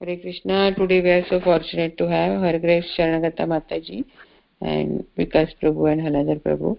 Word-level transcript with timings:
Krishna. 0.00 0.72
Today 0.76 1.00
we 1.00 1.10
are 1.10 1.26
so 1.28 1.40
fortunate 1.40 1.98
to 1.98 2.08
have 2.08 2.40
Her 2.40 2.56
Grace 2.60 2.86
Sharanagata 2.96 3.40
Mataji 3.40 4.04
and 4.60 5.04
Vikas 5.18 5.50
Prabhu 5.60 5.90
and 5.90 6.00
Haladhar 6.00 6.40
Prabhu. 6.40 6.78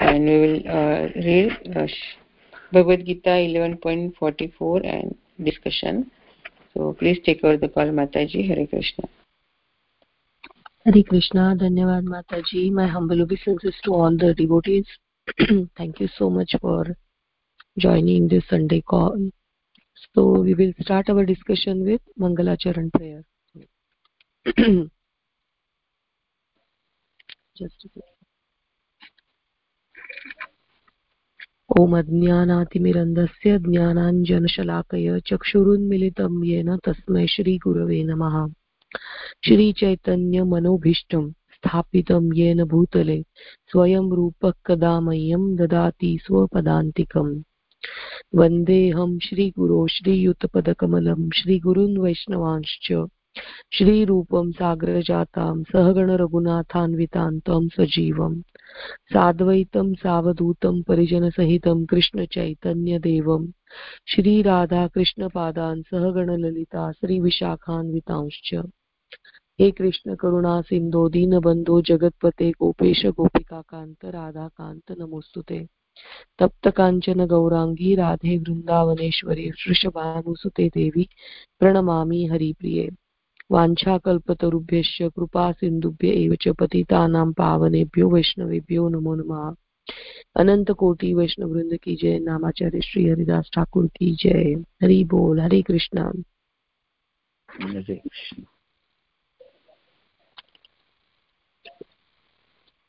And 0.00 0.24
we 0.24 0.38
will 0.38 0.60
uh, 0.66 1.08
read 1.16 1.50
uh, 1.76 1.86
Bhagavad 2.72 3.04
Gita 3.04 3.28
11.44 3.28 4.86
and 4.90 5.14
discussion. 5.44 6.10
So 6.72 6.96
please 6.98 7.18
take 7.26 7.44
over 7.44 7.58
the 7.58 7.68
call 7.68 7.88
Mataji. 7.88 8.48
Hare 8.48 8.66
Krishna. 8.66 9.04
Hare 10.86 11.02
Krishna. 11.02 11.56
Dhanyavad 11.60 12.04
Mataji. 12.04 12.72
My 12.72 12.86
humble 12.86 13.20
obeisances 13.20 13.74
to 13.84 13.92
all 13.92 14.16
the 14.16 14.32
devotees. 14.32 14.86
Thank 15.76 16.00
you 16.00 16.08
so 16.16 16.30
much 16.30 16.54
for 16.62 16.86
joining 17.76 18.28
this 18.28 18.44
Sunday 18.48 18.80
call. 18.80 19.30
So, 19.96 20.44
we 20.44 20.54
will 20.54 20.72
start 20.82 21.08
our 21.10 21.24
discussion 21.26 21.84
with 21.84 22.00
Mangalacharan 22.20 22.90
prayer. 22.90 23.22
Just 27.62 27.88
ॐ 31.80 31.92
अज्ञानातिमिरन्दस्य 31.94 33.58
ज्ञानाञ्जनशलाकय 33.58 35.20
चक्षुरुन्मिलितं 35.20 36.44
येन 36.44 36.76
तस्मै 36.76 37.26
श्रीगुरवे 37.26 38.02
नमः। 38.04 38.48
श्रीचैतन्यमनोभीष्टं 39.44 41.30
स्थापितं 41.30 42.34
येन 42.34 42.64
भूतले, 42.64 43.22
स्वयं 43.72 44.14
रूपः 44.16 44.52
कदा 44.66 45.00
मह्यं 45.00 45.56
ददाति 45.56 46.18
स्वपदान्तिकम्। 46.22 47.42
वन्देऽहं 48.34 49.18
श्रीगुरो 49.18 49.86
श्रीयुतपदकमलं 49.86 51.30
श्रीगुरून् 51.30 51.98
वैष्णवांश्च 51.98 52.92
श्रीरूपं 53.72 54.52
सागरजातां 54.52 55.62
सहगणरघुनाथान्वितां 55.62 57.38
त्वं 57.38 57.68
सजीवम् 57.68 58.42
साद्वैतं 59.12 59.94
सावधूतं 59.94 60.82
परिजनसहितं 60.82 61.84
कृष्णचैतन्यदेवं। 61.84 63.46
श्रीराधाकृष्णपादान् 64.06 65.82
सहगणललिता 65.82 66.92
श्रीविशाखान्वितांश्च। 66.92 68.54
हे 69.60 69.70
कृष्णकरुणा 69.70 70.60
सिन्धो, 70.60 71.08
दीनबन्धो, 71.08 71.80
जगत्पते, 71.82 72.50
गोपेश 72.50 73.06
गोपिकान्त 73.06 74.04
राधाकान्त 74.04 74.92
नमोऽस्तु 74.98 75.42
ते। 75.42 75.75
तप्तकाञ्चन 76.38 77.26
गौराङ्गी 77.26 77.94
राधे 77.94 78.38
वृन्दावनेश्वरी 78.38 79.50
वृषभानुसुते 79.50 80.68
देवी 80.68 81.08
प्रणमामि 81.60 82.26
हरिप्रिये। 82.26 82.90
वाञ्छाकल्पतरुभ्यश्च 83.50 85.02
कृपा 85.02 85.54
एव 86.04 86.34
च 86.34 86.48
पतितानां 86.48 87.32
पावनेभ्यो 87.32 88.08
वैष्णवेभ्यो 88.08 88.88
नमो 88.88 89.14
नमः। 89.14 89.54
अनंत 90.36 90.70
कोटि 90.70 91.14
वैष्णव 91.14 91.48
वृंद 91.48 91.76
की 91.76 91.96
जय। 91.96 92.18
नामाचार्य 92.18 92.80
श्री 92.80 93.08
हरिदास 93.08 93.50
ठाकुर 93.54 93.86
की 93.86 94.14
जय। 94.14 94.64
हरि 94.82 95.04
बोल। 95.04 95.40
हरे 95.40 95.62
कृष्णा। 95.62 96.12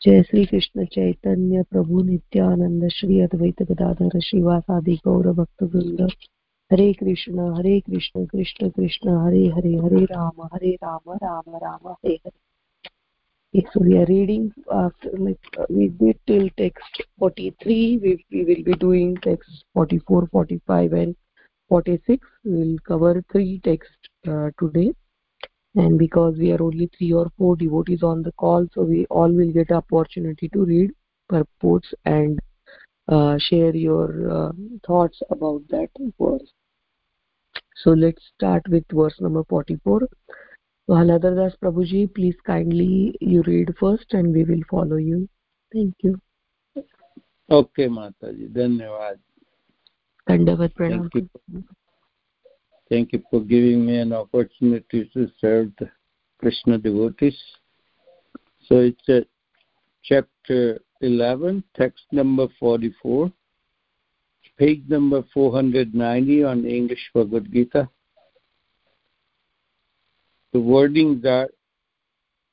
जय 0.03 0.23
श्री 0.23 0.45
कृष्ण 0.47 0.85
चैतन्य 0.93 1.63
प्रभु 1.71 2.03
नित्यानंद 2.03 2.87
श्री 2.93 3.21
अद्वैत 3.21 3.63
गदाधर 3.71 4.19
शिवासादि 4.25 4.95
गौर 5.07 5.27
भक्त 5.33 5.63
वृंद 5.63 6.01
हरे 6.71 6.93
कृष्ण 7.01 7.49
हरे 7.57 7.79
कृष्ण 7.81 8.25
कृष्ण 8.27 8.69
कृष्ण 8.69 9.17
हरे 9.25 9.43
हरे 9.57 9.75
हरे 9.77 10.05
राम 10.13 10.43
हरे 10.53 10.73
Ram 10.75 11.13
Ram 11.25 11.57
Ram 11.57 11.89
Hare 11.89 12.15
Hare 12.15 12.39
so 13.75 13.81
we 13.83 13.99
are 13.99 14.07
reading 14.07 14.49
after 14.73 15.11
like 15.19 15.59
uh, 15.59 15.67
we 15.69 15.89
did 16.01 16.19
till 16.27 16.49
text 16.57 17.03
43. 17.19 17.99
We, 17.99 18.25
we 18.31 18.45
will 18.45 18.63
be 18.65 18.75
doing 18.75 19.17
text 19.17 19.65
44, 19.75 20.29
45, 20.33 20.93
and 20.93 21.17
46. 21.71 22.27
We 22.45 22.53
will 22.53 22.77
cover 22.87 23.25
three 23.33 23.61
texts 23.65 24.13
uh, 24.27 24.51
today. 24.59 24.93
And 25.75 25.99
because 25.99 26.37
we 26.37 26.53
are 26.53 26.63
only 26.63 26.91
three 26.99 27.13
or 27.13 27.31
four 27.39 27.57
devotees 27.57 28.03
on 28.03 28.23
the 28.23 28.33
call 28.33 28.67
so 28.75 28.83
we 28.83 29.07
all 29.07 29.31
will 29.31 29.53
get 29.53 29.71
opportunity 29.71 30.49
to 30.49 30.65
read 30.65 30.91
purports 31.29 31.93
and 32.05 32.41
uh, 33.09 33.39
share 33.39 33.75
your 33.75 34.31
uh, 34.31 34.53
thoughts 34.87 35.21
about 35.31 35.63
that 35.69 35.89
verse. 36.21 36.53
So 37.77 37.91
let's 37.91 38.23
start 38.35 38.63
with 38.69 38.85
verse 38.93 39.21
number 39.21 39.45
44 39.45 40.09
so 40.91 40.97
haladhar 40.99 41.31
das 41.35 41.53
prabhuji 41.63 41.99
please 42.15 42.39
kindly 42.47 43.17
you 43.33 43.43
read 43.49 43.69
first 43.81 44.15
and 44.21 44.33
we 44.37 44.43
will 44.47 44.63
follow 44.71 44.97
you. 44.97 45.19
Thank 45.75 46.07
you. 46.07 46.15
Okay 47.59 47.87
mataji. 47.99 48.49
Dhanyawad 48.57 49.21
dandavat 50.31 50.75
pranam 50.81 51.05
thank 52.91 53.13
you 53.13 53.23
for 53.31 53.41
giving 53.41 53.87
me 53.87 53.99
an 53.99 54.13
opportunity 54.13 55.09
to 55.15 55.31
serve 55.41 55.71
the 55.79 55.89
Krishna 56.39 56.77
devotees. 56.77 57.39
So 58.67 58.79
it's 58.79 59.09
a 59.09 59.25
chapter 60.03 60.81
11, 61.01 61.65
text 61.77 62.05
number 62.13 62.49
44, 62.59 63.33
page 64.59 64.83
number 64.89 65.25
490 65.33 66.45
on 66.45 66.67
English 66.67 67.11
Bhagavad 67.15 67.51
Gita. 67.53 67.89
The 70.53 70.59
wordings 70.59 71.25
are 71.25 71.49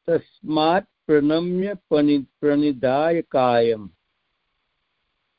Tasmat 0.07 0.85
pranamya 1.07 1.79
pranidaya 1.91 3.23
kayam 3.23 3.89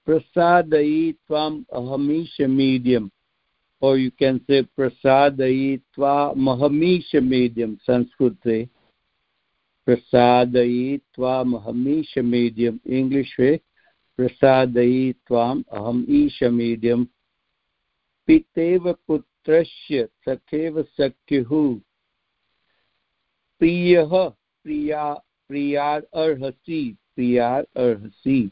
prasadayi 0.07 1.17
tvam 1.29 1.65
ahamisha 1.73 2.49
medium 2.49 3.11
or 3.81 3.97
you 3.97 4.11
can 4.11 4.41
say 4.47 4.67
prasadayitva 4.77 6.35
mahamisha 6.37 7.21
medium 7.23 7.79
sanskrit 7.87 8.69
prasadayitva 9.87 11.35
mahamisha 11.53 12.23
medium 12.23 12.81
english 12.85 13.33
way 13.39 13.61
prasadayitvam 14.19 15.65
aham 15.73 16.05
isha 16.09 16.51
medium 16.51 17.09
piteva 18.27 18.95
putrasya 19.07 20.09
sakheva 20.27 20.85
sakyuhu 20.97 21.81
priyah 23.61 24.35
priya 24.63 25.23
priyar 25.49 26.03
arhasi 26.13 26.97
priyar 27.15 27.65
arhasi 27.75 28.51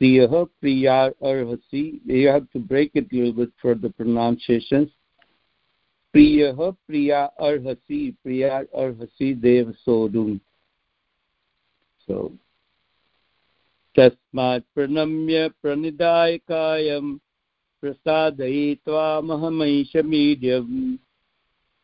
priyah 0.00 0.48
priyar 0.62 1.14
arhasi 1.22 2.00
you 2.04 2.28
have 2.28 2.50
to 2.50 2.58
break 2.58 2.90
it 2.94 3.06
a 3.12 3.16
little 3.16 3.32
bit 3.32 3.52
for 3.62 3.74
the 3.74 3.90
pronunciations 3.90 4.90
priyah 6.14 6.76
priya 6.86 7.30
arhasi 7.40 8.14
priyar 8.24 8.66
arhasi 8.74 9.40
dev 9.40 9.74
sodum 9.86 10.40
so 12.08 12.32
तस्मात् 13.96 14.64
प्रणम्य 14.74 15.48
प्रणिदायकायम् 15.62 17.18
प्रसादयित्वा 17.82 19.04
महमैषमीड्यम् 19.20 20.96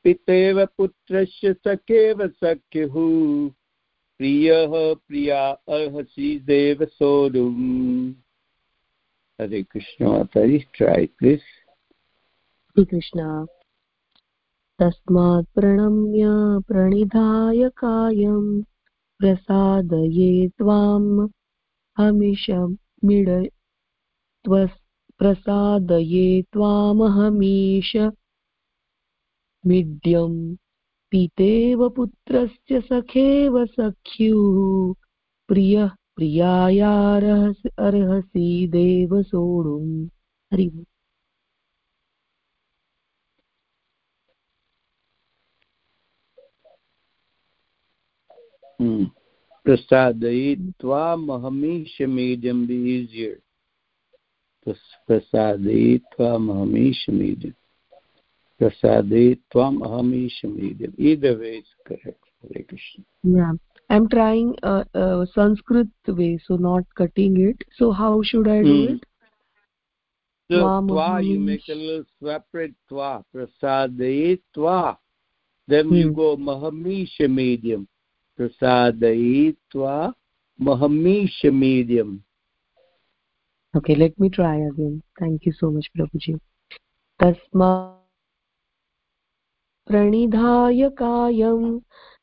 पितेव 0.04 0.64
पुत्रस्य 0.76 1.52
सखेव 1.66 2.26
सख्युः 2.42 2.94
प्रियः 4.20 4.72
प्रिया 5.08 5.42
अर्हसि 5.74 6.28
देवसोरुम् 6.46 8.14
Hare 9.38 9.64
Krishna 9.64 10.24
Atari, 10.24 10.66
try 10.74 11.08
please. 11.18 11.46
Hare 12.76 12.86
Krishna. 12.86 13.46
तस्मात् 14.78 15.46
प्रणम्य 15.54 16.26
प्रणिधाय 16.68 17.68
कायं 17.76 18.44
प्रसादये 19.20 20.48
त्वां 20.58 21.26
हमिषं 21.96 22.76
मिड 23.04 23.28
प्रसादये 25.20 26.26
त्वामहमीश 26.52 27.92
मिड्यम् 29.64 30.38
पितेव 31.12 31.88
पुत्रस्य 31.88 32.80
सखेव 32.80 33.64
सख्युः 33.66 34.94
प्रियः 35.48 35.88
प्रियायार्हसि 36.16 37.68
अर्हसि 37.78 38.66
देव 38.72 39.22
सोढुम् 39.22 40.08
Hari 40.52 40.70
Hmm. 48.80 49.04
Prasadai 49.66 50.56
tva 50.80 51.14
mahamish 51.20 52.00
medium 52.08 52.66
be 52.66 52.74
easier. 52.74 53.36
Prasadai 55.06 56.00
tva 56.12 56.38
mahamish 56.40 57.06
medium. 57.08 57.54
Prasade 58.60 59.38
tvam 59.52 59.82
ahamishamidam 59.88 60.92
either 60.98 61.38
way 61.38 61.56
is 61.58 61.70
correct 61.86 62.24
hare 62.42 62.64
krishna. 62.68 63.04
Yeah. 63.22 63.52
I'm 63.90 64.08
trying 64.08 64.54
uh, 64.62 64.84
uh, 64.94 65.26
sanskrit 65.34 65.88
way 66.06 66.38
so 66.46 66.56
not 66.56 66.84
cutting 66.94 67.40
it. 67.40 67.62
So 67.76 67.90
how 67.90 68.22
should 68.22 68.46
i 68.48 68.62
do 68.62 68.84
Hmm. 68.86 68.92
it? 68.94 69.04
So 70.50 70.56
Tvam 70.56 70.88
twa 70.88 71.20
you 71.20 71.38
make 71.40 71.68
a 71.68 71.74
little 71.74 72.04
separate 72.22 72.74
twa. 72.88 73.24
Prasade 73.34 74.40
twa. 74.54 74.98
Then 75.68 75.90
you 75.90 76.08
Hmm. 76.08 76.14
go 76.14 76.36
mahamisha 76.36 77.28
medium. 77.28 77.86
Prasade 78.38 79.56
twa 79.70 80.14
mahamisha 80.60 81.52
medium. 81.52 82.22
Okay 83.76 83.94
let 83.94 84.18
me 84.18 84.28
try 84.28 84.56
again. 84.56 85.02
Thank 85.18 85.46
you 85.46 85.52
so 85.52 85.70
much 85.70 85.86
prabhuji. 85.96 86.40
Tasma 87.20 87.99
प्रणिधाय 89.86 90.88
कायं 90.88 91.78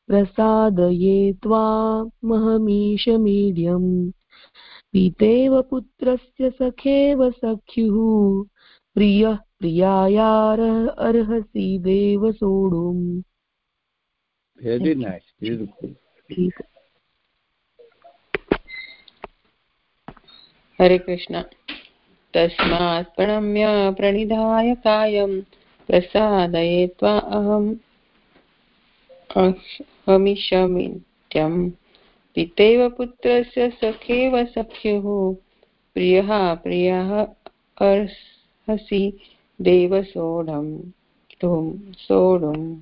प्रसादये 0.06 1.32
त्वामहमीशमीड्यम् 1.32 4.10
पितेव 4.92 5.62
पुत्रस्य 5.62 6.50
सखेव 6.50 7.30
सख्युः। 7.30 8.46
प्रियः 8.94 9.34
प्रियायारः 9.34 10.88
अर्हसि 10.88 11.78
देव 11.78 12.32
सोढुम्। 12.32 13.22
Beautiful. 14.64 15.84
Please. 15.84 16.62
हरे 20.80 20.98
कृष्ण। 20.98 21.42
तस्मात् 22.34 23.16
प्रणम्य 23.16 23.94
प्रणिधाय 23.96 24.74
कायं 24.74 25.40
प्रसादये 25.88 26.86
त्वा 26.86 27.18
अहम् 27.18 27.76
हमिषमित्यं 30.08 31.70
पितेव 32.34 32.90
पुत्रस्य 32.90 33.70
सखेव 33.70 34.44
सख्युः। 34.44 35.34
प्रियः 35.94 36.54
प्रियः 36.54 37.22
अर्हसि 37.80 39.18
देव 39.60 40.02
सोढम्। 40.02 40.80
तुं 41.40 41.92
सोढुम्। 41.92 42.80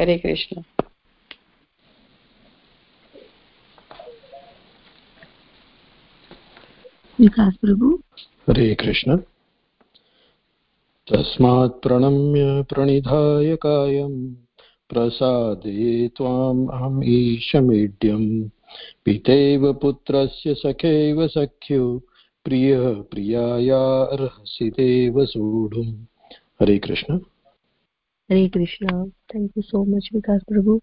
हरे 0.00 0.18
कृष्ण। 0.18 0.62
विकास 7.20 7.54
प्रभु। 7.56 8.00
हरे 8.50 8.74
कृष्ण। 8.74 9.18
तस्मात् 11.10 11.80
प्रणम्य 11.82 12.62
प्रणिधाय 12.70 13.54
कायं 13.64 14.14
प्रसादये 14.90 16.08
त्वाम् 16.16 16.66
अहम् 16.76 17.04
ईशमीड्यम् 17.14 18.28
पितेव 19.04 19.72
पुत्रस्य 19.82 20.54
सखेव 20.64 21.26
सख्यु 21.36 21.86
प्रियः 22.44 22.92
प्रियाया 23.12 23.80
अर्हसि 24.16 24.70
देव 24.78 25.24
सोढुम् 25.34 25.94
Hare 26.60 26.78
Krishna 26.88 27.18
Hare 28.30 28.48
Krishna. 28.48 29.06
Thank 29.32 29.52
you 29.54 29.62
so 29.62 29.84
much, 29.84 30.06
Vikas 30.12 30.40
Prabhu. 30.50 30.80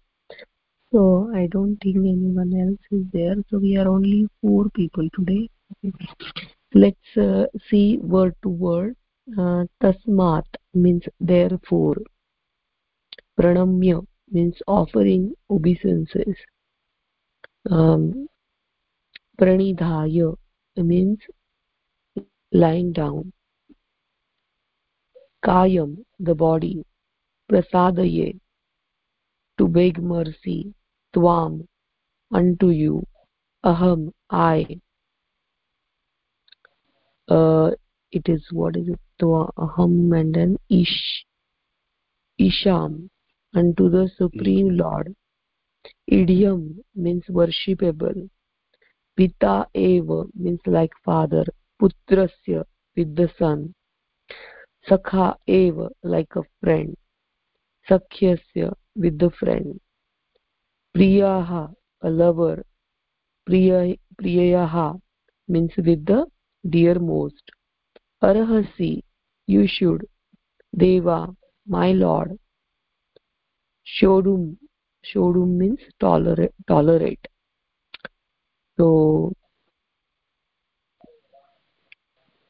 So 0.92 1.30
I 1.34 1.46
don't 1.46 1.76
think 1.76 1.96
anyone 1.96 2.52
else 2.58 2.80
is 2.90 3.04
there. 3.12 3.36
So 3.50 3.58
we 3.58 3.76
are 3.76 3.86
only 3.86 4.28
four 4.40 4.70
people 4.70 5.06
today. 5.14 5.50
Let's 6.74 7.16
uh, 7.18 7.44
see 7.68 7.98
word 7.98 8.34
to 8.42 8.48
word. 8.48 8.96
Tasmat 9.28 10.44
means 10.74 11.04
therefore. 11.18 11.96
Pranamya 13.40 14.06
means 14.30 14.56
offering 14.66 15.34
obeisances. 15.50 16.36
Um, 17.70 18.28
pranidhaya 19.40 20.36
means 20.76 21.18
lying 22.52 22.92
down. 22.92 23.32
Kayam, 25.44 26.04
the 26.18 26.34
body. 26.34 26.84
Prasadaye, 27.50 28.38
to 29.58 29.68
beg 29.68 30.02
mercy. 30.02 30.74
Tvam, 31.14 31.66
unto 32.32 32.70
you. 32.70 33.04
Aham, 33.64 34.12
I. 34.30 34.80
Uh, 37.28 37.70
it 38.12 38.28
is 38.28 38.42
what 38.50 38.76
is 38.76 38.88
it? 38.88 39.03
अहम 39.60 40.14
and 40.14 40.36
N 43.54 43.72
to 43.72 43.88
the 43.88 44.06
supreme 44.08 44.70
lord 44.70 45.14
इडियम 46.12 46.60
means 46.98 47.30
worshipable 47.30 48.28
पिता 49.18 49.54
एव 49.76 50.12
means 50.36 50.68
like 50.68 50.94
father 51.04 51.50
पुत्र 51.80 52.26
son 53.26 53.66
सखा 54.86 55.28
एव 55.48 55.82
like 56.06 56.38
a 56.38 56.40
friend 56.40 56.94
सख्य 57.88 58.34
with 58.98 59.22
the 59.22 59.28
friend 59.28 59.78
प्रिया 60.94 61.66
lover 62.04 62.62
प्रिय 63.46 63.96
प्रिय 64.18 64.56
means 65.48 65.78
with 65.78 66.10
the 66.10 66.24
dear 66.64 66.98
most 66.98 67.54
Arhasi 68.26 69.02
you 69.46 69.66
should. 69.66 70.06
Deva 70.76 71.34
my 71.66 71.92
lord. 71.92 72.38
Shodum 73.96 74.56
Shodum 75.12 75.56
means 75.56 75.80
tolerate 76.00 76.54
tolerate. 76.66 77.26
So 78.76 79.32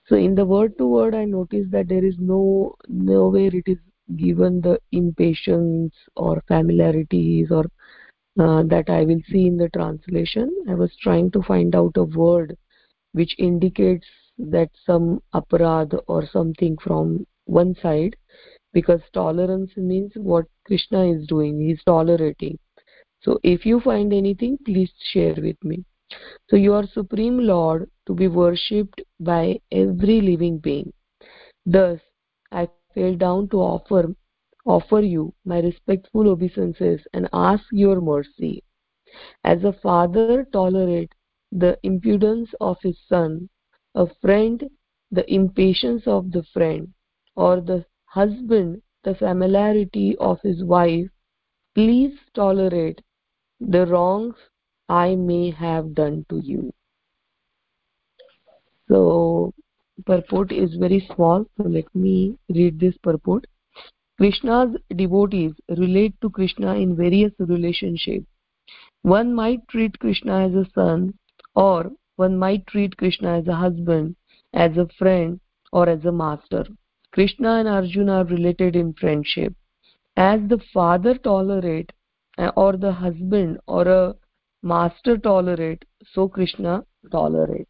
so 0.07 0.17
in 0.17 0.35
the 0.35 0.45
word 0.45 0.77
to 0.79 0.87
word 0.87 1.15
i 1.15 1.25
noticed 1.25 1.71
that 1.71 1.89
there 1.89 2.05
is 2.05 2.17
no 2.19 2.75
nowhere 2.89 3.55
it 3.61 3.67
is 3.67 3.79
given 4.17 4.61
the 4.61 4.79
impatience 4.93 5.95
or 6.17 6.43
familiarities 6.47 7.51
or 7.51 7.65
uh, 8.39 8.63
that 8.65 8.91
i 8.91 9.03
will 9.05 9.23
see 9.29 9.47
in 9.47 9.57
the 9.57 9.69
translation 9.71 10.51
i 10.69 10.75
was 10.75 10.95
trying 11.03 11.31
to 11.31 11.43
find 11.43 11.75
out 11.75 11.97
a 11.97 12.05
word 12.05 12.57
which 13.13 13.35
indicates 13.39 14.07
that 14.39 14.71
some 14.85 15.21
aparad 15.35 15.99
or 16.07 16.27
something 16.27 16.77
from 16.79 17.27
one 17.47 17.75
side 17.77 18.17
because 18.73 19.01
tolerance 19.13 19.77
means 19.77 20.13
what 20.17 20.47
krishna 20.67 21.05
is 21.05 21.27
doing 21.27 21.61
he 21.61 21.73
is 21.73 21.83
tolerating. 21.85 22.59
So 23.21 23.39
if 23.43 23.65
you 23.67 23.81
find 23.81 24.13
anything 24.13 24.59
please 24.65 24.93
share 25.13 25.35
with 25.37 25.63
me. 25.65 25.85
So 26.49 26.57
you 26.57 26.75
are 26.75 26.87
supreme 26.87 27.39
lord 27.39 27.91
to 28.07 28.15
be 28.15 28.29
worshipped 28.29 29.03
by 29.21 29.61
every 29.73 30.21
living 30.21 30.59
being. 30.59 30.93
Thus 31.67 32.01
i 32.53 32.67
fell 32.67 32.97
down 32.97 33.31
to 33.31 33.39
offer 33.41 33.93
offer 34.67 35.01
you 35.01 35.33
my 35.45 35.61
respectful 35.61 36.29
obeisances 36.29 37.01
and 37.13 37.29
ask 37.33 37.65
your 37.73 38.01
mercy. 38.01 38.63
As 39.45 39.65
a 39.65 39.73
father 39.73 40.45
tolerate 40.53 41.13
the 41.53 41.79
impudence 41.83 42.53
of 42.61 42.77
his 42.83 42.99
son 43.09 43.49
a 43.95 44.07
friend 44.21 44.69
the 45.11 45.25
impatience 45.33 46.07
of 46.07 46.33
the 46.33 46.43
friend 46.53 46.93
or 47.37 47.61
the 47.61 47.85
husband 48.07 48.81
the 49.05 49.15
familiarity 49.15 50.17
of 50.19 50.41
his 50.43 50.65
wife 50.65 51.09
please 51.75 52.19
tolerate 52.35 53.01
the 53.61 53.87
wrongs 53.87 54.35
i 54.89 55.15
may 55.15 55.51
have 55.51 55.95
done 55.95 56.25
to 56.29 56.41
you. 56.45 56.73
So 58.89 59.53
purport 60.05 60.53
is 60.53 60.75
very 60.75 61.09
small 61.15 61.45
so 61.57 61.65
let 61.65 61.93
me 61.95 62.39
read 62.49 62.79
this 62.79 62.97
purport. 62.99 63.47
Krishna's 64.19 64.77
devotees 64.95 65.53
relate 65.69 66.15
to 66.21 66.31
krishna 66.31 66.75
in 66.75 66.97
various 66.97 67.33
relationships. 67.39 68.27
One 69.03 69.35
might 69.35 69.67
treat 69.69 69.99
krishna 69.99 70.47
as 70.47 70.55
a 70.55 70.71
son 70.75 71.15
or 71.55 71.91
one 72.17 72.37
might 72.37 72.67
treat 72.67 72.97
krishna 72.97 73.39
as 73.39 73.47
a 73.49 73.55
husband 73.55 74.15
as 74.55 74.77
a 74.77 74.89
friend 74.99 75.41
or 75.73 75.89
as 75.89 76.05
a 76.05 76.13
master. 76.13 76.65
Krishna 77.13 77.57
and 77.57 77.69
arjuna 77.69 78.13
are 78.19 78.25
related 78.25 78.77
in 78.77 78.95
friendship. 78.95 79.55
As 80.17 80.41
the 80.49 80.61
father 80.73 81.15
tolerate 81.19 81.93
uh, 82.39 82.53
or 82.57 82.77
the 82.77 82.93
husband 82.93 83.59
or 83.67 83.89
a 83.89 84.15
master 84.63 85.19
tolerate 85.19 85.85
so 86.13 86.29
krishna 86.29 86.85
tolerate. 87.11 87.69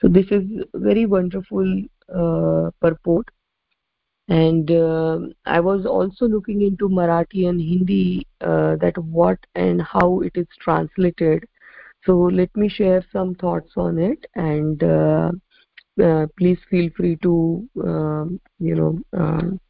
So 0.00 0.08
this 0.08 0.26
is 0.30 0.44
very 0.74 1.06
wonderful 1.06 1.82
uh, 2.14 2.70
purport. 2.80 3.28
And 4.28 4.70
uh, 4.70 5.18
i 5.44 5.58
was 5.58 5.86
also 5.86 6.26
looking 6.26 6.62
into 6.62 6.88
marathi 6.88 7.48
and 7.48 7.60
hindi 7.60 8.26
uh, 8.40 8.76
that 8.76 8.96
what 8.98 9.38
and 9.56 9.82
how 9.82 10.20
it 10.20 10.36
is 10.36 10.46
translated 10.60 11.44
so 12.04 12.16
let 12.40 12.54
me 12.56 12.68
share 12.68 13.04
some 13.12 13.34
thoughts 13.34 13.72
on 13.76 13.98
it 13.98 14.24
and 14.34 14.82
uh, 14.82 15.30
uh, 16.02 16.26
please 16.38 16.58
feel 16.70 16.88
free 16.96 17.16
to 17.22 17.68
um, 17.84 18.40
you 18.58 18.74
know 18.74 18.98
um, 19.18 19.60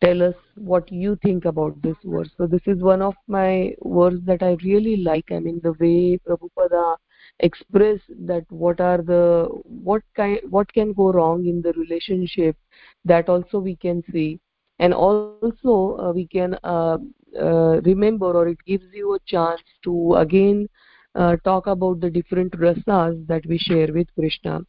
tell 0.00 0.22
us 0.22 0.34
what 0.56 0.90
you 0.92 1.16
think 1.22 1.44
about 1.44 1.80
this 1.82 1.96
verse. 2.04 2.30
So 2.36 2.46
this 2.46 2.62
is 2.66 2.82
one 2.82 3.02
of 3.02 3.14
my 3.28 3.72
verse 3.84 4.18
that 4.24 4.42
i 4.42 4.56
really 4.64 4.96
like. 4.96 5.30
I 5.30 5.38
mean 5.40 5.60
the 5.62 5.72
way 5.80 6.18
prabhupada 6.26 6.96
express 7.40 8.00
that 8.26 8.44
what 8.50 8.80
are 8.80 8.98
the 9.02 9.48
what 9.64 10.02
kind 10.16 10.38
what 10.50 10.72
can 10.72 10.92
go 10.92 11.12
wrong 11.12 11.46
in 11.46 11.62
the 11.62 11.72
relationship 11.72 12.56
that 13.04 13.28
also 13.28 13.58
we 13.58 13.76
can 13.76 14.02
see. 14.12 14.38
And 14.78 14.94
also 14.94 15.68
uh, 15.72 15.84
we 15.86 16.00
can 16.00 16.30
uh, 16.36 16.72
uh, 17.16 17.58
remember 17.70 18.16
or 18.20 18.48
it 18.48 18.58
gives 18.66 18.84
you 18.92 19.14
a 19.14 19.18
chance 19.26 19.60
to 19.84 20.14
again 20.16 20.68
uh, 21.16 21.36
talk 21.44 21.66
about 21.66 22.00
the 22.00 22.10
different 22.10 22.52
rasas 22.52 23.26
that 23.26 23.44
we 23.46 23.58
share 23.58 23.92
with 23.92 24.06
krishna. 24.14 24.60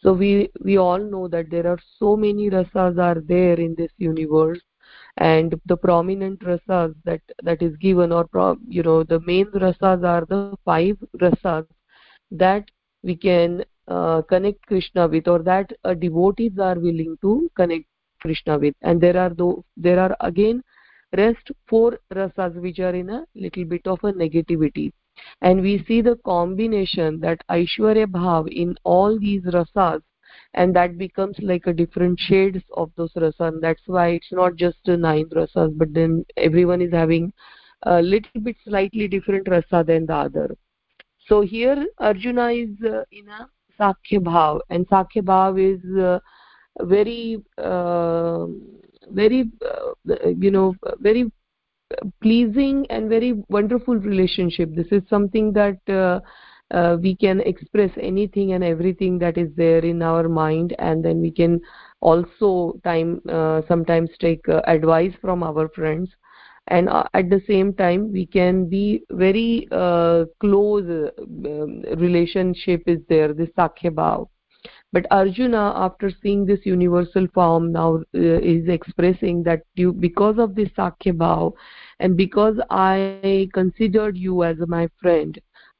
So 0.00 0.12
we 0.12 0.50
we 0.64 0.76
all 0.76 0.98
know 0.98 1.28
that 1.28 1.50
there 1.50 1.66
are 1.66 1.78
so 1.98 2.16
many 2.16 2.50
rasas 2.50 2.98
are 2.98 3.20
there 3.20 3.58
in 3.58 3.74
this 3.76 3.92
universe 3.98 4.60
and 5.16 5.54
the 5.66 5.76
prominent 5.76 6.40
rasas 6.40 6.94
that 7.04 7.20
that 7.42 7.62
is 7.62 7.76
given 7.76 8.12
or 8.12 8.26
pro, 8.26 8.56
you 8.66 8.82
know 8.82 9.02
the 9.04 9.20
main 9.20 9.46
rasas 9.46 10.04
are 10.04 10.24
the 10.26 10.56
five 10.64 10.96
rasas 11.20 11.66
that 12.30 12.64
we 13.02 13.16
can 13.16 13.64
uh, 13.88 14.22
connect 14.22 14.66
krishna 14.66 15.06
with 15.06 15.28
or 15.28 15.40
that 15.40 15.72
uh, 15.84 15.94
devotees 15.94 16.58
are 16.58 16.78
willing 16.78 17.16
to 17.20 17.50
connect 17.56 17.86
krishna 18.20 18.58
with. 18.58 18.74
And 18.82 19.00
there 19.00 19.16
are 19.16 19.30
though 19.30 19.64
there 19.76 20.00
are 20.00 20.16
again 20.20 20.62
rest 21.16 21.52
four 21.68 21.98
rasas 22.12 22.60
which 22.60 22.80
are 22.80 22.94
in 22.94 23.10
a 23.10 23.24
little 23.34 23.64
bit 23.64 23.86
of 23.86 23.98
a 24.02 24.12
negativity 24.12 24.92
and 25.40 25.60
we 25.60 25.84
see 25.86 26.00
the 26.00 26.16
combination 26.24 27.20
that 27.20 27.44
aishwarya 27.50 28.06
bhav 28.06 28.48
in 28.48 28.74
all 28.84 29.18
these 29.18 29.42
rasas 29.56 30.02
and 30.54 30.76
that 30.76 30.98
becomes 30.98 31.36
like 31.40 31.66
a 31.66 31.72
different 31.72 32.18
shades 32.18 32.62
of 32.76 32.90
those 32.96 33.12
rasas. 33.14 33.48
And 33.48 33.62
that's 33.62 33.82
why 33.86 34.08
it's 34.08 34.32
not 34.32 34.56
just 34.56 34.78
nine 34.86 35.28
rasas 35.30 35.76
but 35.76 35.92
then 35.92 36.24
everyone 36.36 36.82
is 36.82 36.92
having 36.92 37.32
a 37.82 38.00
little 38.00 38.40
bit 38.40 38.56
slightly 38.64 39.08
different 39.08 39.48
rasa 39.48 39.84
than 39.84 40.06
the 40.06 40.14
other. 40.14 40.56
So 41.26 41.40
here 41.40 41.86
arjuna 41.98 42.50
is 42.50 42.70
uh, 42.84 43.02
in 43.10 43.28
a 43.28 43.48
sakhya 43.78 44.20
bhav 44.20 44.60
and 44.70 44.88
sakhya 44.88 45.22
bhav 45.22 45.58
is 45.58 45.98
uh, 45.98 46.18
very 46.82 47.42
uh, 47.58 48.46
very 49.10 49.50
uh, 49.66 50.28
you 50.38 50.50
know 50.50 50.74
very 51.00 51.30
pleasing 52.20 52.86
and 52.90 53.08
very 53.08 53.34
wonderful 53.48 53.96
relationship. 53.96 54.70
This 54.74 54.86
is 54.90 55.02
something 55.08 55.52
that 55.52 55.78
uh, 55.88 56.20
uh, 56.74 56.96
we 57.00 57.14
can 57.14 57.40
express 57.40 57.90
anything 58.00 58.52
and 58.52 58.64
everything 58.64 59.18
that 59.18 59.36
is 59.36 59.50
there 59.56 59.84
in 59.84 60.02
our 60.02 60.28
mind 60.28 60.74
and 60.78 61.04
then 61.04 61.20
we 61.20 61.30
can 61.30 61.60
also 62.00 62.78
time 62.84 63.20
uh, 63.28 63.62
sometimes 63.68 64.10
take 64.20 64.48
uh, 64.48 64.60
advice 64.66 65.12
from 65.20 65.42
our 65.42 65.68
friends. 65.68 66.10
And 66.68 66.88
uh, 66.88 67.04
at 67.14 67.28
the 67.28 67.42
same 67.46 67.74
time 67.74 68.12
we 68.12 68.26
can 68.26 68.68
be 68.68 69.02
very 69.10 69.68
uh, 69.70 70.24
close 70.40 70.86
um, 71.18 71.82
relationship 71.98 72.82
is 72.86 73.00
there 73.08 73.34
this 73.34 73.50
sakhya 73.58 73.90
bhav 73.90 74.28
but 74.92 75.06
arjuna 75.10 75.62
after 75.86 76.10
seeing 76.22 76.44
this 76.46 76.64
universal 76.64 77.26
form 77.34 77.72
now 77.72 77.96
uh, 78.14 78.38
is 78.54 78.68
expressing 78.68 79.42
that 79.44 79.62
you 79.74 79.92
because 79.92 80.38
of 80.38 80.54
this 80.54 80.68
sakhya 80.78 81.14
bhav 81.24 81.52
and 82.00 82.16
because 82.16 82.58
i 82.70 83.20
considered 83.32 83.98
you 83.98 84.22
as 84.22 84.36
my 84.50 84.66
friend 84.80 85.22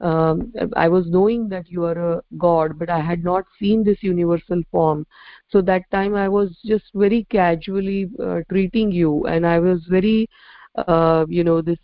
um, 0.00 0.32
i 0.76 0.88
was 0.88 1.04
knowing 1.10 1.48
that 1.48 1.68
you 1.70 1.84
are 1.84 1.98
a 2.12 2.20
god 2.38 2.78
but 2.78 2.88
i 2.90 3.00
had 3.00 3.22
not 3.24 3.44
seen 3.58 3.82
this 3.84 4.02
universal 4.02 4.62
form. 4.70 5.04
So 5.52 5.60
that 5.62 5.82
time 5.90 6.14
i 6.14 6.28
was 6.28 6.58
just 6.64 6.84
very 6.94 7.24
casually 7.30 8.10
uh, 8.22 8.40
treating 8.50 8.90
you 8.92 9.24
and 9.26 9.46
i 9.46 9.58
was 9.58 9.84
very 9.88 10.28
uh, 10.76 11.24
you 11.28 11.44
know 11.44 11.60
this 11.60 11.78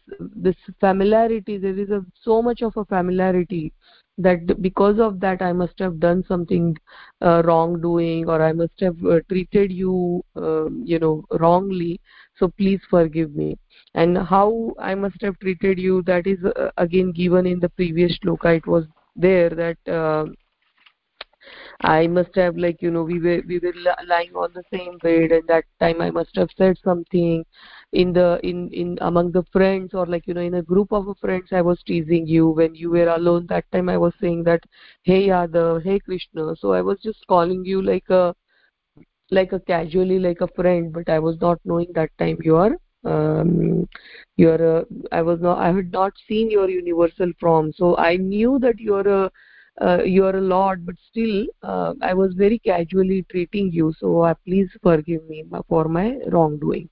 this 0.46 0.56
familiarity 0.80 1.56
there 1.58 1.78
is 1.78 1.90
a 1.90 2.04
so 2.22 2.40
much 2.42 2.62
of 2.62 2.76
a 2.76 2.84
familiarity 2.84 3.72
that 4.18 4.60
because 4.62 4.98
of 4.98 5.20
that 5.20 5.42
i 5.42 5.52
must 5.52 5.78
have 5.78 5.98
done 6.00 6.24
something 6.28 6.76
uh, 7.22 7.42
wrongdoing 7.44 8.28
or 8.28 8.42
i 8.42 8.52
must 8.52 8.80
have 8.80 8.96
uh, 9.04 9.20
treated 9.28 9.72
you 9.72 10.22
uh, 10.36 10.68
you 10.84 10.98
know 10.98 11.24
wrongly. 11.40 12.00
So 12.38 12.48
please 12.48 12.80
forgive 12.88 13.34
me. 13.34 13.58
And 13.94 14.16
how 14.18 14.72
i 14.78 14.94
must 14.94 15.20
have 15.22 15.38
treated 15.40 15.78
you 15.78 16.02
that 16.02 16.26
is 16.26 16.38
uh, 16.44 16.70
again 16.76 17.12
given 17.12 17.46
in 17.46 17.60
the 17.60 17.68
previous 17.70 18.18
shloka 18.18 18.56
it 18.56 18.66
was 18.66 18.84
there 19.16 19.50
that 19.50 19.92
uh, 20.00 20.26
i 21.82 22.06
must 22.06 22.34
have 22.34 22.56
like 22.56 22.80
you 22.82 22.90
know 22.90 23.02
we 23.02 23.18
were 23.20 23.40
we 23.46 23.58
were 23.58 23.72
lying 24.06 24.32
on 24.34 24.50
the 24.54 24.62
same 24.72 24.98
bed 24.98 25.32
and 25.32 25.46
that 25.48 25.64
time 25.80 26.00
i 26.00 26.10
must 26.10 26.34
have 26.36 26.48
said 26.56 26.76
something 26.84 27.44
in 27.92 28.12
the 28.12 28.38
in 28.42 28.68
in 28.72 28.98
among 29.00 29.32
the 29.32 29.42
friends 29.52 29.94
or 29.94 30.06
like 30.06 30.26
you 30.26 30.34
know 30.34 30.40
in 30.40 30.54
a 30.54 30.62
group 30.62 30.92
of 30.92 31.06
friends 31.20 31.48
i 31.52 31.60
was 31.60 31.82
teasing 31.84 32.26
you 32.26 32.48
when 32.48 32.74
you 32.74 32.90
were 32.90 33.08
alone. 33.08 33.46
That 33.48 33.64
time 33.72 33.88
i 33.88 33.96
was 33.98 34.14
saying 34.20 34.44
that 34.44 34.62
hey 35.02 35.28
yadav 35.28 35.82
hey 35.84 35.98
krishna. 36.00 36.54
So 36.56 36.72
i 36.72 36.80
was 36.82 36.98
just 37.02 37.26
calling 37.28 37.64
you 37.64 37.82
like 37.82 38.08
a 38.10 38.34
like 39.30 39.52
a 39.52 39.60
casually 39.60 40.18
like 40.18 40.40
a 40.40 40.48
friend 40.58 40.92
but 40.92 41.08
i 41.08 41.18
was 41.18 41.36
not 41.40 41.58
knowing 41.64 41.90
that 41.94 42.10
time 42.18 42.38
you 42.42 42.56
are 42.56 42.72
um 43.04 43.86
you 44.36 44.50
are 44.50 44.64
a, 44.78 44.84
i 45.12 45.20
was 45.22 45.40
not 45.40 45.58
i 45.58 45.70
had 45.72 45.90
not 45.92 46.12
seen 46.28 46.50
your 46.50 46.68
universal 46.70 47.32
form. 47.40 47.72
So 47.72 47.96
i 47.96 48.16
knew 48.16 48.58
that 48.60 48.78
you 48.78 48.94
are 48.94 49.08
a 49.08 49.30
uh, 49.80 50.02
you 50.04 50.24
are 50.24 50.36
a 50.36 50.40
lord 50.40 50.84
but 50.86 50.96
still 51.10 51.44
uh, 51.62 51.94
i 52.02 52.12
was 52.14 52.34
very 52.34 52.58
casually 52.58 53.24
treating 53.30 53.72
you. 53.72 53.92
So 53.98 54.22
uh, 54.22 54.34
please 54.46 54.70
forgive 54.82 55.24
me 55.28 55.44
for 55.68 55.84
my 55.88 56.18
wrongdoing 56.32 56.88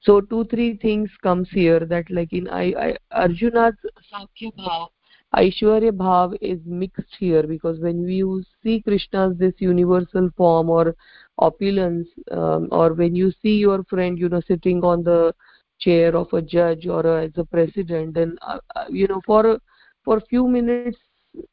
so 0.00 0.20
two 0.20 0.44
three 0.44 0.76
things 0.76 1.10
comes 1.22 1.48
here 1.50 1.80
that 1.80 2.10
like 2.10 2.32
in 2.32 2.48
I, 2.48 2.72
I 2.86 2.96
arjuna's 3.10 3.74
sakhya 4.12 4.52
bhav 4.58 4.88
aishwarya 5.36 5.92
bhav 5.92 6.36
is 6.40 6.58
mixed 6.64 7.14
here 7.18 7.42
because 7.42 7.78
when 7.80 8.08
you 8.08 8.42
see 8.62 8.80
krishna's 8.80 9.36
this 9.38 9.54
universal 9.58 10.30
form 10.36 10.70
or 10.70 10.94
opulence 11.38 12.08
um, 12.30 12.68
or 12.70 12.94
when 12.94 13.14
you 13.14 13.32
see 13.42 13.56
your 13.56 13.84
friend 13.84 14.18
you 14.18 14.28
know 14.28 14.42
sitting 14.46 14.82
on 14.84 15.04
the 15.04 15.34
chair 15.78 16.14
of 16.16 16.32
a 16.32 16.42
judge 16.42 16.86
or 16.86 17.06
as 17.18 17.30
a 17.36 17.44
president 17.44 18.14
then 18.14 18.36
uh, 18.42 18.58
uh 18.76 18.84
you 18.90 19.06
know 19.06 19.20
for 19.26 19.58
for 20.04 20.20
few 20.28 20.48
minutes 20.48 20.98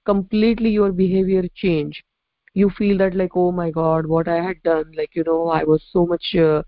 completely 0.05 0.69
your 0.69 0.91
behavior 0.91 1.43
change. 1.55 2.03
You 2.53 2.71
feel 2.77 2.97
that 2.97 3.13
like 3.13 3.31
oh 3.35 3.51
my 3.51 3.69
god 3.69 4.07
what 4.07 4.27
i 4.27 4.37
had 4.41 4.61
done 4.63 4.91
like 4.97 5.11
you 5.13 5.23
know 5.23 5.49
i 5.49 5.63
was 5.63 5.83
so 5.91 6.07
much 6.07 6.35
uh, 6.35 6.63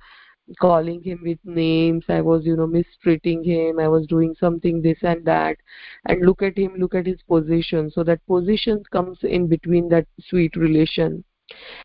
calling 0.59 1.01
him 1.03 1.19
with 1.23 1.37
names 1.43 2.03
i 2.09 2.21
was 2.21 2.45
you 2.45 2.55
know 2.55 2.67
mistreating 2.67 3.43
him 3.43 3.79
i 3.79 3.87
was 3.87 4.07
doing 4.07 4.35
something 4.39 4.81
this 4.81 4.97
and 5.01 5.25
that. 5.25 5.57
And 6.05 6.25
look 6.25 6.41
at 6.41 6.57
him 6.57 6.75
look 6.77 6.95
at 6.95 7.05
his 7.05 7.21
position. 7.27 7.91
So 7.91 8.03
that 8.03 8.25
position 8.25 8.83
comes 8.91 9.17
in 9.23 9.47
between 9.47 9.89
that 9.89 10.07
sweet 10.27 10.55
relation. 10.55 11.23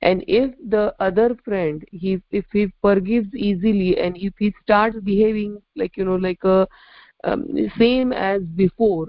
And 0.03 0.25
if 0.29 0.55
the 0.69 0.95
other 1.01 1.37
friend 1.45 1.85
he 1.91 2.21
if 2.31 2.45
he 2.53 2.73
forgives 2.81 3.35
easily 3.35 3.99
and 3.99 4.17
if 4.17 4.35
he 4.39 4.55
starts 4.63 4.97
behaving 5.01 5.61
like 5.77 5.97
you 5.97 6.05
know 6.05 6.17
like 6.17 6.45
a 6.45 6.67
um, 7.25 7.47
same 7.79 8.13
as 8.13 8.43
before 8.43 9.09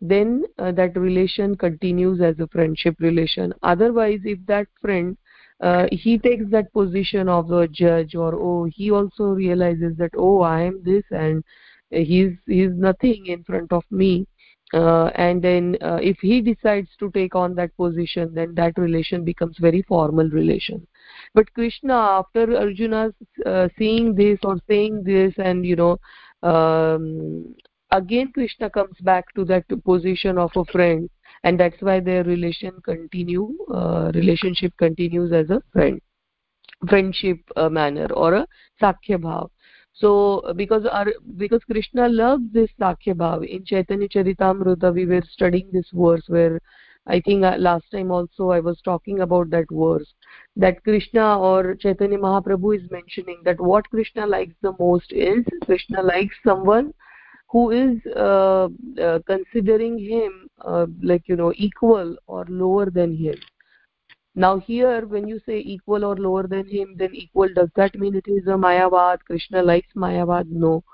then 0.00 0.44
uh, 0.58 0.70
that 0.72 0.96
relation 0.96 1.56
continues 1.56 2.20
as 2.20 2.38
a 2.38 2.46
friendship 2.48 2.94
relation. 3.00 3.52
Otherwise 3.62 4.20
if 4.24 4.38
that 4.46 4.66
friend 4.80 5.16
uh, 5.60 5.86
he 5.90 6.18
takes 6.18 6.44
that 6.50 6.72
position 6.72 7.28
of 7.28 7.50
a 7.50 7.66
judge 7.68 8.14
or 8.14 8.34
oh 8.34 8.64
he 8.64 8.90
also 8.90 9.24
realizes 9.24 9.96
that 9.96 10.10
oh 10.16 10.42
i 10.42 10.60
am 10.60 10.82
this 10.84 11.04
and 11.10 11.42
he's 11.90 12.32
he's 12.46 12.72
nothing 12.72 13.26
in 13.26 13.44
front 13.44 13.72
of 13.72 13.84
me. 13.90 14.26
Uh, 14.74 15.06
and 15.14 15.40
then 15.40 15.76
uh, 15.80 15.98
if 16.02 16.18
he 16.18 16.40
decides 16.40 16.88
to 16.98 17.08
take 17.12 17.36
on 17.36 17.54
that 17.54 17.74
position 17.76 18.34
then 18.34 18.52
that 18.56 18.76
relation 18.76 19.24
becomes 19.24 19.56
very 19.60 19.80
formal 19.82 20.28
relation. 20.30 20.84
But 21.34 21.52
krishna 21.54 21.94
after 21.94 22.56
arjuna 22.56 23.12
uh, 23.46 23.68
seeing 23.78 24.16
this 24.16 24.40
or 24.42 24.58
saying 24.68 25.04
this 25.04 25.34
and 25.38 25.64
you 25.64 25.76
know 25.76 25.98
um, 26.42 27.54
again 27.92 28.32
krishna 28.34 28.68
comes 28.68 28.96
back 29.02 29.32
to 29.36 29.44
that 29.44 29.64
position 29.84 30.36
of 30.36 30.50
a 30.56 30.64
friend 30.64 31.08
and 31.44 31.58
that's 31.58 31.80
why 31.80 32.00
their 32.00 32.24
relation 32.24 32.72
continue 32.84 33.56
uh, 33.72 34.10
relationship 34.14 34.72
continues 34.78 35.32
as 35.32 35.50
a 35.50 35.62
friend 35.72 36.00
friendship 36.88 37.38
uh, 37.56 37.68
manner 37.68 38.06
or 38.12 38.34
a 38.34 38.46
sakhya 38.80 39.18
bhav. 39.18 39.48
So 39.94 40.52
because 40.56 40.84
our 40.86 41.06
because 41.36 41.62
krishna 41.64 42.08
loves 42.08 42.44
this 42.52 42.70
sakhya 42.78 43.14
bhav. 43.14 43.46
In 43.46 43.64
chaitanya 43.64 44.08
charitamrita 44.08 44.94
we 44.94 45.06
were 45.06 45.22
studying 45.30 45.68
this 45.72 45.88
verse 45.92 46.24
where 46.28 46.60
i 47.06 47.20
think 47.20 47.44
uh, 47.44 47.56
last 47.56 47.84
time 47.90 48.10
also 48.10 48.50
i 48.50 48.60
was 48.60 48.80
talking 48.84 49.20
about 49.20 49.48
that 49.50 49.66
verse 49.70 50.12
that 50.56 50.82
krishna 50.82 51.38
or 51.38 51.74
chaitanya 51.74 52.18
mahaprabhu 52.18 52.76
is 52.76 52.90
mentioning 52.90 53.40
that 53.44 53.60
what 53.60 53.88
krishna 53.90 54.26
likes 54.26 54.54
the 54.62 54.72
most 54.80 55.12
is 55.12 55.44
krishna 55.64 56.02
likes 56.02 56.34
someone 56.44 56.92
who 57.48 57.70
is 57.70 57.98
uh, 58.16 58.68
uh, 59.00 59.18
considering 59.26 59.98
him 59.98 60.48
uh, 60.60 60.86
like 61.02 61.22
you 61.26 61.36
know 61.36 61.52
equal 61.56 62.16
or 62.26 62.44
lower 62.48 62.90
than 62.90 63.16
him. 63.16 63.36
Now 64.34 64.58
here 64.58 65.06
when 65.06 65.26
you 65.26 65.40
say 65.46 65.58
equal 65.58 66.04
or 66.04 66.16
lower 66.16 66.46
than 66.46 66.68
him 66.68 66.94
then 66.96 67.14
equal 67.14 67.48
does 67.54 67.70
that 67.76 67.94
mean 67.98 68.14
it 68.14 68.26
is 68.26 68.46
a 68.46 68.50
mayavad 68.50 69.18
krishna 69.26 69.62
likes 69.62 69.88
mayavad? 69.96 70.46
No. 70.48 70.84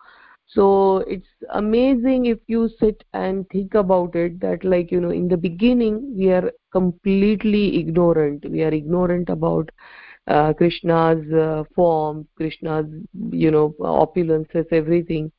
So 0.46 0.98
it's 1.08 1.28
amazing 1.50 2.26
if 2.26 2.38
you 2.46 2.68
sit 2.78 3.02
and 3.14 3.48
think 3.48 3.74
about 3.74 4.14
it 4.14 4.38
that 4.40 4.64
like 4.64 4.92
you 4.92 5.00
know 5.00 5.10
in 5.10 5.28
the 5.28 5.36
beginning 5.36 6.14
we 6.16 6.30
are 6.30 6.52
completely 6.70 7.78
ignorant. 7.78 8.44
We 8.48 8.62
are 8.62 8.72
ignorant 8.72 9.30
about 9.30 9.70
uh, 10.28 10.52
krishna's 10.52 11.32
uh, 11.32 11.64
form 11.74 12.26
krishna's 12.36 12.86
you 13.30 13.50
know 13.50 13.74
opulences 13.80 14.66
everything 14.70 15.32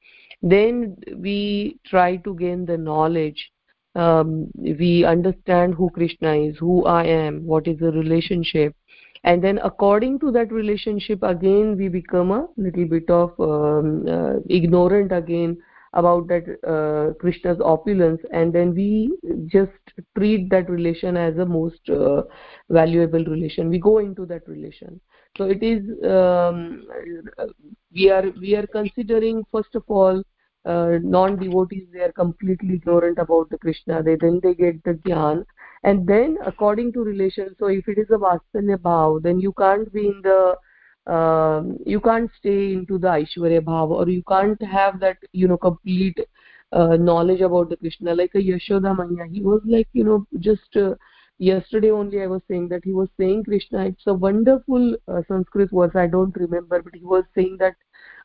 then 0.44 0.96
we 1.18 1.80
try 1.86 2.18
to 2.18 2.36
gain 2.36 2.66
the 2.66 2.78
knowledge 2.78 3.50
um, 3.96 4.48
we 4.58 5.06
understand 5.06 5.74
who 5.74 5.90
krishna 5.90 6.36
is 6.36 6.58
who 6.58 6.86
i 6.86 7.04
am 7.04 7.46
what 7.46 7.68
is 7.68 7.80
the 7.80 7.92
relationship. 7.92 8.76
And 9.26 9.42
then 9.42 9.58
according 9.64 10.20
to 10.20 10.32
that 10.34 10.52
relationship 10.52 11.24
again 11.24 11.78
we 11.78 11.88
become 11.88 12.32
a 12.32 12.46
little 12.58 12.86
bit 12.86 13.10
of 13.10 13.30
um, 13.40 14.06
uh, 14.06 14.40
ignorant 14.50 15.14
again 15.14 15.56
about 15.94 16.28
that 16.28 16.46
uh, 16.68 17.14
krishna's 17.20 17.60
opulence 17.64 18.22
and 18.32 18.52
then 18.54 18.74
we 18.74 19.12
just 19.48 19.72
treat 20.18 20.50
that 20.50 20.70
relation 20.70 21.16
as 21.16 21.38
a 21.38 21.46
most 21.46 21.90
uh, 21.90 22.24
valuable 22.70 23.24
relation. 23.26 23.70
We 23.70 23.80
go 23.80 24.00
into 24.00 24.26
that 24.28 24.48
relation. 24.48 25.00
So 25.38 25.46
it 25.46 25.64
is 25.64 25.82
um, 26.04 26.88
we 27.94 28.10
are 28.10 28.26
we 28.40 28.56
are 28.56 28.68
considering 28.68 29.44
first 29.52 29.76
of 29.76 29.84
all 29.88 30.24
uh, 30.66 30.98
non 31.02 31.38
devotees 31.38 31.88
they 31.92 32.02
are 32.02 32.12
completely 32.12 32.76
ignorant 32.76 33.20
about 33.20 33.50
the 33.50 33.58
krishna. 33.58 34.02
They 34.04 34.16
then 34.16 34.40
they 34.42 34.54
get 34.54 34.84
the 34.84 34.94
gyan 34.94 35.46
and 35.84 36.08
then 36.08 36.38
according 36.46 36.94
to 36.94 37.02
relation 37.02 37.56
so 37.60 37.68
if 37.68 37.88
it 37.88 37.98
is 37.98 38.08
a 38.10 38.18
vatsalya 38.18 38.78
bhav 38.78 39.22
then 39.24 39.40
you 39.40 39.54
can't 39.54 39.92
be 39.94 40.08
in 40.08 40.22
the 40.24 40.56
um, 41.08 41.78
you 41.86 42.00
can't 42.00 42.30
stay 42.38 42.74
into 42.74 42.98
the 42.98 43.08
aishwarya 43.08 43.62
bhava 43.62 43.92
or 43.92 44.10
you 44.10 44.24
can't 44.28 44.62
have 44.62 45.00
that 45.00 45.18
you 45.32 45.48
know 45.48 45.58
complete 45.58 46.20
uh, 46.72 46.96
knowledge 46.98 47.42
about 47.42 47.70
the 47.70 47.78
krishna. 47.78 48.16
Like 48.16 48.32
a 48.36 48.40
yashoda 48.40 48.96
manya 48.96 49.26
he 49.32 49.42
was 49.42 49.62
like 49.66 49.88
you 49.94 50.04
know 50.04 50.26
just 50.40 50.76
uh, 50.76 50.96
yesterday 51.40 51.90
only 51.92 52.22
i 52.22 52.28
was 52.28 52.42
saying 52.48 52.68
that 52.70 52.84
he 52.84 52.94
was 52.94 53.10
saying 53.20 53.44
krishna 53.44 53.86
it's 53.88 54.06
a 54.06 54.14
wonderful 54.14 54.96
uh, 55.08 55.22
sanskrit 55.28 55.70
verse 55.72 55.96
i 55.96 56.06
don't 56.06 56.36
remember 56.38 56.82
but 56.82 56.94
he 56.94 57.04
was 57.04 57.24
saying 57.36 57.58
that 57.60 57.76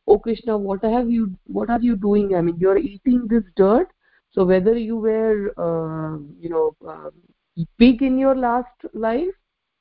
oh 0.07 0.17
krishna 0.17 0.57
what 0.57 0.83
have 0.83 1.09
you 1.09 1.31
what 1.45 1.69
are 1.69 1.81
you 1.81 1.95
doing? 1.95 2.35
I 2.35 2.41
mean 2.41 2.57
you're 2.57 2.77
eating 2.77 3.27
this 3.27 3.43
dirt. 3.55 3.87
So 4.31 4.45
whether 4.45 4.77
you 4.77 4.97
were 4.97 5.51
uh, 5.57 6.17
you 6.39 6.49
know 6.49 6.75
uh, 6.87 7.09
big 7.77 8.01
in 8.01 8.17
your 8.17 8.35
last 8.35 8.85
life 8.93 9.38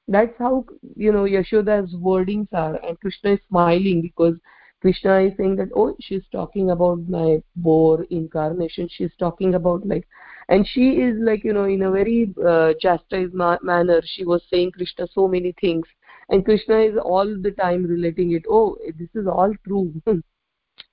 that's 0.09 0.33
how 0.39 0.65
you 0.97 1.13
know 1.13 1.25
yashoda's 1.25 1.95
wordings 1.95 2.49
are. 2.53 2.77
And 2.85 2.99
krishna 3.01 3.33
is 3.33 3.41
smiling 3.49 4.01
because 4.03 4.35
krishna 4.81 5.21
is 5.21 5.33
saying 5.37 5.57
that 5.57 5.69
oh 5.77 5.95
she's 6.01 6.25
talking 6.33 6.71
about 6.71 7.09
my 7.09 7.43
boar 7.57 8.05
incarnation. 8.11 8.89
She's 8.91 9.13
talking 9.19 9.55
about 9.55 9.87
like 9.87 10.09
and 10.49 10.67
she 10.67 10.93
is 10.93 11.17
like 11.21 11.45
you 11.45 11.53
know 11.53 11.65
in 11.65 11.83
a 11.83 11.91
very 11.91 12.35
uh, 12.45 12.73
chastised 12.81 13.35
ma- 13.35 13.59
manner 13.63 14.01
she 14.05 14.25
was 14.25 14.43
saying 14.51 14.73
krishna 14.73 15.07
so 15.13 15.29
many 15.29 15.55
things. 15.61 15.87
And 16.31 16.45
krishna 16.45 16.79
is 16.81 16.97
all 17.03 17.27
the 17.27 17.53
time 17.53 17.85
relating 17.85 18.33
it 18.33 18.45
oh 18.49 18.77
this 18.99 19.11
is 19.15 19.27
all 19.27 19.53
true. 19.67 19.93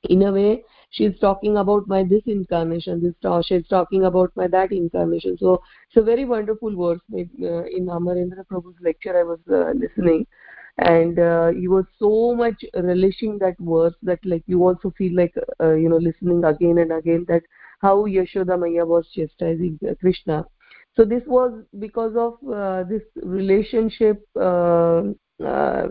In 0.09 0.23
a 0.23 0.31
way 0.31 0.63
she's 0.91 1.17
talking 1.19 1.57
about 1.57 1.87
my 1.87 2.03
this 2.03 2.23
incarnation 2.25 3.01
this 3.01 3.45
she's 3.45 3.67
talking 3.67 4.05
about 4.05 4.31
my 4.35 4.47
that 4.47 4.71
incarnation. 4.71 5.37
So 5.37 5.61
it's 5.87 5.97
a 5.97 6.01
very 6.01 6.25
wonderful 6.25 6.75
verse 6.75 7.01
uh, 7.13 7.63
in 7.77 7.87
amarendra 7.87 8.45
prabhu's 8.51 8.75
lecture 8.81 9.17
i 9.17 9.23
was 9.23 9.39
uh, 9.51 9.71
listening. 9.75 10.25
And 10.77 11.19
uh, 11.19 11.47
he 11.51 11.69
was 11.69 11.85
so 11.99 12.35
much 12.35 12.65
relishing 12.75 13.37
that 13.39 13.55
verse 13.59 13.93
that 14.03 14.19
like 14.25 14.43
you 14.45 14.61
also 14.61 14.91
feel 14.97 15.15
like 15.15 15.33
uh, 15.61 15.73
you 15.73 15.87
know 15.87 15.97
listening 15.97 16.43
again 16.43 16.79
and 16.79 16.91
again 16.91 17.25
that 17.29 17.43
how 17.81 18.05
yashoda 18.05 18.59
maya 18.59 18.85
was 18.85 19.07
chastising 19.15 19.79
uh, 19.89 19.93
krishna. 20.01 20.45
So 20.97 21.05
this 21.05 21.23
was 21.27 21.63
because 21.79 22.15
of 22.17 22.33
uh, 22.53 22.83
this 22.83 23.03
relationship 23.23 24.21
uh, 24.39 25.03
uh, 25.43 25.87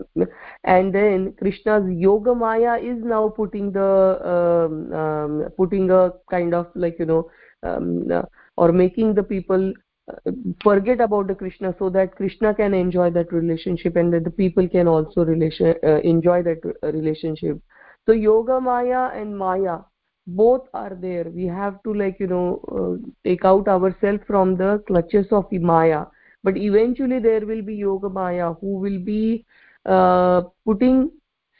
and 0.63 0.93
then 0.93 1.33
krishna's 1.37 1.83
yoga 1.89 2.33
maya 2.33 2.77
is 2.77 2.97
now 3.03 3.29
putting 3.29 3.71
the 3.71 3.91
um, 4.33 4.93
um, 4.93 5.49
putting 5.55 5.91
a 5.91 6.11
kind 6.31 6.53
of 6.53 6.67
like 6.73 6.97
you 6.97 7.05
know 7.05 7.29
um, 7.63 8.11
uh, 8.11 8.23
or 8.57 8.71
making 8.71 9.13
the 9.13 9.21
people 9.21 9.71
uh, 10.11 10.31
forget 10.63 10.99
about 10.99 11.27
the 11.27 11.35
krishna 11.35 11.75
so 11.77 11.89
that 11.89 12.15
krishna 12.15 12.55
can 12.55 12.73
enjoy 12.73 13.09
that 13.11 13.31
relationship 13.31 13.95
and 13.95 14.11
that 14.11 14.23
the 14.23 14.31
people 14.31 14.67
can 14.67 14.87
also 14.87 15.23
relation 15.23 15.75
uh, 15.83 15.99
enjoy 15.99 16.41
that 16.41 16.59
relationship. 16.81 17.59
So 18.07 18.13
yoga 18.13 18.59
maya 18.59 19.09
and 19.13 19.37
maya 19.37 19.79
both 20.27 20.67
are 20.73 20.95
there. 20.99 21.25
We 21.25 21.45
have 21.45 21.81
to 21.83 21.93
like 21.93 22.19
you 22.19 22.27
know 22.27 22.61
uh, 22.71 23.07
take 23.23 23.45
out 23.45 23.67
ourselves 23.67 24.21
from 24.25 24.57
the 24.57 24.83
clutches 24.87 25.27
of 25.31 25.51
maya 25.51 26.05
but 26.45 26.57
eventually 26.57 27.19
there 27.19 27.45
will 27.45 27.61
be 27.63 27.75
yoga 27.75 28.07
maya 28.07 28.53
who 28.61 28.77
will 28.85 28.99
be 28.99 29.43
uh, 29.85 30.41
putting 30.63 31.09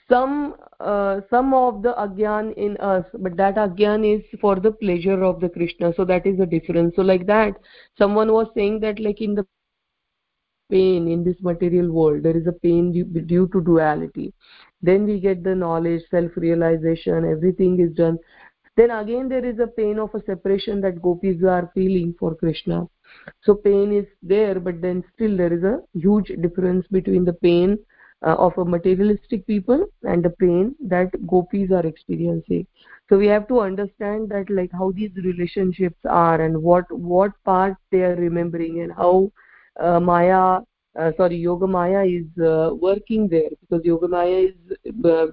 some 0.07 0.55
uh, 0.79 1.21
some 1.29 1.53
of 1.55 1.81
the 1.81 1.93
agyan 2.05 2.53
in 2.55 2.77
us. 2.77 3.05
But 3.13 3.35
that 3.37 3.55
agyan 3.55 4.05
is 4.05 4.39
for 4.39 4.55
the 4.59 4.71
pleasure 4.71 5.23
of 5.23 5.39
the 5.39 5.49
krishna. 5.49 5.91
So 5.97 6.05
that 6.05 6.27
is 6.27 6.37
the 6.37 6.45
difference. 6.45 6.95
So 6.95 7.01
like 7.01 7.25
that 7.25 7.57
someone 7.97 8.31
was 8.31 8.47
saying 8.55 8.79
that 8.81 8.99
like 8.99 9.21
in 9.21 9.35
the 9.35 9.45
pain 10.69 11.07
in 11.07 11.23
this 11.23 11.41
material 11.41 11.91
world 11.91 12.23
there 12.23 12.37
is 12.37 12.47
a 12.47 12.51
pain 12.51 12.91
due, 12.91 13.05
due 13.05 13.47
to 13.47 13.61
duality. 13.61 14.33
Then 14.81 15.05
we 15.05 15.19
get 15.19 15.43
the 15.43 15.55
knowledge 15.55 16.03
self 16.11 16.31
realization 16.35 17.25
everything 17.25 17.79
is 17.79 17.95
done. 17.95 18.19
Then 18.77 18.91
again 18.91 19.29
there 19.29 19.45
is 19.45 19.59
a 19.59 19.67
pain 19.67 19.97
of 19.99 20.13
a 20.13 20.23
separation 20.25 20.81
that 20.81 21.01
gopis 21.01 21.43
are 21.43 21.71
feeling 21.73 22.13
for 22.19 22.35
krishna 22.35 22.87
so 23.43 23.55
pain 23.55 23.91
is 23.91 24.05
there 24.21 24.59
but 24.59 24.81
then 24.81 25.03
still 25.13 25.35
there 25.37 25.53
is 25.53 25.63
a 25.63 25.79
huge 25.93 26.31
difference 26.41 26.85
between 26.87 27.25
the 27.25 27.33
pain 27.33 27.77
uh, 28.25 28.35
of 28.35 28.57
a 28.57 28.65
materialistic 28.65 29.45
people 29.45 29.85
and 30.03 30.23
the 30.23 30.29
pain 30.29 30.75
that 30.79 31.09
gopis 31.27 31.71
are 31.71 31.85
experiencing. 31.85 32.65
So 33.09 33.17
we 33.17 33.27
have 33.27 33.47
to 33.49 33.59
understand 33.59 34.29
that 34.29 34.49
like 34.49 34.71
how 34.71 34.91
these 34.91 35.11
relationships 35.15 35.99
are 36.09 36.41
and 36.41 36.61
what 36.61 36.91
what 36.91 37.31
part 37.43 37.75
they 37.91 38.01
are 38.01 38.15
remembering 38.15 38.81
and 38.81 38.91
how 38.91 39.31
uh, 39.79 39.99
maya 39.99 40.59
uh, 40.99 41.11
sorry 41.17 41.35
yoga 41.35 41.67
maya 41.67 42.03
is 42.03 42.25
uh, 42.43 42.73
working 42.73 43.27
there 43.27 43.49
because 43.61 43.85
yoga 43.85 44.07
maya 44.07 44.47
is 44.49 44.77
uh, 45.05 45.27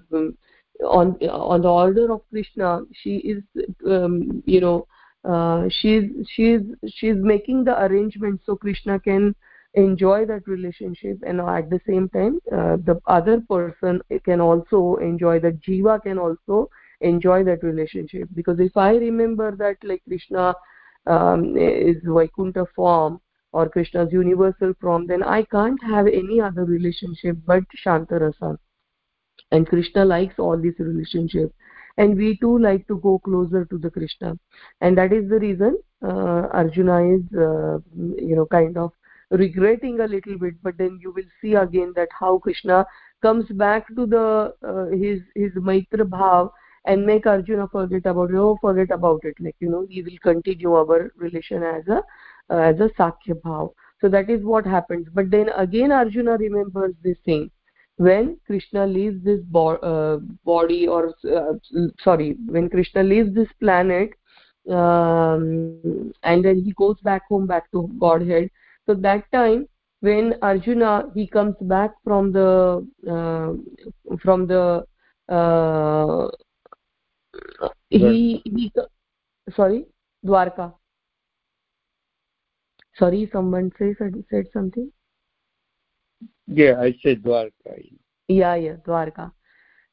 on 0.84 1.16
on 1.22 1.62
the 1.62 1.68
order 1.68 2.12
of 2.12 2.20
krishna. 2.30 2.80
She 2.92 3.16
is 3.16 3.42
um, 3.86 4.42
you 4.44 4.60
know 4.60 4.86
uh, 5.24 5.68
she's 5.68 6.04
she's 6.28 6.60
she's 6.86 7.16
making 7.16 7.64
the 7.64 7.80
arrangements 7.84 8.44
so 8.44 8.56
krishna 8.56 8.98
can 8.98 9.34
enjoy 9.74 10.26
that 10.26 10.46
relationship 10.46 11.18
and 11.26 11.40
at 11.40 11.70
the 11.70 11.80
same 11.86 12.08
time 12.10 12.38
uh, 12.52 12.76
the 12.84 13.00
other 13.06 13.40
person 13.48 14.00
can 14.24 14.40
also 14.40 14.96
enjoy 14.96 15.38
that 15.38 15.60
jiva 15.62 16.02
can 16.02 16.18
also 16.18 16.68
enjoy 17.00 17.42
that 17.42 17.62
relationship. 17.62 18.28
Because 18.34 18.60
if 18.60 18.76
i 18.76 18.90
remember 18.90 19.54
that 19.56 19.76
like 19.82 20.02
krishna 20.06 20.54
um, 21.06 21.56
is 21.56 21.96
vaikuntha 22.04 22.66
form 22.76 23.20
or 23.52 23.68
krishna's 23.68 24.12
universal 24.12 24.72
form 24.80 25.06
then 25.06 25.22
i 25.22 25.42
can't 25.42 25.82
have 25.82 26.06
any 26.06 26.40
other 26.40 26.64
relationship 26.64 27.36
but 27.46 27.64
shantarasa 27.84 28.56
and 29.50 29.66
krishna 29.66 30.04
likes 30.04 30.38
all 30.38 30.56
these 30.56 30.78
relationships 30.78 31.52
and 31.96 32.16
we 32.16 32.36
too 32.38 32.58
like 32.58 32.86
to 32.88 32.98
go 32.98 33.18
closer 33.18 33.64
to 33.66 33.78
the 33.78 33.90
krishna. 33.90 34.38
And 34.80 34.96
that 34.98 35.12
is 35.12 35.28
the 35.28 35.38
reason 35.38 35.78
uh, 36.02 36.48
arjuna 36.52 37.14
is 37.14 37.22
uh, 37.36 37.78
you 38.30 38.36
know 38.36 38.46
kind 38.46 38.76
of 38.76 38.92
regretting 39.30 40.00
a 40.00 40.06
little 40.06 40.38
bit. 40.38 40.54
But 40.62 40.78
then 40.78 40.98
you 41.00 41.12
will 41.12 41.30
see 41.40 41.54
again 41.54 41.92
that 41.96 42.08
how 42.18 42.38
krishna 42.38 42.86
comes 43.22 43.46
back 43.50 43.86
to 43.96 44.06
the 44.06 44.54
uh, 44.66 44.86
his 44.96 45.20
his 45.34 45.52
maitra 45.54 46.08
bhav 46.16 46.50
and 46.84 47.06
make 47.06 47.26
arjuna 47.26 47.68
forget 47.68 48.06
about 48.06 48.30
it. 48.30 48.36
Oh 48.36 48.58
forget 48.60 48.90
about 48.90 49.20
it. 49.24 49.34
Like 49.40 49.56
you 49.60 49.70
know 49.70 49.86
we 49.88 50.02
will 50.02 50.18
continue 50.22 50.74
our 50.74 51.12
relation 51.16 51.62
as 51.62 51.86
a 51.88 52.02
as 52.50 52.80
a 52.80 52.90
sakhya 52.98 53.40
bhav. 53.44 53.72
So 54.00 54.08
that 54.08 54.28
is 54.28 54.42
what 54.42 54.66
happens. 54.66 55.06
But 55.14 55.30
then 55.30 55.50
again 55.56 55.92
arjuna 55.92 56.36
remembers 56.36 56.94
this 57.02 57.18
thing 57.24 57.50
when 58.06 58.36
krishna 58.46 58.86
leaves 58.86 59.22
this 59.24 59.40
bo 59.56 59.64
uh, 59.90 60.16
body 60.50 60.80
or 60.88 61.00
uh, 61.38 61.52
sorry 62.04 62.36
when 62.46 62.68
krishna 62.74 63.02
leaves 63.02 63.34
this 63.34 63.52
planet 63.60 64.18
um, 64.70 66.12
and 66.22 66.44
then 66.44 66.62
he 66.62 66.72
goes 66.72 66.96
back 67.02 67.22
home 67.28 67.46
back 67.46 67.70
to 67.72 67.90
godhead. 67.98 68.50
So 68.86 68.94
that 68.94 69.30
time 69.32 69.66
when 70.00 70.34
arjuna 70.42 71.10
he 71.14 71.26
comes 71.26 71.56
back 71.62 71.92
from 72.04 72.32
the 72.32 72.86
uh, 73.08 74.16
from 74.22 74.46
the 74.46 74.84
uh, 75.28 76.28
he 77.90 78.42
he 78.44 78.72
sorry 79.56 79.86
dwarka. 80.24 80.74
Sorry 82.98 83.28
someone 83.32 83.72
say 83.78 83.94
said 83.98 84.46
something 84.52 84.92
yeah 86.46 86.80
i 86.80 86.94
said 87.02 87.22
dwarka 87.22 87.76
yeah 88.28 88.54
yeah 88.54 88.76
dwarka. 88.86 89.32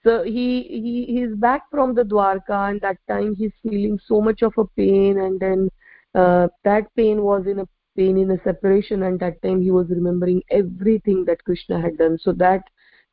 So 0.04 0.24
he 0.24 0.64
he 0.84 1.06
he's 1.14 1.36
back 1.36 1.64
from 1.70 1.94
the 1.94 2.04
dwarka 2.04 2.70
and 2.70 2.82
that 2.82 2.98
time 3.08 3.36
he's 3.36 3.52
feeling 3.64 4.00
so 4.06 4.22
much 4.22 4.42
of 4.42 4.54
a 4.58 4.66
pain 4.66 5.20
and 5.20 5.40
then 5.40 5.70
uh, 6.16 6.48
that 6.64 6.94
pain 6.96 7.22
was 7.22 7.48
in 7.48 7.60
a 7.60 7.68
pain 7.98 8.18
in 8.18 8.32
a 8.32 8.42
separation 8.44 9.04
and 9.04 9.20
that 9.20 9.42
time 9.42 9.62
he 9.62 9.72
was 9.72 9.90
remembering 9.90 10.42
everything 10.52 11.26
that 11.26 11.44
krishna 11.44 11.82
had 11.82 11.98
done. 11.98 12.18
So 12.22 12.32
that 12.34 12.64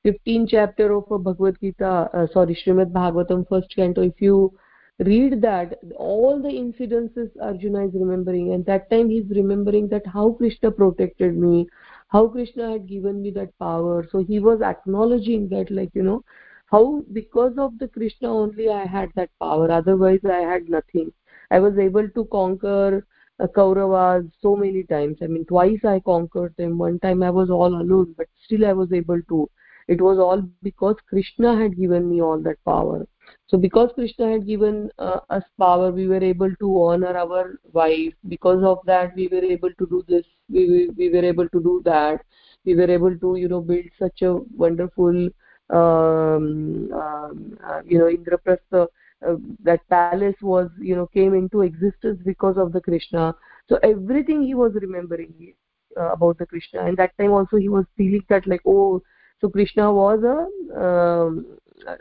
15 0.04 0.46
chapter 0.46 0.92
of 0.92 1.08
bhagavad 1.08 1.58
gita 1.60 2.08
uh, 2.14 2.26
sorry 2.32 2.54
srimad 2.54 2.92
bhagavatam 2.92 3.44
first 3.48 3.74
canto 3.74 4.02
if 4.02 4.20
you 4.20 4.52
read 5.00 5.40
that 5.42 5.74
all 5.96 6.40
the 6.40 6.48
incidences 6.48 7.30
arjuna 7.42 7.86
is 7.86 7.94
remembering 7.94 8.52
and 8.52 8.64
that 8.66 8.88
time 8.90 9.10
he's 9.10 9.28
remembering 9.30 9.88
that 9.88 10.06
how 10.06 10.30
krishna 10.38 10.70
protected 10.70 11.36
me 11.36 11.66
how 12.08 12.26
krishna 12.28 12.72
had 12.72 12.86
given 12.88 13.22
me 13.22 13.30
that 13.30 13.56
power. 13.58 14.06
So 14.10 14.24
he 14.24 14.40
was 14.40 14.60
acknowledging 14.62 15.48
that 15.50 15.70
like 15.70 15.90
you 15.94 16.02
know 16.02 16.24
how 16.66 17.02
because 17.12 17.58
of 17.58 17.78
the 17.78 17.88
krishna 17.88 18.32
only 18.32 18.68
i 18.70 18.84
had 18.86 19.10
that 19.14 19.30
power. 19.40 19.70
Otherwise 19.70 20.24
i 20.24 20.40
had 20.52 20.68
nothing. 20.68 21.12
I 21.50 21.60
was 21.60 21.78
able 21.78 22.08
to 22.08 22.24
conquer 22.26 23.06
uh, 23.40 23.46
kauravas 23.48 24.30
so 24.40 24.56
many 24.56 24.82
times. 24.84 25.18
I 25.22 25.26
mean 25.28 25.44
twice 25.46 25.84
i 25.84 26.00
conquered 26.00 26.54
them. 26.56 26.78
One 26.78 26.98
time 27.00 27.22
i 27.22 27.30
was 27.30 27.50
all 27.50 27.74
alone 27.82 28.14
but 28.16 28.26
still 28.44 28.66
i 28.66 28.72
was 28.72 28.92
able 28.92 29.22
to. 29.28 29.48
It 29.88 30.00
was 30.00 30.18
all 30.18 30.42
because 30.62 30.96
krishna 31.08 31.56
had 31.56 31.76
given 31.76 32.10
me 32.10 32.20
all 32.22 32.38
that 32.40 32.64
power 32.64 33.06
so 33.46 33.56
because 33.58 33.90
krishna 33.94 34.30
had 34.32 34.46
given 34.46 34.90
uh, 34.98 35.20
us 35.30 35.42
power 35.58 35.90
we 35.92 36.06
were 36.08 36.22
able 36.22 36.52
to 36.56 36.82
honor 36.82 37.16
our 37.16 37.58
wife. 37.72 38.14
Because 38.28 38.62
of 38.64 38.78
that 38.86 39.14
we 39.16 39.28
were 39.28 39.44
able 39.44 39.72
to 39.78 39.86
do 39.86 40.04
this. 40.08 40.24
We, 40.48 40.90
we 40.96 41.08
were 41.10 41.24
able 41.24 41.48
to 41.48 41.60
do 41.62 41.82
that. 41.84 42.20
We 42.64 42.74
were 42.74 42.90
able 42.90 43.16
to 43.18 43.36
you 43.36 43.48
know 43.48 43.60
build 43.60 43.86
such 43.98 44.22
a 44.22 44.34
wonderful 44.56 45.28
um, 45.70 46.90
um, 46.92 47.58
uh, 47.64 47.80
you 47.84 47.98
know 47.98 48.06
indraprastha 48.16 48.86
uh, 49.26 49.36
that 49.62 49.88
palace 49.88 50.36
was 50.42 50.70
you 50.80 50.96
know 50.96 51.06
came 51.06 51.34
into 51.34 51.62
existence 51.62 52.20
because 52.24 52.56
of 52.56 52.72
the 52.72 52.80
krishna. 52.80 53.34
So 53.68 53.78
everything 53.82 54.42
he 54.42 54.54
was 54.54 54.72
remembering 54.74 55.54
uh, 55.96 56.12
about 56.12 56.38
the 56.38 56.46
krishna. 56.46 56.80
And 56.82 56.96
that 56.98 57.16
time 57.18 57.32
also 57.32 57.56
he 57.56 57.68
was 57.68 57.84
feeling 57.96 58.24
that 58.28 58.46
like 58.46 58.62
oh 58.66 59.02
so 59.40 59.48
krishna 59.48 59.92
was 59.92 60.22
a 60.24 60.80
um, 60.80 61.46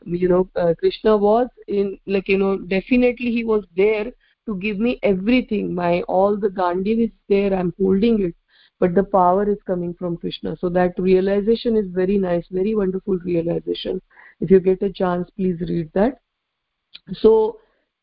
you 0.05 0.27
know 0.27 0.47
uh, 0.55 0.73
krishna 0.79 1.15
was 1.15 1.47
in 1.67 1.97
like 2.05 2.27
you 2.27 2.38
know 2.38 2.57
definitely 2.57 3.31
he 3.31 3.43
was 3.43 3.63
there 3.75 4.11
to 4.45 4.55
give 4.57 4.77
me 4.77 4.99
everything. 5.01 5.73
My 5.73 6.01
all 6.03 6.38
the 6.38 6.49
gandiv 6.49 7.03
is 7.05 7.11
there 7.29 7.53
i'm 7.53 7.73
holding 7.79 8.21
it 8.21 8.35
but 8.79 8.93
the 8.93 9.03
power 9.03 9.49
is 9.49 9.57
coming 9.65 9.93
from 9.93 10.17
krishna. 10.17 10.55
So 10.59 10.69
that 10.69 10.93
realization 10.97 11.77
is 11.77 11.88
very 11.91 12.17
nice 12.17 12.45
very 12.51 12.75
wonderful 12.75 13.17
realization. 13.19 14.01
If 14.39 14.51
you 14.51 14.59
get 14.59 14.83
a 14.83 14.91
chance 14.91 15.29
please 15.35 15.59
read 15.61 15.91
that. 15.93 16.19
So 17.13 17.59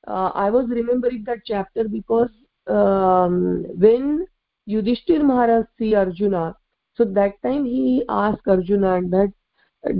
uh, 0.06 0.30
i 0.34 0.50
was 0.50 0.68
remembering 0.68 1.22
that 1.26 1.38
chapter 1.46 1.88
because 1.88 2.30
um, 2.66 3.64
when 3.78 4.26
yudhishthir 4.68 5.22
maharaj 5.24 5.64
see 5.78 5.94
arjuna 5.94 6.56
so 6.94 7.04
that 7.04 7.40
time 7.42 7.64
he 7.64 8.04
asked 8.08 8.46
arjuna 8.46 9.00
that 9.14 9.32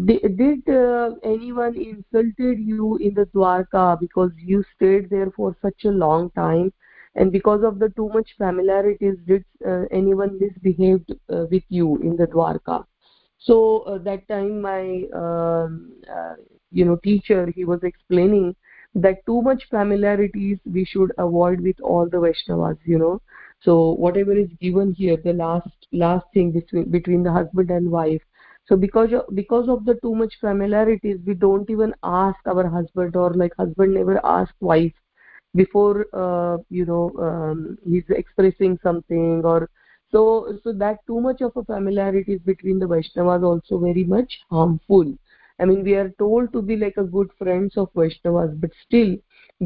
did, 0.05 0.37
did 0.37 0.69
uh, 0.69 1.11
anyone 1.25 1.77
insulted 1.77 2.59
you 2.59 2.97
in 2.99 3.15
the 3.15 3.27
dwarka 3.35 3.99
because 3.99 4.31
you 4.37 4.65
stayed 4.77 5.11
there 5.11 5.31
for 5.33 5.57
such 5.61 5.85
a 5.85 5.91
long 5.91 6.31
time? 6.31 6.73
And 7.15 7.31
because 7.31 7.63
of 7.63 7.79
the 7.79 7.91
too 7.91 8.09
much 8.09 8.31
familiarities 8.39 9.17
did 9.27 9.45
uh, 9.67 9.85
anyone 9.91 10.39
misbehaved 10.41 11.13
uh, 11.33 11.47
with 11.51 11.65
you 11.69 11.97
in 11.99 12.17
the 12.17 12.27
dwarka? 12.27 12.85
So 13.39 13.81
uh, 13.81 13.99
that 13.99 14.29
time 14.29 14.61
my 14.61 15.03
um, 15.13 15.93
uh, 16.09 16.35
you 16.71 16.85
know 16.85 16.97
teacher 16.97 17.53
he 17.55 17.65
was 17.65 17.81
explaining 17.83 18.55
that 18.95 19.27
too 19.27 19.43
much 19.43 19.65
familiarities 19.69 20.59
we 20.71 20.85
should 20.85 21.13
avoid 21.19 21.61
with 21.61 21.81
all 21.81 22.09
the 22.09 22.19
vaishnavas 22.19 22.79
you 22.85 22.99
know? 22.99 23.21
So 23.61 23.93
whatever 23.93 24.33
is 24.33 24.49
given 24.61 24.93
here 24.93 25.17
the 25.17 25.33
last 25.33 25.69
last 25.93 26.27
thing 26.33 26.53
between 26.53 26.91
between 26.91 27.23
the 27.25 27.33
husband 27.33 27.71
and 27.71 27.91
wife 27.91 28.23
so 28.67 28.77
because 28.77 29.13
of, 29.13 29.23
because 29.35 29.69
of 29.69 29.85
the 29.85 29.95
too 30.03 30.15
much 30.15 30.35
familiarities 30.41 31.19
we 31.27 31.35
don't 31.35 31.69
even 31.71 31.95
ask 32.03 32.39
our 32.47 32.69
husband 32.69 33.17
or 33.17 33.33
like 33.35 33.53
husband 33.59 33.95
never 33.95 34.21
ask 34.25 34.55
wife 34.61 34.93
before 35.55 36.07
uh, 36.13 36.59
you 36.71 36.85
know 36.87 37.11
um, 37.29 37.79
he's 37.89 38.05
expressing 38.11 38.79
something 38.83 39.43
or 39.45 39.69
so 40.11 40.57
so 40.63 40.73
that 40.73 40.99
too 41.07 41.21
much 41.21 41.41
of 41.41 41.53
a 41.57 41.65
familiarity 41.65 42.37
between 42.39 42.79
the 42.79 42.87
vaishnavas 42.87 43.43
also 43.43 43.79
very 43.79 44.05
much 44.05 44.39
harmful. 44.51 45.07
I 45.61 45.65
mean 45.65 45.83
we 45.85 45.95
are 45.95 46.11
told 46.19 46.53
to 46.53 46.63
be 46.63 46.77
like 46.77 46.97
a 46.97 47.05
good 47.05 47.31
friends 47.39 47.77
of 47.77 47.93
vaishnavas 47.95 48.59
but 48.61 48.71
still 48.87 49.17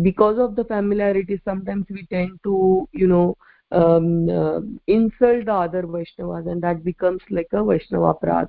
because 0.02 0.38
of 0.38 0.56
the 0.56 0.64
familiarity 0.64 1.40
sometimes 1.44 1.86
we 1.90 2.06
tend 2.06 2.38
to 2.44 2.88
you 2.92 3.06
know 3.06 3.36
um, 3.72 4.28
uh, 4.28 4.60
insult 4.86 5.46
the 5.46 5.52
other 5.52 5.82
vaishnavas 5.82 6.50
and 6.50 6.62
that 6.62 6.84
becomes 6.84 7.22
like 7.30 7.48
a 7.52 7.64
vaishnava 7.64 8.14
aparadh 8.14 8.48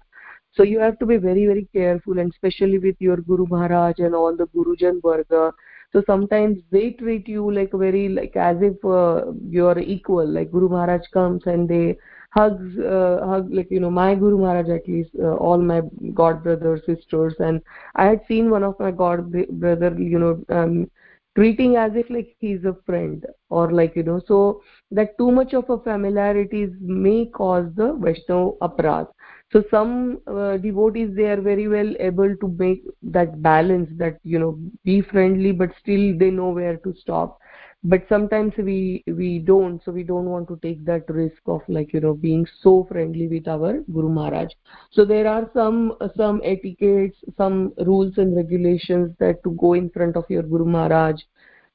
so 0.58 0.64
you 0.64 0.80
have 0.80 1.00
to 1.00 1.06
be 1.06 1.18
very 1.18 1.46
very 1.46 1.68
careful 1.74 2.20
and 2.20 2.32
especially 2.34 2.80
with 2.80 2.96
your 3.00 3.18
guru 3.18 3.48
maharaj 3.48 4.00
and 4.00 4.16
all 4.16 4.36
the 4.36 4.48
gurujan 4.48 5.02
varga. 5.02 5.54
So 5.94 6.04
sometimes 6.06 6.60
they 6.72 6.92
treat 6.92 7.28
you 7.30 7.50
like 7.54 7.72
very 7.74 8.10
like 8.10 8.36
as 8.36 8.58
if 8.62 8.84
uh, 8.84 9.32
you're 9.50 9.80
equal 9.80 10.28
like 10.28 10.52
guru 10.52 10.70
maharaj 10.70 11.02
comes 11.14 11.44
and 11.46 11.70
they 11.70 11.98
hugs 12.32 12.78
uh, 12.80 13.20
hug 13.26 13.54
like 13.54 13.68
you 13.72 13.80
know 13.80 13.92
my 13.92 14.16
guru 14.16 14.40
maharaj 14.40 14.70
at 14.70 14.88
least 14.88 15.12
uh, 15.24 15.36
all 15.36 15.58
my 15.58 15.82
god 16.14 16.44
brothers 16.44 16.82
sisters. 16.86 17.36
And 17.40 17.62
i 17.96 18.06
had 18.06 18.22
seen 18.28 18.50
one 18.50 18.64
of 18.64 18.80
my 18.80 18.92
god 18.92 19.32
brother 19.52 19.96
you 19.98 20.20
know 20.20 20.44
um, 20.50 20.90
treating 21.36 21.76
as 21.78 21.92
if 21.96 22.10
like 22.10 22.36
he's 22.40 22.66
a 22.66 22.76
friend 22.86 23.26
or 23.50 23.72
like 23.72 23.96
you 23.96 24.04
know. 24.04 24.22
So 24.28 24.62
that 24.92 25.18
too 25.18 25.32
much 25.32 25.54
of 25.54 25.70
a 25.70 25.80
familiarity 25.80 26.68
may 26.82 27.26
cause 27.28 27.68
the 27.76 27.94
vaishnav 28.06 28.58
aparadh 28.60 29.08
so 29.52 29.64
some 29.72 30.20
uh, 30.28 30.58
devotees 30.58 31.16
they 31.16 31.26
are 31.26 31.42
very 31.42 31.68
well 31.68 31.94
able 32.00 32.36
to 32.38 32.48
make 32.60 32.84
that 33.02 33.42
balance 33.42 33.90
that 33.98 34.18
you 34.24 34.40
know 34.40 34.60
be 34.84 35.02
friendly 35.02 35.52
but 35.52 35.70
still 35.80 36.18
they 36.18 36.30
know 36.30 36.50
where 36.50 36.78
to 36.78 36.94
stop. 36.94 37.40
But 37.84 38.04
sometimes 38.10 38.54
we 38.58 39.04
we 39.08 39.40
don't 39.40 39.82
so 39.84 39.92
we 39.92 40.04
don't 40.04 40.26
want 40.26 40.48
to 40.50 40.60
take 40.62 40.84
that 40.86 41.10
risk 41.10 41.42
of 41.46 41.62
like 41.70 41.94
you 41.94 42.00
know 42.02 42.14
being 42.14 42.46
so 42.62 42.86
friendly 42.90 43.28
with 43.28 43.48
our 43.48 43.80
guru 43.94 44.10
maharaj. 44.10 44.52
So 44.92 45.06
there 45.06 45.28
are 45.28 45.50
some 45.54 45.94
uh, 46.02 46.10
some 46.18 46.42
etiquettes 46.44 47.18
some 47.38 47.74
rules 47.86 48.18
and 48.18 48.36
regulations 48.36 49.16
that 49.20 49.44
to 49.44 49.52
go 49.52 49.74
in 49.74 49.90
front 49.92 50.18
of 50.18 50.26
your 50.30 50.44
guru 50.44 50.66
maharaj 50.66 51.22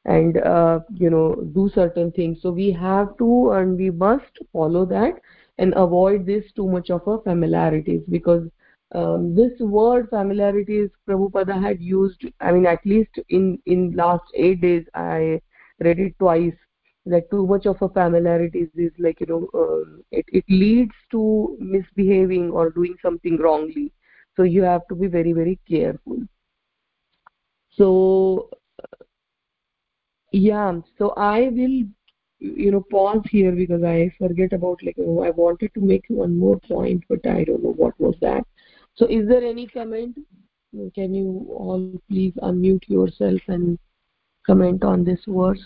and 0.04 0.36
uh, 0.38 0.80
you 0.94 1.08
know 1.10 1.34
do 1.54 1.70
certain 1.74 2.10
things. 2.12 2.38
So 2.42 2.50
we 2.50 2.72
have 2.72 3.16
to 3.18 3.52
and 3.52 3.76
we 3.78 3.90
must 3.90 4.38
follow 4.52 4.84
that 4.86 5.14
and 5.58 5.72
avoid 5.76 6.26
this 6.26 6.44
too 6.56 6.68
much 6.68 6.90
of 6.90 7.06
a 7.06 7.18
familiarities 7.22 8.02
because 8.10 8.48
um, 8.94 9.34
this 9.34 9.52
word 9.60 10.08
familiarities 10.10 10.90
Prabhupada 11.08 11.60
had 11.60 11.80
used 11.80 12.24
I 12.40 12.52
mean 12.52 12.66
at 12.66 12.84
least 12.84 13.18
in 13.28 13.58
in 13.66 13.92
last 13.92 14.24
eight 14.34 14.60
days 14.60 14.84
I 14.94 15.40
read 15.80 15.98
it 16.00 16.18
twice 16.18 16.54
that 17.06 17.30
too 17.30 17.46
much 17.46 17.66
of 17.66 17.80
a 17.82 17.88
familiarities 17.88 18.68
is 18.76 18.92
like 18.98 19.20
you 19.20 19.26
know 19.26 19.48
um, 19.54 20.02
it, 20.10 20.24
it 20.28 20.44
leads 20.48 20.94
to 21.12 21.56
misbehaving 21.60 22.50
or 22.50 22.70
doing 22.70 22.96
something 23.02 23.38
wrongly. 23.38 23.92
So 24.36 24.42
you 24.44 24.62
have 24.62 24.86
to 24.88 24.94
be 24.94 25.06
very 25.08 25.32
very 25.32 25.58
careful. 25.68 26.18
So 27.70 28.50
yeah 30.32 30.80
so 30.98 31.10
i 31.16 31.48
will 31.48 31.76
you 32.42 32.72
know 32.72 32.80
pause 32.90 33.22
here 33.30 33.52
because 33.52 33.84
i 33.84 34.12
forget 34.18 34.52
about 34.52 34.82
like 34.82 34.98
know, 34.98 35.22
i 35.22 35.30
wanted 35.30 35.72
to 35.74 35.80
make 35.80 36.04
one 36.08 36.36
more 36.36 36.58
point 36.60 37.02
but 37.08 37.24
i 37.26 37.44
don't 37.44 37.62
know 37.62 37.72
what 37.72 37.98
was 38.00 38.14
that. 38.20 38.44
So 38.94 39.06
is 39.06 39.26
there 39.26 39.42
any 39.42 39.66
comment? 39.66 40.18
Can 40.94 41.14
you 41.14 41.46
all 41.50 42.00
please 42.10 42.34
unmute 42.42 42.88
yourself 42.88 43.40
and 43.48 43.78
comment 44.46 44.84
on 44.84 45.04
this 45.04 45.20
verse? 45.26 45.64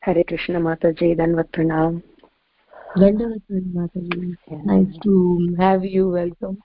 Hare 0.00 0.24
krishna 0.24 0.60
mataji 0.60 1.16
danvat 1.16 1.50
pranam. 1.52 2.02
Dandavat 2.96 3.64
mataji. 3.78 4.36
Nice 4.64 4.98
to 5.04 5.56
have 5.58 5.84
you. 5.84 6.08
Welcome 6.08 6.58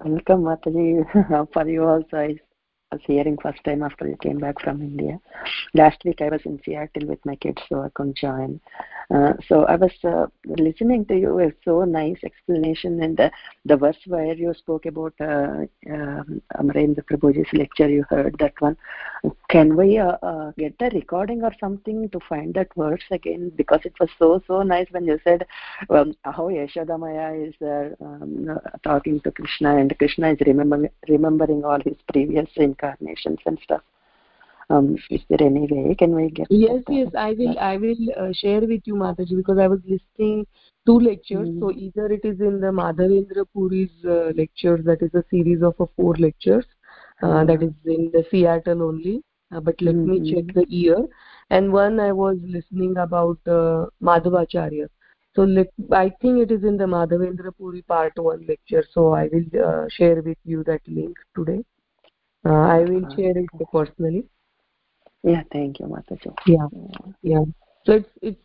welcome 0.00 0.42
mataji. 0.42 1.04
For 1.52 1.68
you 1.68 1.84
also 1.84 2.16
i 2.16 2.36
was 2.90 3.00
hearing 3.06 3.38
first 3.42 3.62
time 3.64 3.82
after 3.82 4.06
you 4.06 4.16
came 4.16 4.38
back 4.38 4.60
from 4.60 4.82
india. 4.82 5.18
Last 5.74 6.02
week 6.04 6.20
i 6.20 6.28
was 6.28 6.40
in 6.44 6.60
seattle 6.64 7.08
with 7.08 7.24
my 7.24 7.36
kids 7.36 7.62
so 7.68 7.82
i 7.82 7.88
couldn't 7.94 8.16
join 8.16 8.60
Uh, 9.12 9.34
so 9.46 9.64
I 9.64 9.76
was 9.76 9.92
uh, 10.04 10.26
listening 10.46 11.04
to 11.06 11.14
you. 11.14 11.38
It's 11.38 11.58
so 11.64 11.84
nice 11.84 12.18
explanation, 12.24 13.02
and 13.02 13.20
uh, 13.20 13.30
the 13.64 13.76
verse 13.76 13.98
where 14.06 14.34
you 14.34 14.54
spoke 14.54 14.86
about 14.86 15.12
uh, 15.20 15.66
um, 15.90 16.40
Amarendra 16.56 17.04
Prabhuji's 17.04 17.52
lecture, 17.52 17.88
you 17.88 18.04
heard 18.08 18.36
that 18.38 18.54
one. 18.60 18.76
Can 19.50 19.76
we 19.76 19.98
uh, 19.98 20.16
uh, 20.22 20.52
get 20.56 20.74
a 20.80 20.88
recording 20.90 21.42
or 21.42 21.52
something 21.60 22.08
to 22.10 22.20
find 22.26 22.54
that 22.54 22.68
verse 22.74 23.04
again? 23.10 23.52
Because 23.54 23.80
it 23.84 23.94
was 24.00 24.08
so 24.18 24.42
so 24.46 24.62
nice 24.62 24.86
when 24.92 25.04
you 25.04 25.18
said 25.24 25.46
um, 25.90 26.14
how 26.24 26.48
Yashodamaya 26.48 27.48
is 27.48 27.54
uh, 27.60 27.94
um, 28.02 28.58
talking 28.82 29.20
to 29.20 29.30
Krishna, 29.30 29.76
and 29.76 29.96
Krishna 29.98 30.32
is 30.32 30.38
remembering 30.46 30.90
remembering 31.08 31.64
all 31.64 31.80
his 31.80 31.96
previous 32.10 32.48
incarnations 32.56 33.40
and 33.44 33.58
stuff 33.62 33.82
um, 34.72 34.96
is 35.10 35.22
there 35.28 35.42
any 35.46 35.66
way 35.70 35.94
can 36.02 36.14
we 36.18 36.28
get 36.30 36.46
yes 36.50 36.82
yes 36.88 37.08
i 37.28 37.30
will 37.40 37.58
i 37.58 37.76
will 37.76 38.04
uh, 38.22 38.30
share 38.42 38.60
with 38.72 38.90
you 38.90 38.94
mataji 39.04 39.36
because 39.40 39.58
i 39.64 39.68
was 39.74 39.80
listening 39.94 40.46
two 40.86 40.98
lectures. 40.98 41.48
Mm. 41.48 41.60
so 41.60 41.72
either 41.72 42.06
it 42.12 42.24
is 42.24 42.40
in 42.40 42.60
the 42.60 42.72
madhavendra 42.82 43.44
puri's 43.52 43.90
uh, 44.04 44.32
lectures 44.40 44.84
that 44.84 45.02
is 45.02 45.14
a 45.14 45.24
series 45.30 45.62
of 45.62 45.74
uh, 45.80 45.86
four 45.96 46.14
lectures 46.14 46.64
uh, 47.22 47.44
that 47.44 47.62
is 47.62 47.72
in 47.84 48.10
the 48.12 48.24
seattle 48.30 48.82
only. 48.82 49.22
Uh, 49.54 49.60
but 49.60 49.80
let 49.82 49.94
mm 49.94 50.04
-hmm. 50.04 50.10
me 50.10 50.18
mm-hmm. 50.18 50.30
check 50.34 50.54
the 50.58 50.64
year. 50.80 50.98
And 51.56 51.72
one 51.78 52.00
i 52.08 52.12
was 52.20 52.36
listening 52.56 52.96
about 53.06 53.52
uh, 53.58 53.80
madhavacharya 54.08 54.86
so 55.36 55.44
let, 55.56 55.68
i 55.98 56.08
think 56.20 56.40
it 56.44 56.50
is 56.56 56.64
in 56.70 56.76
the 56.82 56.88
madhavendra 56.94 57.52
puri 57.58 57.82
part 57.82 58.18
one 58.30 58.42
lecture. 58.52 58.84
So 58.94 59.12
i 59.22 59.28
will 59.32 59.48
uh, 59.68 59.84
share 59.96 60.18
with 60.28 60.40
you 60.44 60.64
that 60.70 60.82
link 60.98 61.18
today. 61.36 61.60
Uh, 62.44 62.64
i 62.76 62.80
will 62.90 63.06
share 63.16 63.36
it 63.42 63.50
personally 63.76 64.24
yeah 65.22 65.42
thank 65.52 65.80
you 65.80 65.86
mataji 65.86 66.32
yeah 66.46 66.66
yeah 67.22 67.44
so 67.86 67.92
it's 67.92 68.08
it's 68.22 68.42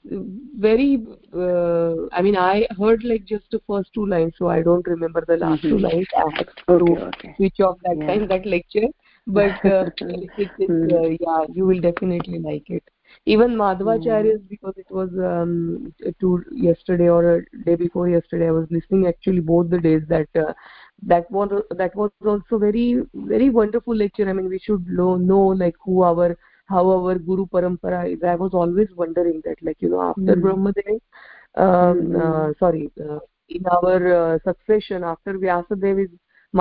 very 0.67 1.05
uh, 1.33 1.95
i 2.11 2.21
mean 2.21 2.37
i 2.37 2.67
heard 2.79 3.03
like 3.03 3.25
just 3.25 3.45
the 3.51 3.61
first 3.67 3.93
two 3.93 4.05
lines 4.05 4.33
so 4.37 4.49
i 4.49 4.61
don't 4.61 4.87
remember 4.87 5.23
the 5.27 5.37
last 5.37 5.63
mm 5.63 5.69
-hmm. 5.69 5.75
two 5.75 5.79
lines 5.87 6.07
i 6.23 6.29
had 6.37 6.49
to 6.55 6.73
okay, 6.75 7.03
okay. 7.09 7.33
switch 7.37 7.59
off 7.59 7.77
that 7.87 7.97
yeah. 7.97 8.07
time 8.07 8.27
that 8.33 8.45
lecture 8.45 8.89
but 9.27 9.65
uh, 9.65 9.85
it's, 9.99 10.33
it's, 10.37 10.59
mm. 10.59 10.93
uh, 10.99 11.09
yeah 11.25 11.41
you 11.53 11.65
will 11.65 11.81
definitely 11.81 12.39
like 12.39 12.69
it 12.69 12.83
even 13.25 13.55
madhvacharya's 13.61 14.41
mm. 14.41 14.49
because 14.49 14.73
it 14.77 14.89
was 14.89 15.09
um 15.31 15.93
to 16.21 16.43
yesterday 16.51 17.09
or 17.09 17.21
a 17.35 17.63
day 17.65 17.75
before 17.75 18.07
yesterday 18.09 18.47
i 18.47 18.55
was 18.59 18.67
listening 18.77 19.07
actually 19.07 19.43
both 19.53 19.69
the 19.69 19.79
days 19.79 20.03
that 20.07 20.27
uh, 20.45 20.53
that 21.13 21.29
was 21.29 21.49
that 21.81 21.95
was 21.95 22.11
also 22.25 22.57
very 22.57 23.01
very 23.13 23.49
wonderful 23.49 23.95
lecture 23.95 24.29
i 24.29 24.33
mean 24.33 24.49
we 24.49 24.59
should 24.59 24.87
know, 24.87 25.15
know 25.15 25.45
like 25.63 25.75
who 25.83 26.03
our 26.03 26.37
how 26.67 26.83
our 26.95 27.15
guru 27.29 27.45
parampara 27.47 28.01
is 28.13 28.23
i 28.23 28.35
was 28.35 28.53
always 28.53 28.89
wondering 28.95 29.41
that 29.45 29.57
like 29.61 29.81
you 29.81 29.89
know 29.89 30.01
after 30.09 30.35
mm. 30.35 30.43
brahmadev 30.45 30.99
um, 31.55 31.97
mm. 32.07 32.21
uh, 32.25 32.53
sorry 32.59 32.91
uh, 33.09 33.19
in 33.49 33.65
our 33.77 33.99
uh, 34.19 34.39
succession 34.47 35.03
after 35.03 35.33
vyasadev 35.43 36.03
is 36.05 36.11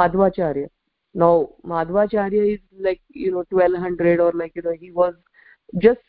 madhvacharya 0.00 0.68
now 1.14 1.48
madhvacharya 1.64 2.54
is 2.54 2.60
like 2.88 3.00
you 3.08 3.30
know 3.30 3.44
1200 3.50 4.20
or 4.20 4.32
like 4.32 4.52
you 4.54 4.62
know 4.62 4.76
he 4.80 4.90
was 4.92 5.14
just 5.78 6.00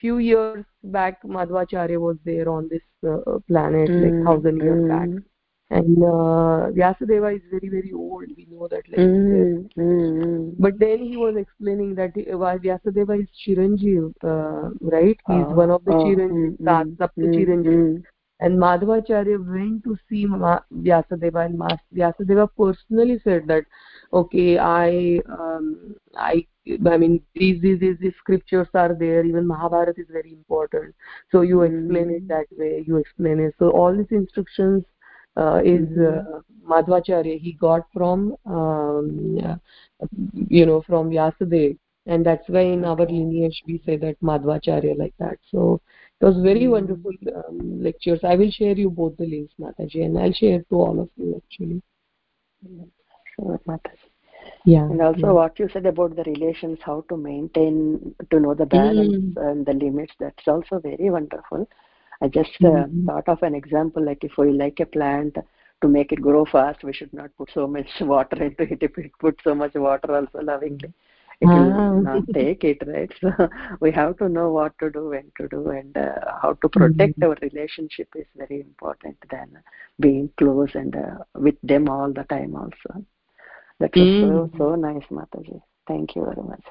few 0.00 0.18
years 0.18 0.64
back 0.96 1.22
madhvacharya 1.22 1.98
was 1.98 2.16
there 2.24 2.48
on 2.48 2.68
this 2.68 2.86
uh, 3.08 3.38
planet 3.48 3.88
mm. 3.88 4.02
like 4.04 4.24
thousand 4.26 4.56
years 4.68 4.82
mm. 4.84 4.88
back 4.94 5.22
and 5.70 5.98
uh, 6.02 6.70
Vyasadeva 6.78 7.34
is 7.36 7.42
very 7.50 7.68
very 7.68 7.92
old. 7.92 8.26
We 8.36 8.46
know 8.50 8.68
that 8.68 8.82
like 8.88 9.00
mm, 9.00 9.68
mm, 9.76 10.54
but 10.58 10.78
then 10.78 10.98
he 10.98 11.16
was 11.16 11.36
explaining 11.36 11.94
that 11.96 12.10
uh, 12.16 12.36
Vyasadeva 12.36 13.20
is 13.20 13.28
Chiranjeev 13.46 14.12
uh, 14.24 14.70
right? 14.80 15.18
He 15.26 15.40
is 15.40 15.48
uh, 15.50 15.54
one 15.54 15.70
of 15.70 15.84
the 15.84 15.92
uh, 15.92 15.94
Chiranjeev 15.94 16.56
mm, 16.60 16.96
Sapta 16.96 17.26
mm, 17.26 17.34
Chiranjeev. 17.34 18.04
and 18.40 18.58
Madhvacharya 18.58 19.38
went 19.52 19.82
to 19.84 19.96
see 20.08 20.26
Ma- 20.26 20.60
Vyasadeva 20.72 21.46
and 21.46 21.58
Mas- 21.58 21.88
Vyasadeva 21.94 22.48
personally 22.56 23.20
said 23.24 23.46
that 23.48 23.64
okay 24.12 24.58
I 24.58 25.20
um, 25.28 25.94
I 26.16 26.46
I 26.90 26.96
mean 26.96 27.20
these, 27.34 27.60
these 27.60 27.80
these 28.00 28.14
scriptures 28.18 28.68
are 28.74 28.94
there. 28.94 29.24
Even 29.24 29.46
Mahabharata 29.46 30.00
is 30.00 30.08
very 30.10 30.32
important. 30.32 30.94
So 31.30 31.42
you 31.42 31.62
explain 31.62 32.10
it 32.10 32.28
that 32.28 32.46
way. 32.52 32.84
You 32.86 32.96
explain 32.96 33.40
it. 33.40 33.54
So 33.58 33.70
all 33.70 33.96
these 33.96 34.10
instructions 34.10 34.84
uh, 35.36 35.60
is 35.64 35.88
uh, 35.98 36.40
Madhvacharya. 36.68 37.38
He 37.40 37.52
got 37.52 37.82
from 37.92 38.36
um, 38.46 39.58
you 40.48 40.66
know 40.66 40.82
from 40.86 41.10
Vyasadeva, 41.10 41.78
and 42.06 42.24
that's 42.24 42.48
why 42.48 42.62
in 42.62 42.84
our 42.84 42.96
lineage 42.96 43.62
we 43.66 43.82
say 43.84 43.96
that 43.96 44.20
Madhvacharya 44.20 44.98
like 44.98 45.14
that. 45.18 45.38
So 45.50 45.80
it 46.20 46.24
was 46.24 46.36
very 46.42 46.62
mm. 46.62 46.70
wonderful 46.70 47.12
um, 47.34 47.82
lectures. 47.82 48.20
I 48.24 48.36
will 48.36 48.50
share 48.50 48.76
you 48.76 48.90
both 48.90 49.16
the 49.16 49.26
links, 49.26 49.54
Mataji, 49.60 50.04
and 50.04 50.18
I'll 50.18 50.32
share 50.32 50.60
to 50.60 50.74
all 50.74 51.00
of 51.00 51.10
you 51.16 51.42
actually. 51.44 51.82
Sure, 53.36 53.60
Mataji 53.68 54.10
yeah 54.64 54.82
and 54.82 55.00
also 55.00 55.26
yeah. 55.26 55.32
what 55.32 55.58
you 55.58 55.68
said 55.72 55.86
about 55.86 56.14
the 56.16 56.24
relations 56.24 56.78
how 56.82 57.04
to 57.08 57.16
maintain 57.16 58.14
to 58.30 58.40
know 58.40 58.54
the 58.54 58.66
balance 58.66 59.16
mm. 59.16 59.50
and 59.50 59.64
the 59.66 59.72
limits 59.72 60.12
that's 60.18 60.46
also 60.46 60.78
very 60.78 61.10
wonderful 61.10 61.68
I 62.22 62.28
just 62.28 62.50
uh, 62.62 62.68
mm-hmm. 62.68 63.06
thought 63.06 63.28
of 63.28 63.42
an 63.42 63.54
example 63.54 64.04
like 64.04 64.24
if 64.24 64.32
we 64.38 64.50
like 64.50 64.80
a 64.80 64.86
plant 64.86 65.36
to 65.82 65.88
make 65.88 66.12
it 66.12 66.22
grow 66.22 66.44
fast, 66.44 66.82
we 66.82 66.92
should 66.92 67.12
not 67.12 67.30
put 67.36 67.50
so 67.52 67.66
much 67.66 67.88
water 68.00 68.42
into 68.42 68.62
it. 68.62 68.78
If 68.82 68.96
we 68.96 69.10
put 69.20 69.38
so 69.44 69.54
much 69.54 69.74
water 69.74 70.14
also 70.14 70.40
lovingly, 70.42 70.92
it 71.40 71.46
will 71.46 71.72
ah. 71.72 72.00
not 72.00 72.22
take 72.34 72.64
it, 72.64 72.78
right? 72.86 73.12
So 73.20 73.30
we 73.80 73.90
have 73.92 74.16
to 74.18 74.28
know 74.28 74.50
what 74.50 74.78
to 74.78 74.90
do, 74.90 75.10
when 75.10 75.30
to 75.36 75.48
do, 75.48 75.68
and 75.70 75.96
uh, 75.96 76.14
how 76.40 76.54
to 76.54 76.68
protect 76.68 77.18
mm-hmm. 77.18 77.30
our 77.30 77.36
relationship 77.42 78.08
is 78.16 78.26
very 78.36 78.60
important 78.60 79.16
than 79.30 79.58
being 80.00 80.30
close 80.38 80.70
and 80.74 80.96
uh, 80.96 81.18
with 81.34 81.56
them 81.62 81.88
all 81.88 82.12
the 82.12 82.24
time 82.24 82.56
also. 82.56 83.04
That 83.78 83.94
was 83.94 84.06
mm-hmm. 84.06 84.56
so, 84.56 84.70
so 84.70 84.74
nice, 84.74 85.04
Mataji. 85.10 85.60
Thank 85.86 86.16
you 86.16 86.24
very 86.24 86.42
much 86.42 86.64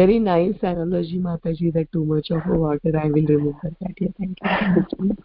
very 0.00 0.18
nice 0.18 0.58
analogy 0.62 1.18
mataji 1.18 1.72
that 1.72 1.90
too 1.92 2.04
much 2.04 2.30
of 2.30 2.46
a 2.54 2.58
water 2.64 2.92
i 3.02 3.06
will 3.16 3.28
remember 3.34 3.70
that 3.80 4.00
yeah 4.00 4.12
thank 4.18 4.38
you 4.42 5.16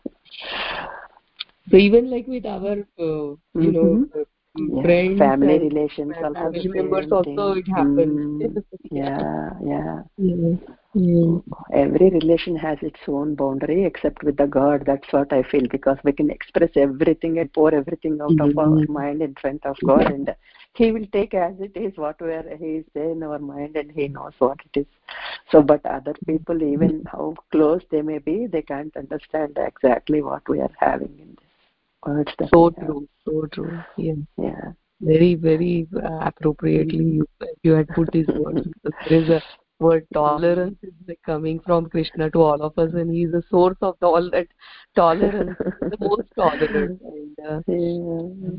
so 1.69 1.77
even 1.77 2.09
like 2.09 2.27
with 2.27 2.45
our 2.45 2.75
uh, 3.07 3.29
you 3.65 3.71
know 3.77 3.89
mm-hmm. 3.93 4.19
uh, 4.19 4.25
yeah. 4.57 4.81
friends 4.83 5.19
family 5.19 5.57
relations 5.59 6.13
also 6.23 6.33
family 6.33 6.67
members 6.67 7.11
also 7.11 7.51
it 7.61 7.67
happens 7.67 8.43
mm, 8.43 8.63
yeah 8.91 9.49
yeah 9.63 10.01
mm. 10.19 11.43
every 11.73 12.09
relation 12.09 12.55
has 12.55 12.77
its 12.81 12.99
own 13.07 13.35
boundary 13.35 13.85
except 13.85 14.23
with 14.23 14.37
the 14.37 14.47
god 14.47 14.83
that's 14.85 15.13
what 15.17 15.31
i 15.31 15.43
feel 15.51 15.67
because 15.77 15.97
we 16.03 16.11
can 16.11 16.31
express 16.31 16.71
everything 16.75 17.37
and 17.39 17.53
pour 17.53 17.73
everything 17.73 18.19
out 18.21 18.31
mm-hmm. 18.31 18.59
of 18.59 18.65
our 18.65 18.85
mind 18.99 19.21
in 19.21 19.35
front 19.41 19.63
of 19.65 19.75
god 19.85 20.11
and 20.11 20.35
he 20.75 20.91
will 20.91 21.05
take 21.11 21.33
as 21.33 21.53
it 21.59 21.75
is 21.75 21.97
whatever 21.97 22.55
he 22.57 22.77
is 22.77 22.85
there 22.93 23.11
in 23.11 23.23
our 23.23 23.39
mind 23.39 23.75
and 23.75 23.91
he 23.91 24.07
knows 24.07 24.33
what 24.39 24.59
it 24.73 24.79
is. 24.81 24.85
So 25.51 25.61
but 25.61 25.85
other 25.85 26.15
people 26.25 26.61
even 26.63 27.03
how 27.11 27.35
close 27.51 27.81
they 27.91 28.01
may 28.01 28.19
be 28.19 28.47
they 28.47 28.61
can't 28.61 28.95
understand 28.95 29.57
exactly 29.57 30.21
what 30.21 30.47
we 30.47 30.61
are 30.61 30.75
having 30.77 31.17
in 31.19 31.35
this 31.35 31.49
words 32.05 32.31
so 32.53 32.69
true 32.69 33.07
so 33.25 33.47
true. 33.51 33.79
Yeah 33.97 34.13
yeah. 34.37 34.71
Very 35.01 35.35
very 35.35 35.87
uh, 35.95 36.19
appropriately 36.21 37.05
you 37.05 37.27
you 37.63 37.71
had 37.73 37.87
put 37.89 38.11
these 38.11 38.27
words. 38.27 38.67
There 38.83 39.23
is 39.23 39.29
a 39.29 39.41
word 39.79 40.05
tolerance 40.13 40.77
is 40.83 40.93
like 41.07 41.19
coming 41.25 41.59
from 41.65 41.89
krishna 41.89 42.29
to 42.29 42.41
all 42.41 42.61
of 42.61 42.77
us 42.77 42.91
and 42.93 43.11
he 43.13 43.23
is 43.23 43.31
the 43.31 43.41
source 43.49 43.77
of 43.81 43.95
all 44.01 44.29
that 44.29 44.47
tolerance 44.93 45.55
the 45.57 45.97
most 46.01 46.27
tolerant 46.35 47.01
and, 47.13 47.37
uh, 47.47 47.61
yeah. 47.67 48.49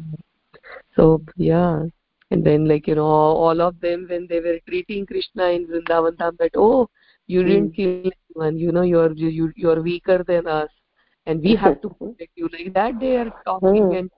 so 0.96 1.22
yeah 1.36 1.82
and 2.30 2.44
then 2.44 2.66
like 2.66 2.86
you 2.86 2.94
know 2.94 3.04
all 3.44 3.60
of 3.60 3.78
them 3.80 4.06
when 4.08 4.26
they 4.28 4.40
were 4.40 4.58
treating 4.68 5.06
krishna 5.06 5.46
in 5.56 5.66
vrindavan 5.66 6.16
dham 6.20 6.36
that 6.38 6.52
oh 6.56 6.88
you 7.26 7.42
didn't 7.42 7.70
mm. 7.70 7.76
kill 7.76 8.12
anyone 8.12 8.58
you 8.58 8.72
know 8.72 8.82
you're 8.82 9.12
you, 9.12 9.52
you're 9.56 9.82
weaker 9.82 10.22
than 10.24 10.46
us 10.46 10.70
and 11.26 11.40
we 11.40 11.54
have 11.54 11.80
to 11.82 11.88
protect 11.98 12.32
you 12.34 12.48
like 12.52 12.72
that 12.74 12.98
they 13.00 13.16
are 13.16 13.32
talking 13.44 13.84
mm. 13.90 13.98
and 13.98 14.10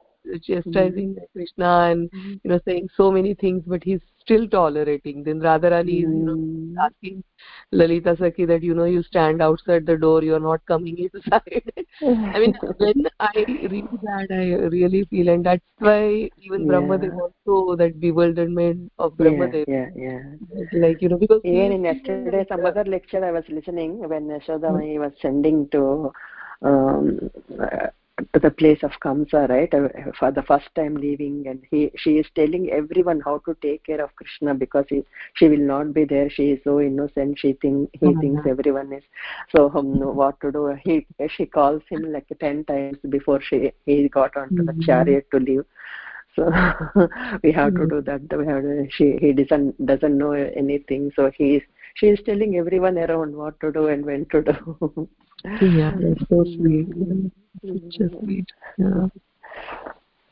chastising 0.43 1.15
mm. 1.15 1.27
krishna 1.33 1.71
and 1.91 2.11
hmm. 2.13 2.33
you 2.43 2.51
know 2.51 2.61
saying 2.65 2.89
so 2.97 3.11
many 3.11 3.35
things 3.35 3.63
but 3.67 3.83
he's 3.83 4.01
still 4.21 4.47
tolerating 4.49 5.23
then 5.25 5.41
radharani 5.41 5.97
is 5.99 6.13
you 6.17 6.25
know 6.27 6.35
hmm. 6.35 6.79
asking 6.79 7.23
lalita 7.73 8.15
sakhi 8.21 8.47
that 8.51 8.63
you 8.63 8.75
know 8.79 8.85
you 8.85 9.03
stand 9.03 9.43
outside 9.43 9.85
the 9.85 9.97
door 9.97 10.23
you're 10.23 10.45
not 10.47 10.65
coming 10.73 10.99
inside 11.07 11.73
i 12.35 12.39
mean 12.43 12.55
when 12.83 13.09
i 13.21 13.45
read 13.75 13.89
that 14.09 14.35
i 14.39 14.45
really 14.77 15.05
feel 15.11 15.29
and 15.29 15.45
that's 15.45 15.87
why 15.89 16.31
even 16.41 16.61
yeah. 16.61 16.73
brahmadev 16.73 17.19
also 17.25 17.77
that 17.83 17.99
bewilderment 18.07 18.91
of 18.99 19.17
brahmadev 19.23 19.65
yeah 19.77 19.89
yeah, 19.97 20.21
yeah. 20.55 20.83
like 20.87 21.03
you 21.03 21.09
know 21.09 21.21
because 21.25 21.41
even 21.45 21.73
in 21.79 21.85
yesterday 21.91 22.45
some 22.53 22.65
other 22.73 22.85
lecture 22.85 23.25
i 23.25 23.33
was 23.39 23.45
listening 23.49 23.99
when 24.09 24.29
Yashoda 24.29 24.71
was 25.05 25.13
sending 25.21 25.69
to 25.71 26.13
um, 26.63 27.31
to 27.49 27.93
the 28.35 28.51
place 28.51 28.83
of 28.83 28.93
Kamsa, 29.03 29.49
right? 29.49 29.73
Uh, 29.73 29.89
for 30.19 30.31
the 30.31 30.43
first 30.43 30.69
time 30.75 30.95
leaving, 30.95 31.47
and 31.47 31.63
he 31.71 31.91
she 31.97 32.19
is 32.19 32.27
telling 32.35 32.71
everyone 32.71 33.21
how 33.21 33.39
to 33.47 33.57
take 33.63 33.85
care 33.85 34.03
of 34.03 34.15
Krishna 34.17 34.55
because 34.55 34.85
he, 34.89 35.03
she 35.35 35.49
will 35.49 35.67
not 35.73 35.95
be 35.95 36.05
there. 36.05 36.29
She 36.31 36.51
is 36.51 36.61
so 36.65 36.81
innocent. 36.81 37.39
She 37.39 37.55
think 37.55 37.91
he 37.93 38.07
mm-hmm. 38.07 38.21
thinks 38.21 38.47
everyone 38.49 38.93
is. 38.93 39.03
So 39.55 39.71
um, 39.75 39.99
what 40.17 40.41
to 40.41 40.53
do? 40.53 40.77
He 40.85 41.07
she 41.29 41.47
calls 41.47 41.83
him 41.89 42.13
like 42.13 42.27
ten 42.41 42.65
times 42.65 42.99
before 43.09 43.41
she 43.41 43.73
he 43.87 44.09
got 44.09 44.37
onto 44.37 44.57
mm-hmm. 44.57 44.79
the 44.79 44.85
chariot 44.85 45.27
to 45.31 45.39
leave. 45.39 45.65
So 46.37 46.45
we 47.43 47.53
have 47.53 47.73
mm-hmm. 47.73 47.83
to 47.83 47.87
do 47.89 48.03
that. 48.03 48.37
We 48.37 48.47
have 48.47 48.63
to, 48.63 48.89
she 48.91 49.17
he 49.21 49.33
doesn't 49.33 49.87
doesn't 49.87 50.17
know 50.17 50.33
anything. 50.33 51.13
So 51.17 51.31
he 51.35 51.57
is 51.57 51.63
she 51.95 52.09
is 52.09 52.21
telling 52.25 52.57
everyone 52.57 52.99
around 52.99 53.35
what 53.35 53.59
to 53.61 53.73
do 53.73 53.89
and 53.89 54.05
when 54.05 54.27
to 54.27 54.43
do. 54.43 55.09
yeah, 55.45 55.93
that's 55.99 56.29
so 56.29 56.45
sweet. 56.57 56.89
Such 57.65 58.01
a 58.01 58.21
sweet. 58.21 58.47
Yeah. 58.79 59.09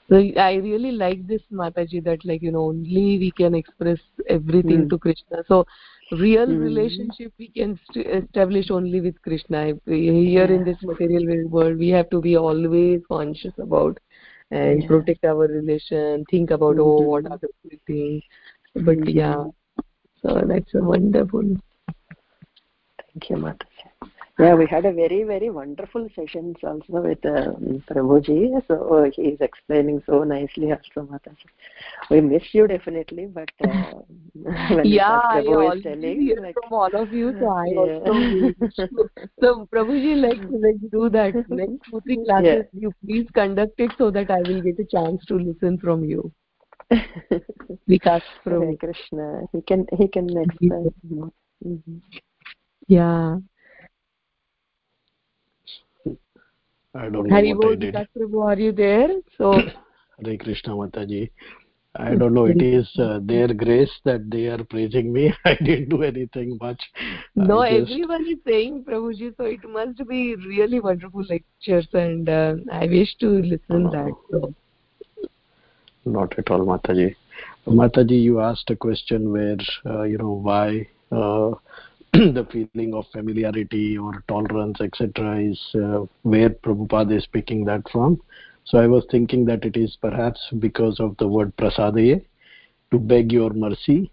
So 0.08 0.16
I 0.16 0.54
really 0.54 0.90
like 0.90 1.26
this 1.28 1.42
Mataji 1.52 2.02
that 2.04 2.24
like 2.24 2.42
you 2.42 2.50
know 2.50 2.64
only 2.66 3.18
we 3.18 3.30
can 3.30 3.54
express 3.54 3.98
everything 4.28 4.86
mm. 4.86 4.90
to 4.90 4.98
Krishna. 4.98 5.44
So 5.46 5.66
real 6.10 6.46
mm. 6.48 6.60
relationship 6.60 7.32
we 7.38 7.48
can 7.48 7.78
establish 7.94 8.70
only 8.70 9.00
with 9.00 9.20
Krishna. 9.22 9.74
Here 9.86 10.44
in 10.44 10.64
this 10.64 10.78
material 10.82 11.48
world 11.48 11.78
we 11.78 11.88
have 11.90 12.10
to 12.10 12.20
be 12.20 12.36
always 12.36 13.02
conscious 13.06 13.54
about 13.58 13.98
and 14.50 14.82
yeah. 14.82 14.88
protect 14.88 15.24
our 15.24 15.46
relation. 15.46 16.24
Think 16.28 16.50
about 16.50 16.76
mm. 16.76 16.80
oh 16.80 17.02
what 17.02 17.26
other 17.26 17.48
people 17.62 17.78
things. 17.86 18.22
But 18.74 18.98
mm. 18.98 19.14
yeah, 19.14 19.44
so 20.22 20.42
that's 20.44 20.74
a 20.74 20.82
wonderful. 20.82 21.56
Thank 23.12 23.30
you, 23.30 23.36
Mataji 23.36 24.10
yeah 24.40 24.54
we 24.54 24.66
had 24.66 24.84
a 24.86 24.92
very 24.92 25.22
very 25.24 25.50
wonderful 25.50 26.08
sessions 26.14 26.56
also 26.62 27.00
with 27.06 27.24
uh, 27.26 27.52
prabhuji 27.88 28.38
so 28.68 28.76
uh, 28.96 29.10
he 29.14 29.22
is 29.32 29.40
explaining 29.40 30.02
so 30.06 30.22
nicely 30.24 30.72
also, 30.72 31.08
Mata. 31.10 31.30
we 32.10 32.20
miss 32.20 32.42
you 32.52 32.66
definitely 32.66 33.26
but 33.26 33.50
uh, 33.64 33.92
when 34.74 34.84
yeah 34.84 35.20
Prabhu 35.32 35.70
I 35.70 35.76
is 35.76 35.82
telling 35.82 36.36
like, 36.40 36.54
from 36.54 36.72
all 36.72 36.94
of 37.02 37.12
you 37.12 37.34
so 37.38 37.48
I 37.48 37.66
yeah. 37.66 37.80
also 37.80 39.08
so 39.42 39.68
prabhuji 39.72 40.16
like 40.26 40.40
let's 40.50 40.84
do 40.90 41.08
that 41.10 41.34
next 41.48 41.90
two 41.90 42.00
three 42.00 42.24
classes 42.24 42.64
yeah. 42.72 42.80
you 42.84 42.92
please 43.04 43.26
conduct 43.34 43.78
it 43.78 43.92
so 43.98 44.10
that 44.10 44.30
I 44.30 44.40
will 44.48 44.62
get 44.62 44.78
a 44.78 44.84
chance 44.84 45.24
to 45.26 45.34
listen 45.34 45.78
from 45.78 46.04
you 46.04 46.32
because 47.86 48.22
from 48.42 48.76
Krishna 48.78 49.42
he 49.52 49.60
can 49.62 49.86
he 49.98 50.08
can 50.08 50.28
explain 50.38 50.90
mm-hmm. 51.64 51.98
yeah 52.88 53.36
I 56.94 57.08
don't 57.08 57.28
know 57.28 57.34
Hari 57.34 57.54
what 57.54 57.72
I 57.72 57.74
did. 57.76 57.94
Prabhu, 57.94 58.44
are 58.44 58.58
you 58.58 58.72
there? 58.72 59.08
So 59.38 59.52
Hare 60.24 60.36
Krishna 60.36 60.74
Mataji. 60.74 61.30
I 61.96 62.14
don't 62.14 62.34
know. 62.34 62.44
It 62.44 62.62
is 62.62 62.88
uh, 63.00 63.18
their 63.22 63.52
grace 63.52 63.90
that 64.04 64.30
they 64.30 64.46
are 64.46 64.62
praising 64.62 65.12
me. 65.12 65.34
I 65.44 65.54
didn't 65.54 65.88
do 65.88 66.04
anything 66.04 66.56
much. 66.60 66.80
No, 67.34 67.68
just... 67.68 67.90
everyone 67.90 68.26
is 68.28 68.38
saying 68.46 68.84
Prabhuji, 68.84 69.36
so 69.36 69.44
it 69.44 69.68
must 69.68 70.06
be 70.08 70.36
really 70.36 70.78
wonderful 70.78 71.24
lectures, 71.28 71.88
and 71.92 72.28
uh, 72.28 72.54
I 72.72 72.86
wish 72.86 73.16
to 73.20 73.28
listen 73.28 73.86
uh, 73.86 73.90
that. 73.90 74.12
So. 74.30 74.54
Not 76.04 76.38
at 76.38 76.50
all, 76.50 76.60
Mataji. 76.60 77.16
Mataji, 77.66 78.22
you 78.22 78.40
asked 78.40 78.70
a 78.70 78.76
question 78.76 79.32
where 79.32 79.58
uh, 79.84 80.02
you 80.02 80.16
know 80.16 80.30
why 80.30 80.86
the 82.12 82.46
feeling 82.50 82.92
of 82.92 83.04
familiarity 83.12 83.96
or 83.96 84.24
tolerance, 84.26 84.80
etc., 84.80 85.40
is 85.40 85.60
uh, 85.76 86.04
where 86.22 86.50
Prabhupada 86.50 87.16
is 87.16 87.26
picking 87.26 87.64
that 87.64 87.82
from. 87.90 88.20
So 88.64 88.78
I 88.78 88.88
was 88.88 89.04
thinking 89.10 89.44
that 89.46 89.64
it 89.64 89.76
is 89.76 89.96
perhaps 90.00 90.40
because 90.58 90.98
of 90.98 91.16
the 91.18 91.28
word 91.28 91.56
prasadaye, 91.56 92.24
to 92.90 92.98
beg 92.98 93.30
your 93.30 93.50
mercy, 93.50 94.10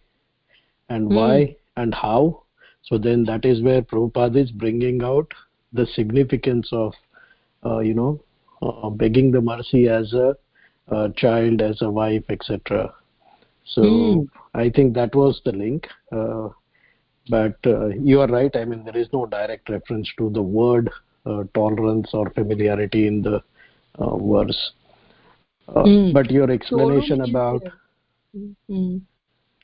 and 0.89 1.09
mm. 1.09 1.15
why 1.15 1.55
and 1.75 1.93
how. 1.93 2.43
So 2.83 2.99
then 2.99 3.23
that 3.25 3.45
is 3.45 3.61
where 3.61 3.81
Prabhupada 3.81 4.43
is 4.43 4.51
bringing 4.51 5.03
out 5.03 5.31
the 5.73 5.87
significance 5.87 6.69
of, 6.71 6.93
uh, 7.65 7.79
you 7.79 7.95
know, 7.95 8.21
uh, 8.61 8.89
begging 8.89 9.31
the 9.31 9.41
mercy 9.41 9.89
as 9.89 10.13
a, 10.13 10.35
child, 11.17 11.61
as 11.61 11.81
a 11.81 11.89
wife, 11.89 12.23
etc. 12.29 12.93
So 13.65 13.81
mm. 13.81 14.29
I 14.53 14.69
think 14.69 14.93
that 14.93 15.13
was 15.15 15.41
the 15.43 15.51
link. 15.51 15.87
But 17.29 17.57
uh, 17.65 17.87
you 17.87 18.21
are 18.21 18.27
right 18.27 18.55
i 18.55 18.63
mean 18.65 18.83
there 18.85 18.97
is 18.97 19.07
no 19.11 19.25
direct 19.25 19.69
reference 19.69 20.09
to 20.17 20.29
the 20.29 20.41
word 20.41 20.89
uh, 21.25 21.43
tolerance 21.53 22.09
or 22.13 22.29
familiarity 22.31 23.07
in 23.07 23.21
the 23.21 23.41
uh, 23.99 24.17
verse 24.17 24.71
mm. 25.69 26.13
but 26.13 26.31
your 26.31 26.49
explanation 26.49 27.21
about 27.21 27.63
mm. 28.35 29.01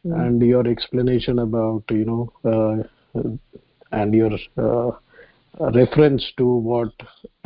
and 0.03 0.41
your 0.41 0.67
explanation 0.67 1.39
about 1.39 1.83
you 1.89 2.05
know 2.05 2.33
uh, 2.43 2.83
and 3.91 4.13
your 4.13 4.31
uh, 4.57 4.91
reference 5.71 6.31
to 6.37 6.45
what 6.45 6.91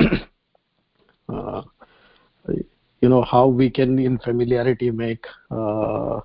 you 3.00 3.08
know 3.08 3.22
how 3.22 3.46
we 3.46 3.70
can 3.70 3.98
in 3.98 4.18
familiarity 4.18 4.90
make 4.90 5.24
uh, 5.50 6.20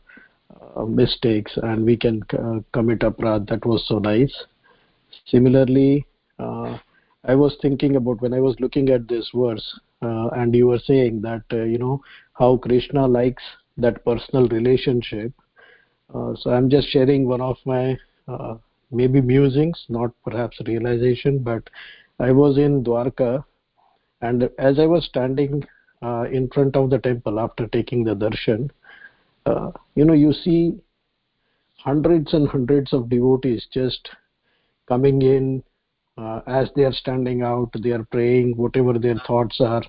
mistakes 0.85 1.51
and 1.63 1.85
we 1.85 1.95
can 1.95 2.21
uh, 2.33 2.59
commit 2.73 2.99
aparadh 2.99 3.47
that 3.47 3.65
was 3.65 3.87
so 3.87 3.99
nice. 3.99 4.33
Similarly 5.27 6.05
uh, 6.39 6.77
i 7.25 7.35
was 7.35 7.55
thinking 7.61 7.95
about 7.95 8.21
when 8.21 8.33
i 8.33 8.39
was 8.39 8.55
looking 8.59 8.89
at 8.89 9.07
this 9.07 9.29
verse 9.33 9.79
uh, 10.01 10.27
and 10.29 10.55
you 10.55 10.67
were 10.67 10.79
saying 10.79 11.21
that 11.21 11.43
uh, 11.53 11.63
you 11.63 11.77
know 11.77 12.01
how 12.33 12.57
krishna 12.57 13.07
likes 13.07 13.43
that 13.77 14.03
personal 14.05 14.47
relationship. 14.49 15.31
Uh, 16.13 16.33
so 16.35 16.51
i'm 16.51 16.69
just 16.69 16.87
sharing 16.89 17.27
one 17.27 17.41
of 17.41 17.57
my 17.65 17.97
maybe 18.91 19.21
musings 19.21 19.85
not 19.89 20.11
perhaps 20.23 20.59
realization 20.67 21.39
but 21.39 21.69
i 22.19 22.31
was 22.31 22.57
in 22.57 22.83
dwarka 22.83 23.43
and 24.21 24.49
as 24.59 24.79
i 24.79 24.85
was 24.85 25.05
standing 25.05 25.63
in 26.31 26.49
front 26.53 26.75
of 26.75 26.89
the 26.89 26.99
temple 26.99 27.39
after 27.39 27.67
taking 27.67 28.03
the 28.03 28.15
darshan 28.15 28.69
uh, 29.45 29.71
you 29.95 30.05
know 30.05 30.13
you 30.13 30.33
see 30.33 30.75
hundreds 31.77 32.33
and 32.33 32.47
hundreds 32.47 32.93
of 32.93 33.09
devotees 33.09 33.67
just 33.73 34.09
coming 34.87 35.21
in 35.21 35.63
uh, 36.17 36.41
as 36.47 36.69
they 36.75 36.83
are 36.83 36.93
standing 36.93 37.41
out 37.41 37.69
they 37.81 37.91
are 37.91 38.05
praying 38.05 38.55
whatever 38.55 38.97
their 38.97 39.19
thoughts 39.27 39.59
are 39.59 39.83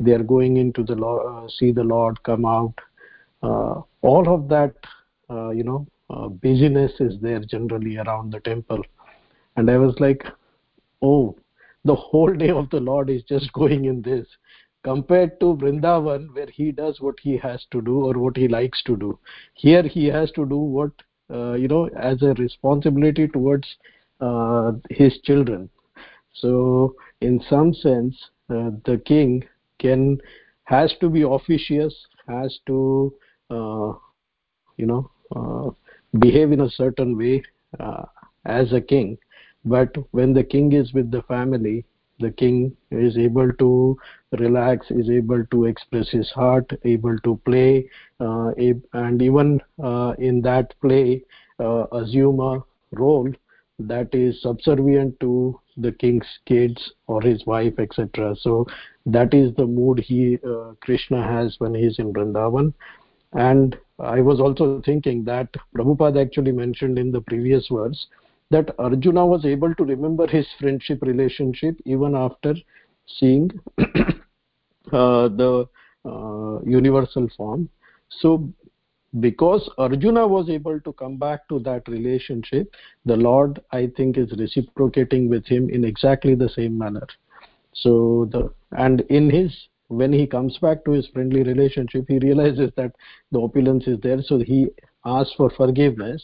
they 0.00 0.12
are 0.12 0.22
going 0.22 0.56
into 0.56 0.82
the 0.82 0.94
lord 0.94 1.22
uh, 1.26 1.48
see 1.48 1.72
the 1.72 1.82
lord 1.82 2.20
come 2.22 2.44
out. 2.44 2.74
Uh, 3.42 3.80
all 4.02 4.34
of 4.34 4.48
that 4.48 4.74
uh, 5.30 5.50
you 5.50 5.62
know 5.62 5.86
uh, 6.10 6.28
busyness 6.28 6.92
is 7.00 7.14
there 7.20 7.40
generally 7.40 7.96
around 7.98 8.32
the 8.32 8.40
temple. 8.40 8.82
And 9.56 9.70
i 9.70 9.76
was 9.76 9.94
like 10.00 10.24
oh 11.02 11.36
the 11.84 11.94
whole 11.94 12.32
day 12.34 12.50
of 12.50 12.70
the 12.70 12.80
lord 12.80 13.10
is 13.10 13.22
just 13.22 13.52
going 13.60 13.84
in 13.84 14.02
this 14.02 14.26
compared 14.84 15.40
to 15.40 15.56
Vrindavan, 15.56 16.32
where 16.34 16.46
he 16.46 16.70
does 16.70 17.00
what 17.00 17.18
he 17.20 17.36
has 17.38 17.64
to 17.72 17.80
do 17.80 18.04
or 18.04 18.12
what 18.14 18.36
he 18.36 18.46
likes 18.46 18.82
to 18.84 18.96
do. 18.96 19.18
Here 19.54 19.82
he 19.82 20.06
has 20.06 20.30
to 20.32 20.46
do 20.46 20.58
what, 20.58 20.92
uh, 21.32 21.54
you 21.54 21.68
know, 21.68 21.88
as 21.98 22.22
a 22.22 22.34
responsibility 22.34 23.26
towards 23.26 23.66
uh, 24.20 24.72
his 24.90 25.18
children. 25.24 25.70
So, 26.34 26.94
in 27.22 27.40
some 27.48 27.72
sense, 27.72 28.16
uh, 28.50 28.70
the 28.84 29.00
king 29.04 29.44
can 29.78 30.18
has 30.64 30.94
to 31.00 31.08
be 31.08 31.22
officious, 31.22 31.94
has 32.28 32.58
to, 32.66 33.14
uh, 33.50 33.92
you 34.76 34.86
know, 34.86 35.10
uh, 35.34 35.70
behave 36.18 36.52
in 36.52 36.60
a 36.60 36.70
certain 36.70 37.16
way 37.16 37.42
uh, 37.80 38.04
as 38.44 38.72
a 38.72 38.80
king. 38.80 39.18
But 39.64 39.96
when 40.10 40.34
the 40.34 40.44
king 40.44 40.72
is 40.72 40.92
with 40.92 41.10
the 41.10 41.22
family, 41.22 41.84
the 42.20 42.30
king 42.30 42.76
is 42.90 43.16
able 43.18 43.52
to 43.54 43.98
relax 44.32 44.90
is 44.90 45.10
able 45.10 45.44
to 45.46 45.64
express 45.64 46.08
his 46.10 46.30
heart 46.30 46.70
able 46.84 47.18
to 47.20 47.40
play 47.44 47.88
uh, 48.20 48.52
and 48.92 49.22
even 49.22 49.60
uh, 49.82 50.14
in 50.18 50.40
that 50.40 50.74
play 50.80 51.22
uh, 51.60 51.86
assume 51.92 52.40
a 52.40 52.62
role 52.92 53.30
that 53.78 54.08
is 54.14 54.40
subservient 54.42 55.18
to 55.20 55.58
the 55.78 55.90
king's 55.92 56.26
kids 56.46 56.92
or 57.08 57.20
his 57.20 57.44
wife 57.46 57.78
etc 57.78 58.34
so 58.40 58.66
that 59.06 59.34
is 59.34 59.54
the 59.56 59.66
mood 59.66 59.98
he 59.98 60.38
uh, 60.46 60.72
krishna 60.80 61.22
has 61.22 61.56
when 61.58 61.74
he 61.74 61.82
is 61.82 61.98
in 61.98 62.12
vrindavan. 62.12 62.72
And 63.32 63.76
i 63.98 64.20
was 64.20 64.40
also 64.40 64.80
thinking 64.84 65.24
that 65.24 65.52
prabhupada 65.76 66.20
actually 66.20 66.52
mentioned 66.52 66.98
in 66.98 67.10
the 67.10 67.20
previous 67.20 67.68
verse 67.70 68.06
that 68.50 68.74
Arjuna 68.78 69.26
was 69.26 69.44
able 69.44 69.74
to 69.74 69.84
remember 69.84 70.26
his 70.26 70.46
friendship 70.58 71.02
relationship 71.02 71.76
even 71.84 72.14
after 72.14 72.54
seeing 73.06 73.50
uh, 73.78 75.28
the 75.28 75.68
uh, 76.04 76.60
universal 76.64 77.28
form. 77.36 77.68
So, 78.08 78.48
because 79.20 79.70
Arjuna 79.78 80.26
was 80.26 80.50
able 80.50 80.80
to 80.80 80.92
come 80.94 81.16
back 81.16 81.48
to 81.48 81.60
that 81.60 81.86
relationship, 81.88 82.72
the 83.04 83.16
Lord, 83.16 83.60
I 83.70 83.90
think, 83.96 84.18
is 84.18 84.32
reciprocating 84.38 85.28
with 85.28 85.46
him 85.46 85.70
in 85.70 85.84
exactly 85.84 86.34
the 86.34 86.48
same 86.48 86.76
manner. 86.76 87.06
So, 87.72 88.28
the 88.30 88.52
and 88.72 89.00
in 89.02 89.30
his 89.30 89.56
when 89.88 90.12
he 90.12 90.26
comes 90.26 90.58
back 90.58 90.84
to 90.84 90.92
his 90.92 91.06
friendly 91.08 91.42
relationship 91.42 92.06
he 92.08 92.18
realizes 92.18 92.70
that 92.76 92.92
the 93.32 93.38
opulence 93.38 93.86
is 93.86 93.98
there 94.00 94.22
so 94.22 94.38
he 94.38 94.68
asks 95.04 95.34
for 95.36 95.50
forgiveness 95.50 96.22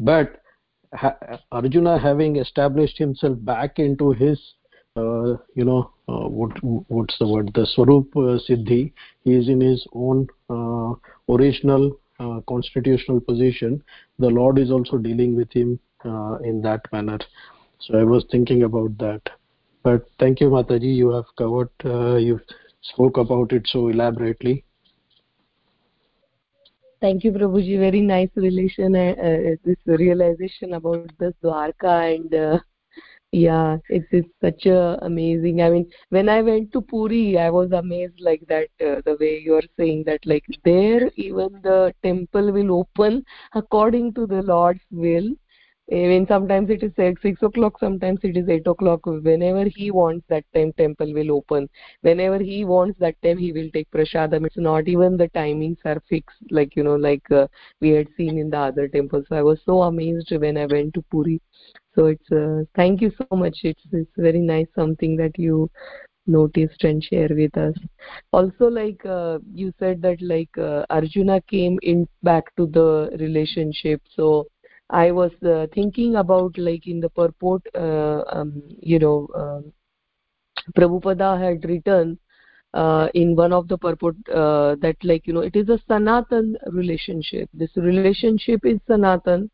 but 0.00 0.39
ha 0.94 1.16
arjuna 1.52 1.98
having 1.98 2.36
established 2.36 2.98
himself 2.98 3.36
back 3.44 3.78
into 3.78 4.12
his 4.12 4.40
uh, 4.96 5.36
you 5.54 5.64
know 5.64 5.90
uh, 6.08 6.28
what 6.28 6.52
what's 6.88 7.16
the 7.18 7.26
word 7.26 7.50
the 7.54 7.66
swarup 7.66 8.16
uh, 8.16 8.38
siddhi. 8.46 8.92
He 9.24 9.34
is 9.34 9.48
in 9.48 9.60
his 9.60 9.86
own 9.92 10.26
uh, 10.48 10.94
original 11.32 11.98
uh, 12.18 12.40
constitutional 12.48 13.20
position. 13.20 13.82
The 14.18 14.28
lord 14.28 14.58
is 14.58 14.70
also 14.70 14.98
dealing 14.98 15.36
with 15.36 15.52
him 15.52 15.78
uh, 16.04 16.38
in 16.38 16.60
that 16.62 16.80
manner. 16.92 17.18
So 17.78 17.98
i 17.98 18.04
was 18.04 18.24
thinking 18.30 18.64
about 18.64 18.98
that. 18.98 19.22
But 19.82 20.06
thank 20.18 20.40
you 20.40 20.50
mataji. 20.50 20.94
You 20.94 21.10
have 21.10 21.26
covered 21.36 21.70
you 22.20 22.40
spoke 22.82 23.16
about 23.16 23.52
it 23.52 23.66
so 23.66 23.88
elaborately 23.88 24.64
thank 27.00 27.24
you 27.24 27.32
prabhuji. 27.32 27.78
Very 27.78 28.00
nice 28.00 28.30
relation 28.36 28.96
uh, 28.96 29.56
this 29.64 29.78
realization 29.86 30.74
about 30.74 31.04
the 31.18 31.32
dwarka 31.42 31.92
and 32.14 32.34
uh, 32.34 32.58
yeah 33.32 33.76
it's, 33.88 34.06
it's 34.10 34.28
such 34.40 34.66
a 34.66 34.98
amazing 35.02 35.60
i 35.62 35.68
mean 35.70 35.86
when 36.10 36.28
i 36.28 36.40
went 36.42 36.72
to 36.72 36.80
puri 36.80 37.38
i 37.38 37.48
was 37.50 37.70
amazed 37.72 38.20
like 38.20 38.42
that 38.48 38.68
uh, 38.88 39.00
the 39.04 39.16
way 39.20 39.38
you 39.44 39.54
are 39.54 39.68
saying 39.78 40.02
that 40.06 40.20
like 40.26 40.44
there 40.64 41.10
even 41.16 41.48
the 41.62 41.92
temple 42.02 42.52
will 42.52 42.72
open 42.80 43.22
according 43.54 44.12
to 44.14 44.26
the 44.26 44.42
lord's 44.42 44.80
will 44.90 45.30
I 45.90 45.94
mean, 46.10 46.26
sometimes 46.28 46.70
it 46.70 46.82
is 46.82 46.92
six, 46.96 47.20
six 47.22 47.42
o'clock, 47.42 47.78
sometimes 47.80 48.20
it 48.22 48.36
is 48.36 48.48
eight 48.48 48.66
o'clock. 48.66 49.00
Whenever 49.06 49.64
he 49.64 49.90
wants 49.90 50.24
that 50.28 50.44
time, 50.54 50.72
temple 50.78 51.12
will 51.12 51.32
open. 51.32 51.68
Whenever 52.02 52.38
he 52.38 52.64
wants 52.64 52.98
that 53.00 53.20
time, 53.22 53.38
he 53.38 53.52
will 53.52 53.68
take 53.74 53.90
prasadam. 53.90 54.46
It's 54.46 54.56
not 54.56 54.86
even 54.88 55.16
the 55.16 55.28
timings 55.30 55.78
are 55.84 56.00
fixed, 56.08 56.38
like 56.50 56.76
you 56.76 56.84
know, 56.84 56.94
like 56.96 57.28
uh, 57.32 57.48
we 57.80 57.90
had 57.90 58.06
seen 58.16 58.38
in 58.38 58.50
the 58.50 58.58
other 58.58 58.86
temples. 58.88 59.26
So 59.28 59.36
I 59.36 59.42
was 59.42 59.58
so 59.66 59.82
amazed 59.82 60.30
when 60.30 60.56
I 60.56 60.66
went 60.66 60.94
to 60.94 61.02
Puri 61.10 61.40
so 61.94 62.06
it's 62.06 62.30
uh, 62.32 62.62
thank 62.76 63.00
you 63.00 63.10
so 63.18 63.26
much 63.36 63.58
it's 63.64 63.82
it's 63.92 64.10
very 64.16 64.38
nice 64.40 64.66
something 64.74 65.16
that 65.16 65.36
you 65.38 65.68
noticed 66.26 66.84
and 66.84 67.02
share 67.02 67.28
with 67.30 67.56
us 67.56 67.74
also 68.32 68.66
like 68.68 69.04
uh, 69.04 69.38
you 69.52 69.72
said 69.78 70.00
that 70.02 70.20
like 70.22 70.56
uh, 70.58 70.84
arjuna 70.90 71.40
came 71.42 71.78
in 71.82 72.06
back 72.22 72.44
to 72.56 72.66
the 72.66 73.10
relationship 73.18 74.00
so 74.14 74.46
i 74.92 75.10
was 75.10 75.32
uh, 75.46 75.66
thinking 75.74 76.16
about 76.16 76.56
like 76.58 76.86
in 76.86 77.00
the 77.00 77.08
purport 77.08 77.62
uh, 77.74 78.22
um, 78.32 78.62
you 78.80 78.98
know 78.98 79.28
um, 79.34 79.72
prabhupada 80.76 81.38
had 81.40 81.64
written 81.64 82.18
uh, 82.74 83.08
in 83.14 83.34
one 83.34 83.52
of 83.52 83.68
the 83.68 83.76
purport 83.78 84.16
uh, 84.28 84.76
that 84.80 84.96
like 85.02 85.26
you 85.26 85.32
know 85.32 85.40
it 85.40 85.56
is 85.56 85.68
a 85.68 85.78
sanatan 85.88 86.56
relationship. 86.70 87.48
This 87.52 87.70
relationship 87.76 88.64
is 88.64 88.78
sanatan 88.86 89.50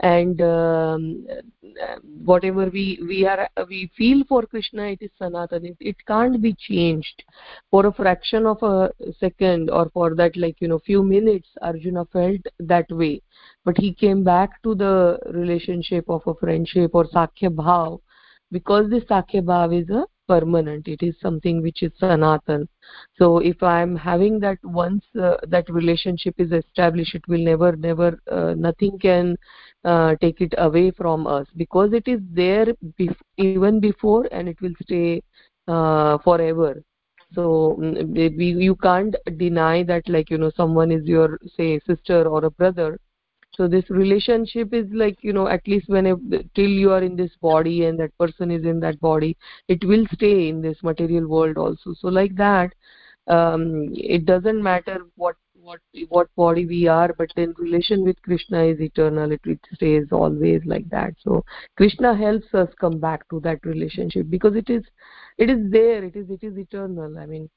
and 0.00 0.40
um, 0.40 1.26
whatever 2.24 2.70
we 2.70 2.98
we 3.06 3.26
are 3.26 3.48
we 3.68 3.90
feel 3.96 4.24
for 4.28 4.42
krishna 4.46 4.84
it 4.84 4.98
is 5.02 5.10
sanatan. 5.18 5.66
It, 5.66 5.76
it 5.80 5.96
can't 6.06 6.40
be 6.40 6.54
changed. 6.54 7.22
For 7.70 7.86
a 7.86 7.92
fraction 7.92 8.46
of 8.46 8.62
a 8.62 8.90
second 9.18 9.70
or 9.70 9.90
for 9.90 10.14
that 10.14 10.36
like 10.36 10.60
you 10.60 10.68
know 10.68 10.78
few 10.78 11.02
minutes 11.02 11.48
arjuna 11.62 12.06
felt 12.06 12.40
that 12.58 12.90
way. 12.90 13.22
But 13.64 13.76
he 13.76 13.92
came 13.92 14.24
back 14.24 14.62
to 14.62 14.74
the 14.74 15.18
relationship 15.32 16.06
of 16.08 16.22
a 16.26 16.34
friendship 16.34 16.92
or 16.94 17.04
sakhya 17.04 17.50
bhav 17.50 18.00
because 18.50 18.88
this 18.90 19.04
sakhya 19.04 19.42
bhav 19.42 19.82
is 19.82 19.88
a 19.90 20.06
permanent. 20.30 20.88
It 20.96 21.02
is 21.02 21.14
something 21.26 21.62
which 21.68 21.82
is 21.88 21.92
sanatan. 22.02 22.68
So 23.18 23.26
if 23.50 23.62
i 23.62 23.80
am 23.82 23.96
having 23.96 24.38
that 24.40 24.58
once 24.80 25.04
uh, 25.26 25.36
that 25.54 25.68
relationship 25.78 26.34
is 26.44 26.52
established 26.60 27.14
it 27.18 27.28
will 27.32 27.44
never 27.50 27.70
never 27.88 28.08
uh, 28.38 28.54
nothing 28.66 28.98
can 29.06 29.36
uh, 29.84 30.14
take 30.24 30.40
it 30.46 30.54
away 30.68 30.90
from 31.02 31.26
us 31.26 31.46
because 31.56 31.92
it 32.00 32.08
is 32.14 32.20
there 32.42 32.66
bef 33.00 33.16
even 33.36 33.80
before 33.80 34.22
and 34.30 34.48
it 34.48 34.60
will 34.60 34.76
stay 34.82 35.22
uh, 35.68 36.18
forever. 36.18 36.72
So 37.34 37.76
mm, 37.80 38.62
you 38.68 38.74
can't 38.76 39.14
deny 39.36 39.82
that 39.84 40.08
like 40.08 40.30
you 40.30 40.38
know 40.38 40.50
someone 40.56 40.90
is 40.90 41.04
your 41.04 41.38
say 41.56 41.70
sister 41.86 42.20
or 42.28 42.44
a 42.44 42.50
brother 42.50 42.98
so 43.60 43.68
this 43.68 43.90
relationship 43.90 44.72
is 44.72 44.86
like 44.90 45.18
you 45.20 45.34
know 45.34 45.46
at 45.46 45.66
least 45.68 45.86
when 45.86 46.06
till 46.54 46.70
you 46.82 46.90
are 46.92 47.02
in 47.02 47.14
this 47.14 47.32
body 47.42 47.84
and 47.84 48.00
that 48.00 48.16
person 48.16 48.50
is 48.50 48.64
in 48.64 48.80
that 48.80 48.98
body 49.00 49.36
it 49.68 49.84
will 49.84 50.06
stay 50.14 50.48
in 50.48 50.62
this 50.62 50.78
material 50.82 51.26
world 51.28 51.58
also. 51.58 51.92
So 52.00 52.08
like 52.08 52.34
that 52.36 52.72
um, 53.26 53.90
it 53.92 54.24
doesn't 54.24 54.62
matter 54.62 55.00
what 55.16 55.36
what 55.60 55.80
what 56.08 56.34
body 56.36 56.64
we 56.64 56.88
are 56.88 57.12
but 57.18 57.28
then 57.36 57.52
relation 57.58 58.02
with 58.02 58.22
krishna 58.22 58.64
is 58.64 58.80
eternal. 58.80 59.30
It, 59.30 59.42
it 59.44 59.60
stays 59.74 60.06
always 60.10 60.62
like 60.64 60.88
that. 60.88 61.12
So 61.22 61.44
krishna 61.76 62.16
helps 62.16 62.54
us 62.54 62.70
come 62.80 62.98
back 62.98 63.28
to 63.28 63.40
that 63.40 63.58
relationship 63.62 64.30
because 64.30 64.56
it 64.56 64.70
is 64.70 64.84
it 65.36 65.50
is 65.50 65.70
there. 65.70 66.02
It 66.02 66.16
is 66.16 66.30
it 66.30 66.42
is 66.42 66.56
eternal. 66.56 67.18
I 67.18 67.26
mean 67.26 67.50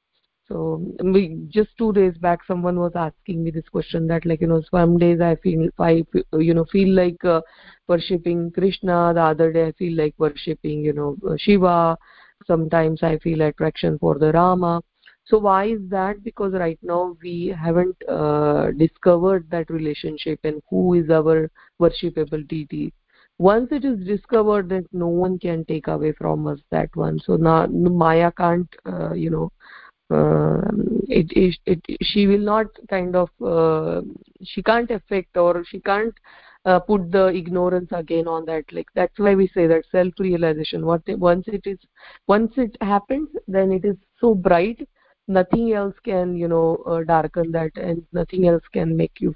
so 0.47 0.83
we, 1.03 1.37
just 1.49 1.69
two 1.77 1.93
days 1.93 2.17
back 2.17 2.39
someone 2.45 2.77
was 2.77 2.91
asking 2.95 3.43
me 3.43 3.51
this 3.51 3.67
question 3.69 4.07
that 4.07 4.25
like 4.25 4.41
you 4.41 4.47
know 4.47 4.61
some 4.71 4.97
days 4.97 5.21
i 5.21 5.35
feel 5.37 5.69
i 5.79 6.03
you 6.33 6.53
know 6.53 6.65
feel 6.71 6.89
like 6.93 7.23
uh, 7.23 7.41
worshipping 7.87 8.51
krishna 8.51 9.11
the 9.13 9.21
other 9.21 9.51
day 9.53 9.67
i 9.67 9.71
feel 9.73 9.95
like 9.97 10.13
worshipping 10.17 10.83
you 10.83 10.93
know 10.93 11.15
uh, 11.29 11.35
shiva. 11.37 11.97
Sometimes 12.45 13.03
i 13.03 13.17
feel 13.19 13.41
attraction 13.41 13.97
for 13.99 14.19
the 14.19 14.31
rama. 14.33 14.81
So 15.25 15.37
why 15.37 15.65
is 15.67 15.79
that? 15.89 16.21
Because 16.21 16.51
right 16.51 16.77
now 16.81 17.15
we 17.23 17.55
haven't 17.57 17.95
uh, 18.09 18.71
discovered 18.71 19.49
that 19.51 19.69
relationship 19.69 20.39
and 20.43 20.61
who 20.69 20.95
is 20.95 21.09
our 21.09 21.49
worshipable 21.79 22.45
deity. 22.49 22.91
Once 23.37 23.69
it 23.71 23.85
is 23.85 24.05
discovered 24.05 24.67
that 24.69 24.83
no 24.91 25.07
one 25.07 25.39
can 25.39 25.63
take 25.65 25.87
away 25.87 26.11
from 26.11 26.45
us 26.47 26.59
that 26.71 26.93
one. 26.95 27.19
So 27.19 27.37
now 27.37 27.67
maya 27.67 28.31
can't 28.33 28.67
uh, 28.85 29.13
you 29.13 29.29
know 29.29 29.51
it, 30.11 31.31
it, 31.31 31.57
it 31.65 31.97
she 32.01 32.27
will 32.27 32.39
not 32.39 32.67
kind 32.89 33.15
of 33.15 33.29
uh, 33.45 34.01
she 34.43 34.61
can't 34.61 34.91
affect 34.91 35.35
or 35.37 35.63
she 35.65 35.79
can't 35.79 36.13
uh, 36.65 36.79
put 36.79 37.11
the 37.11 37.27
ignorance 37.27 37.89
again 37.91 38.27
on 38.27 38.45
that. 38.45 38.63
Like 38.71 38.87
that's 38.95 39.17
why 39.17 39.35
we 39.35 39.47
say 39.47 39.67
that 39.67 39.83
self 39.91 40.13
realization 40.19 40.85
what 40.85 41.01
once 41.07 41.45
it 41.47 41.61
is 41.65 41.79
once 42.27 42.53
it 42.57 42.75
happens 42.81 43.29
then 43.47 43.71
it 43.71 43.85
is 43.85 43.95
so 44.19 44.33
bright 44.33 44.87
nothing 45.27 45.71
else 45.73 45.95
can 46.03 46.35
you 46.35 46.47
know 46.47 46.75
uh, 46.85 47.03
darken 47.03 47.51
that 47.51 47.71
and 47.77 48.05
nothing 48.11 48.47
else 48.47 48.63
can 48.73 48.95
make 48.95 49.19
you 49.19 49.33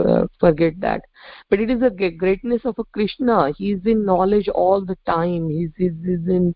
uh, 0.00 0.26
forget 0.38 0.78
that. 0.80 1.02
But 1.48 1.60
it 1.60 1.70
is 1.70 1.82
a 1.82 1.90
greatness 1.90 2.62
of 2.64 2.78
a 2.78 2.84
krishna. 2.84 3.52
He 3.56 3.72
is 3.72 3.86
in 3.86 4.04
knowledge 4.04 4.48
all 4.48 4.84
the 4.84 4.96
time. 5.06 5.48
He's, 5.48 5.70
he's 5.76 5.92
in 6.28 6.54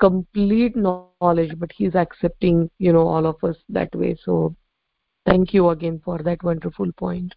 complete 0.00 0.76
knowledge 0.76 1.58
but 1.58 1.70
he's 1.74 1.94
accepting 1.94 2.70
you 2.78 2.92
know 2.92 3.06
all 3.06 3.26
of 3.26 3.42
us 3.42 3.56
that 3.68 3.94
way. 3.94 4.16
So 4.22 4.54
thank 5.26 5.54
you 5.54 5.70
again 5.70 6.00
for 6.04 6.18
that 6.18 6.42
wonderful 6.42 6.92
point 6.92 7.34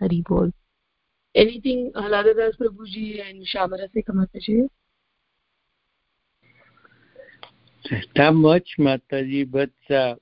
hari 0.00 0.22
bol. 0.26 0.50
Anything 1.34 1.92
haladhar 1.94 2.36
das 2.36 2.56
prabhuji 2.56 3.20
and 3.28 3.46
shamarasika 3.46 4.12
mataji 4.12 4.68
not 8.16 8.34
much, 8.34 8.68
Mataji, 8.78 9.50
but 9.50 9.94
uh, 9.94 10.14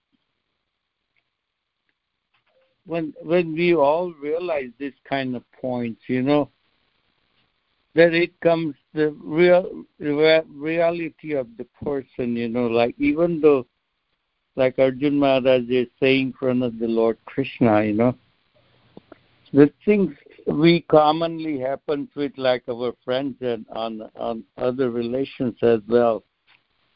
when 2.87 3.13
when 3.23 3.53
we 3.53 3.75
all 3.75 4.13
realize 4.21 4.71
this 4.79 4.95
kind 5.09 5.37
of 5.37 5.43
points, 5.61 6.03
you 6.07 6.23
know, 6.23 6.51
that 7.95 8.15
it 8.15 8.39
comes 8.41 8.75
the 8.95 9.11
real 9.23 9.85
reality 9.99 11.35
of 11.35 11.49
the 11.59 11.67
person, 11.85 12.37
you 12.37 12.49
know, 12.49 12.67
like 12.67 12.95
even 12.99 13.41
though, 13.41 13.67
like 14.57 14.79
Arjun 14.79 15.19
Maharaj 15.19 15.69
is 15.69 15.89
saying 16.01 16.29
in 16.29 16.33
front 16.33 16.63
of 16.63 16.79
the 16.79 16.87
Lord 16.87 17.19
Krishna, 17.27 17.85
you 17.85 17.95
know, 17.95 18.15
the 19.53 19.71
things 19.85 20.15
we 20.47 20.81
commonly 20.83 21.59
happen 21.61 22.09
with 22.15 22.33
like 22.37 22.63
our 22.71 22.93
friends 23.05 23.37
and 23.41 23.67
on 23.71 24.09
on 24.17 24.45
other 24.57 24.91
relations 24.91 25.57
as 25.63 25.81
well 25.89 26.23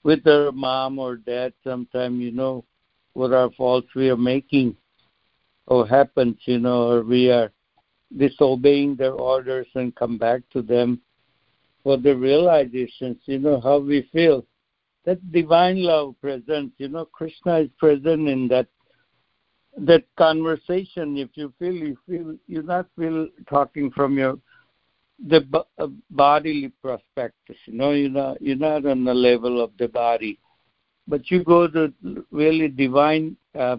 with 0.03 0.27
our 0.27 0.53
mom 0.53 0.99
or 0.99 1.17
dad 1.17 1.53
sometime 1.63 2.21
you 2.21 2.33
know 2.33 2.65
what 3.15 3.33
our 3.33 3.51
faults 3.53 3.89
we 3.95 4.11
are 4.11 4.17
making 4.17 4.77
or 5.67 5.87
happens 5.87 6.37
you 6.45 6.59
know 6.59 6.91
or 6.91 7.03
we 7.03 7.31
are 7.31 7.53
disobeying 8.17 8.97
their 8.97 9.13
orders 9.13 9.67
and 9.75 9.95
come 9.95 10.19
back 10.19 10.43
to 10.51 10.63
them 10.63 11.01
for 11.83 11.97
the 11.97 12.15
realizations 12.15 13.17
you 13.25 13.39
know 13.39 13.61
how 13.61 13.79
we 13.79 14.09
feel. 14.13 14.45
That 15.05 15.33
divine 15.33 15.83
love 15.83 16.15
present 16.21 16.73
you 16.79 16.89
know 16.89 17.07
krishna 17.07 17.61
is 17.61 17.71
present 17.79 18.29
in 18.29 18.49
that 18.49 18.69
that 19.77 20.05
conversation. 20.17 21.17
If 21.17 21.31
you 21.35 21.53
feel 21.59 21.73
you 21.73 21.97
feel 22.07 22.37
you 22.47 22.63
not 22.63 22.87
feel 22.97 23.29
talking 23.49 23.91
from 23.91 24.17
your 24.17 24.39
the 25.19 25.45
bodily 26.11 26.73
prospectus. 26.83 27.57
You 27.67 27.75
know, 27.75 27.93
you're 27.93 28.11
not 28.11 28.41
you're 28.43 28.57
not 28.57 28.87
on 28.87 29.05
the 29.05 29.15
level 29.15 29.61
of 29.63 29.71
the 29.79 29.89
body. 29.89 30.39
but 31.07 31.31
you 31.31 31.43
go 31.43 31.69
to 31.69 31.93
really 32.31 32.69
divine 32.69 33.37
uh, 33.59 33.77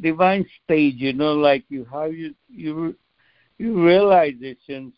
divine 0.00 0.44
stage 0.62 0.96
you 0.96 1.12
know 1.12 1.34
like 1.34 1.64
you 1.68 1.86
how 1.90 2.04
you 2.06 2.34
you 2.48 2.94
you 3.58 3.84
realizations 3.84 4.92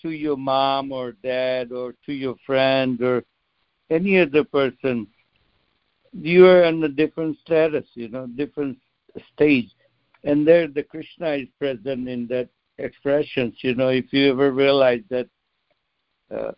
to 0.00 0.10
your 0.10 0.36
mom 0.36 0.92
or 0.92 1.12
dad 1.22 1.72
or 1.72 1.94
to 2.04 2.12
your 2.12 2.34
friend 2.44 3.00
or 3.00 3.22
any 3.90 4.18
other 4.20 4.44
person 4.44 5.06
you 6.12 6.46
are 6.46 6.64
in 6.64 6.82
a 6.84 6.88
different 6.88 7.36
status 7.38 7.86
you 7.94 8.08
know 8.08 8.26
different 8.26 8.76
stage 9.32 9.70
and 10.24 10.46
there 10.46 10.66
the 10.68 10.82
krishna 10.82 11.30
is 11.30 11.48
present 11.58 12.08
in 12.08 12.26
that 12.26 12.48
expressions 12.82 13.54
you 13.62 13.74
know 13.74 13.88
if 13.88 14.12
you 14.12 14.30
ever 14.30 14.50
realize 14.52 15.02
that 15.08 15.28
uh, 16.34 16.52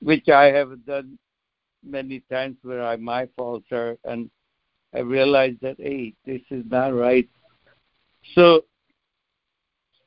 which 0.00 0.28
i 0.28 0.44
have 0.44 0.84
done 0.84 1.18
many 1.84 2.20
times 2.30 2.56
where 2.62 2.84
I, 2.84 2.96
my 2.96 3.28
faults 3.36 3.66
are 3.72 3.96
and 4.04 4.30
i 4.94 5.00
realize 5.00 5.54
that 5.62 5.76
hey 5.78 6.14
this 6.24 6.42
is 6.50 6.64
not 6.70 6.94
right. 6.94 7.28
So 8.34 8.64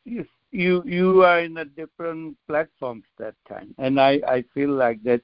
you 0.06 0.26
you 0.52 0.84
you 0.86 1.24
are 1.24 1.42
in 1.42 1.58
a 1.58 1.66
different 1.66 2.38
platform 2.48 3.04
that 3.18 3.36
time 3.50 3.76
and 3.78 4.00
i 4.00 4.22
i 4.28 4.44
feel 4.54 4.70
like 4.70 5.04
that 5.04 5.22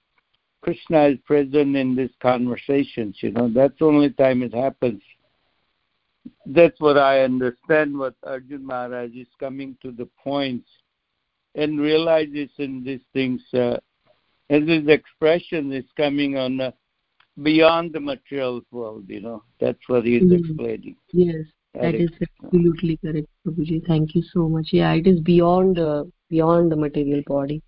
krishna 0.62 1.06
is 1.08 1.18
present 1.26 1.76
in 1.76 1.96
these 1.96 2.12
conversations 2.22 3.16
you 3.22 3.32
know 3.32 3.50
that's 3.54 3.78
the 3.80 3.86
only 3.86 4.10
time 4.10 4.44
it 4.44 4.54
happens 4.54 5.02
that's 6.46 6.80
what 6.80 6.98
I 6.98 7.22
understand. 7.22 7.98
What 7.98 8.16
Arjun 8.24 8.66
Maharaj 8.66 9.12
is 9.16 9.28
coming 9.40 9.78
to 9.82 9.92
the 9.92 10.08
points 10.24 10.70
and 11.56 11.80
realizes 11.80 12.50
in 12.58 12.84
these 12.84 13.02
things, 13.14 13.42
uh, 13.54 13.78
and 14.50 14.68
his 14.70 14.88
expression 14.88 15.72
is 15.74 15.86
coming 15.98 16.38
on 16.38 16.62
uh, 16.62 16.72
beyond 17.42 17.94
the 17.94 18.00
material 18.00 18.62
world. 18.72 19.06
You 19.08 19.22
know, 19.22 19.44
that's 19.60 19.80
what 19.88 20.06
he 20.06 20.18
is 20.18 20.24
mm-hmm. 20.24 20.46
explaining. 20.46 20.96
Yes, 21.12 21.46
that 21.74 21.96
is 21.96 22.10
absolutely 22.44 22.98
correct, 22.98 23.28
Prabhuji. 23.46 23.86
Thank 23.86 24.16
you 24.16 24.24
so 24.34 24.48
much. 24.48 24.70
Yeah, 24.72 24.94
it 24.94 25.08
is 25.08 25.20
beyond 25.20 25.80
uh, 25.80 26.06
beyond 26.30 26.72
the 26.72 26.76
material 26.76 27.22
body 27.26 27.62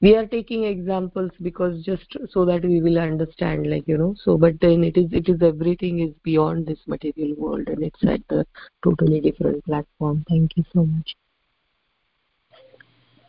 we 0.00 0.16
are 0.16 0.26
taking 0.26 0.64
examples 0.64 1.30
because 1.42 1.82
just 1.84 2.16
so 2.30 2.44
that 2.44 2.64
we 2.64 2.80
will 2.80 2.98
understand 2.98 3.68
like 3.68 3.86
you 3.86 3.98
know 3.98 4.14
so 4.24 4.38
but 4.38 4.58
then 4.60 4.82
it 4.82 4.96
is 4.96 5.12
it 5.12 5.28
is 5.28 5.42
everything 5.42 6.00
is 6.00 6.14
beyond 6.22 6.66
this 6.66 6.78
material 6.86 7.34
world 7.36 7.68
and 7.68 7.82
it's 7.82 8.02
at 8.04 8.36
a 8.36 8.44
totally 8.82 9.20
different 9.20 9.64
platform. 9.64 10.24
Thank 10.28 10.56
you 10.56 10.64
so 10.72 10.86
much. 10.86 11.16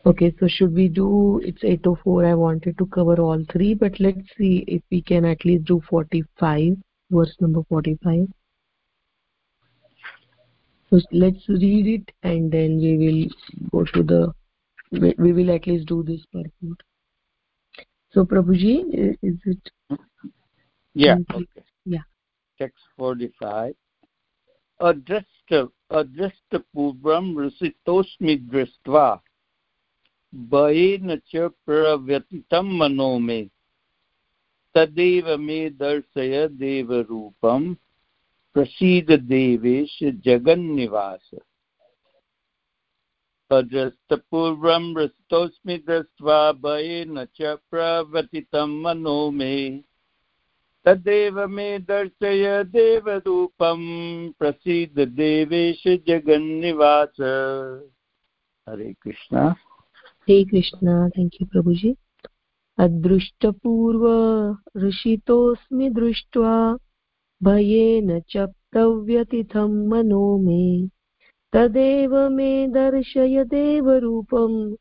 Okay 0.06 0.34
so 0.40 0.48
should 0.48 0.74
we 0.74 0.88
do 0.88 1.40
it's 1.44 1.64
804 1.64 2.26
i 2.26 2.34
wanted 2.34 2.78
to 2.78 2.86
cover 2.88 3.20
all 3.22 3.44
three 3.52 3.74
but 3.76 4.00
let's 4.00 4.36
see 4.36 4.64
if 4.68 4.82
we 4.90 5.02
can 5.02 5.26
at 5.26 5.46
least 5.46 5.66
do 5.66 5.80
45 5.88 6.76
verse 7.12 7.36
number 7.40 7.62
45 7.70 8.28
so 10.90 11.00
let's 11.12 11.48
read 11.48 11.88
it 11.88 12.12
and 12.24 12.52
then 12.52 12.80
we 12.80 12.98
will 12.98 13.84
go 13.86 13.92
to 13.94 14.02
the 14.02 14.34
we, 14.92 15.14
we 15.18 15.34
will 15.34 15.52
at 15.52 15.68
least 15.68 15.88
do 15.88 16.04
this 16.04 16.22
purport 16.32 16.84
so 18.16 18.26
prabhuji 18.26 19.18
is 19.22 19.40
it? 19.46 19.72
Yeah 20.96 21.18
okay. 21.34 21.64
Yeah. 21.86 22.06
Text 22.60 22.84
45 22.98 23.76
अदृष्ट 24.80 25.54
अदृष्टपूर्वं 25.92 27.26
ऋषितोऽस्मि 27.40 28.36
दृष्ट्वा 28.52 29.04
भयेन 30.34 31.16
च 31.28 31.50
प्रव्यतितं 31.66 32.72
मनो 32.78 33.18
मे 33.20 33.42
तदेव 34.76 35.36
मे 35.38 35.60
दर्शय 35.70 36.48
देवरूपं 36.48 37.74
प्रसीद 38.56 39.12
देवेश 39.30 39.98
जगन्निवास 40.26 41.30
अजस्तपूर्वं 43.52 44.84
हृष्टोऽस्मि 44.98 45.78
दृष्ट्वा 45.78 46.52
भयेन 46.52 47.26
च 47.26 47.42
प्रवतितं 47.42 48.82
मनो 48.82 49.32
मे। 49.32 49.84
तदेव 50.86 51.48
मे 51.48 51.80
दर्शय 51.80 52.64
देवरूपं 52.64 53.82
प्रसीद 54.32 55.00
देवेश 55.00 55.84
जगन्निवास। 55.88 57.16
हरे 58.70 58.94
कृष्ण। 59.02 59.38
हरे 59.38 60.44
कृष्ण 60.44 61.10
थैंक 61.10 61.32
यू 61.42 61.48
प्रभु 61.48 61.74
जी 61.74 61.96
अदृष्टपूर्व 62.78 64.04
ऋषितोऽस्मि 64.78 65.90
दृष्ट्वा 65.90 66.78
भयेन 67.44 68.20
च 68.20 68.38
प्रव्यतिथं 68.72 69.88
मनो 69.88 70.38
मे। 70.38 70.90
तदेव 71.54 72.30
मे 72.30 72.68
दर्शय 72.68 73.44
देवरूपं 73.44 74.76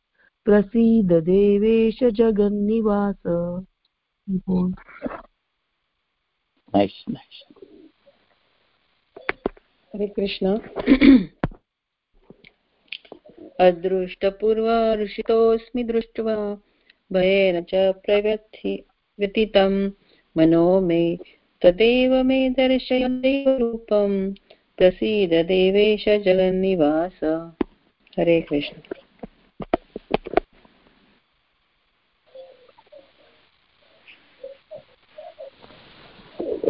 प्रसीद 0.45 1.13
देवेश 1.13 2.05
जगन्निवास। 2.05 3.23
हरे 9.95 10.07
कृष्ण। 10.07 10.59
अदृष्टपूर्व 13.61 14.95
ऋषितोऽस्मि 14.95 15.85
दृष्ट्वा 15.85 16.37
भयेन 17.13 17.63
च 17.63 17.71
प्रव्यथि 17.75 18.85
व्यतीतं 19.19 19.91
मनो 20.37 20.81
मे 20.81 21.17
तदेव 21.63 22.23
मे 22.23 22.51
दर्शय 22.51 23.09
देवरूपम्। 23.09 24.35
प्रसीद 24.81 25.33
देवेश 25.47 26.09
जगन्निवास 26.25 27.21
Hare 28.19 28.41
Krishna 28.51 28.99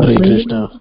Hare 0.01 0.17
Krishna. 0.17 0.81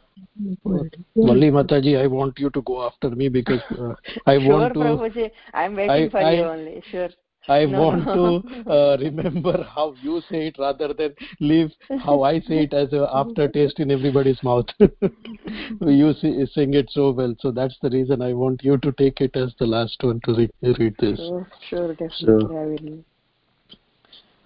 Malli 1.16 1.52
Mataji, 1.52 1.98
I 2.02 2.08
want 2.08 2.40
you 2.40 2.50
to 2.52 2.62
go 2.62 2.86
after 2.86 3.10
me 3.10 3.28
because 3.30 3.62
uh, 3.72 3.94
I 4.26 4.40
sure, 4.40 4.54
want 4.54 4.74
to. 4.74 4.80
Prabhuji. 4.80 5.32
I'm 5.54 5.76
waiting 5.76 6.08
I, 6.08 6.10
for 6.10 6.18
I, 6.20 6.34
you 6.36 6.44
only. 6.44 6.84
Sure. 6.90 7.10
I 7.47 7.67
no, 7.67 7.79
want 7.79 8.07
no. 8.07 8.41
to 8.41 8.71
uh, 8.71 8.97
remember 8.99 9.63
how 9.65 9.95
you 10.01 10.23
say 10.31 10.47
it 10.47 10.57
rather 10.59 10.95
than 10.95 11.15
leave 11.41 11.73
how 12.01 12.23
I 12.23 12.41
say 12.41 12.65
it 12.65 12.73
as 12.73 12.93
a 12.95 13.09
aftertaste 13.13 13.81
in 13.81 13.91
everybody's 13.91 14.43
mouth. 14.43 14.67
you 14.79 16.15
see, 16.15 16.47
sing 16.55 16.73
it 16.73 16.91
so 16.91 17.11
well, 17.11 17.35
so 17.41 17.51
that's 17.51 17.77
the 17.83 17.91
reason 17.91 18.23
I 18.23 18.33
want 18.33 18.65
you 18.65 18.79
to 18.79 18.93
take 18.93 19.21
it 19.21 19.37
as 19.37 19.55
the 19.59 19.67
last 19.67 20.03
one 20.03 20.21
to 20.25 20.35
re- 20.35 20.51
read 20.63 20.95
this. 20.99 21.19
Sure, 21.19 21.47
sure, 21.69 21.89
definitely 21.89 22.47
so, 22.47 22.57
I 22.57 22.65
will. 22.65 23.05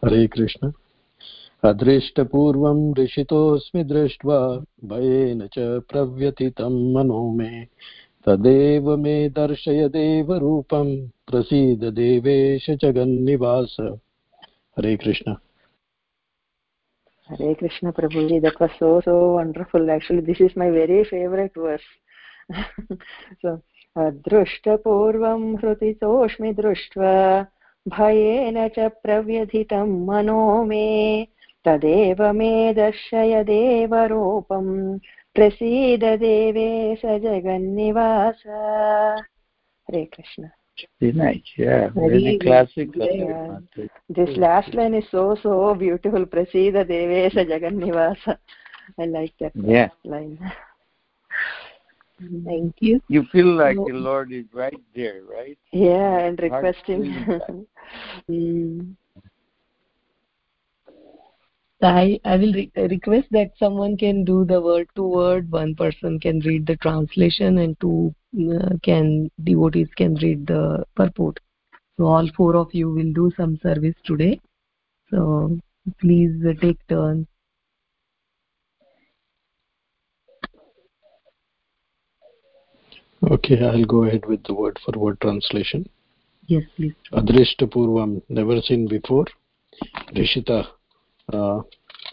Hare 0.02 0.28
Krishna. 0.28 0.74
अदृष्टपूर्वं 1.64 2.94
ऋषितोऽस्मि 2.98 3.82
दृष्ट्वा 3.84 4.38
भयेन 4.84 5.46
च 5.46 5.82
प्रव्यथितं 5.90 6.74
मनो 6.94 7.30
मे 7.34 7.50
तदेव 8.27 8.95
मे 8.97 9.29
दर्शय 9.29 9.87
देवरूपं 9.89 10.95
प्रसीद 11.27 11.83
देवेश 11.93 12.69
जगन्निवास। 12.81 13.75
Hare 14.77 14.95
Krishna. 14.97 15.35
Hare 17.29 17.53
Krishna 17.53 17.91
Prabhu 17.91 18.27
ji 18.27 18.39
that 18.39 18.61
was 18.61 18.69
so 18.69 18.99
so 19.01 19.15
wonderful 19.37 19.89
actually 19.89 20.21
this 20.23 20.41
is 20.41 20.59
my 20.59 20.71
very 20.71 21.03
favourite 21.03 21.57
verse 21.57 21.81
so 23.35 23.55
दृष्टपूर्वं 23.97 25.41
हृति 25.55 25.93
चोष्मि 25.93 26.53
दृष्ट्वा, 26.53 27.41
भयेन 27.85 28.67
च 28.67 28.89
प्रव्यधितं 29.03 29.87
मनो 30.05 30.63
मे। 30.65 30.87
तदेव 31.64 32.22
मे 32.32 32.52
दर्शय 32.74 33.42
देवरूपम् 33.44 34.98
प्रसीद 35.34 36.04
देवेश 36.20 37.02
जगन्निवास 37.24 38.42
Hare 39.88 40.04
Krishna 40.14 40.48
nice 41.00 41.42
yeah 41.56 41.88
very 41.88 42.38
classic 42.40 42.88
yeah. 42.94 43.58
this 44.08 44.36
last 44.36 44.72
line 44.74 44.94
is 44.94 45.04
so 45.10 45.36
so 45.42 45.74
beautiful 45.74 46.24
prasida 46.26 46.84
devesha 46.84 47.44
jagannivasa 47.44 48.38
i 48.98 49.06
like 49.06 49.34
that 49.40 49.52
yeah. 49.54 49.88
line 50.04 50.38
thank 52.44 52.74
you 52.80 53.00
you 53.08 53.24
feel 53.32 53.50
like 53.62 53.76
the 53.76 53.98
lord 54.08 54.32
is 54.32 54.46
right 54.52 54.80
there 54.94 55.20
right 55.24 55.58
yeah 55.72 56.18
and 56.18 56.40
request 56.40 56.84
him 56.86 57.02
So 61.83 61.89
I, 61.89 62.17
I 62.23 62.37
will 62.37 62.53
re 62.53 62.71
request 62.77 63.27
that 63.31 63.51
someone 63.59 63.97
can 63.97 64.23
do 64.23 64.45
the 64.45 64.61
word 64.61 64.87
to 64.95 65.03
word. 65.03 65.51
One 65.51 65.75
person 65.75 66.17
can 66.17 66.39
read 66.39 66.65
the 66.65 66.77
translation 66.77 67.57
and 67.57 67.77
two 67.81 68.15
uh, 68.39 68.77
can 68.83 69.29
devotees 69.43 69.89
can 69.97 70.15
read 70.15 70.47
the 70.47 70.85
purport. 70.95 71.41
So 71.97 72.05
all 72.05 72.29
four 72.37 72.55
of 72.55 72.73
you 72.73 72.89
will 72.89 73.11
do 73.11 73.33
some 73.35 73.59
service 73.61 73.95
today. 74.05 74.39
So 75.11 75.59
please 75.99 76.31
uh, 76.47 76.53
take 76.61 76.79
turns. 76.87 77.27
Okay, 83.29 83.61
I'll 83.61 83.83
go 83.83 84.05
ahead 84.05 84.25
with 84.25 84.41
the 84.45 84.53
word 84.53 84.79
for 84.85 84.97
word 84.97 85.19
translation. 85.19 85.89
Yes, 86.47 86.63
please. 86.77 86.95
Adrishta 87.11 87.69
Purvam, 87.69 88.21
never 88.29 88.61
seen 88.61 88.87
before. 88.87 89.25
Rishita, 90.15 90.65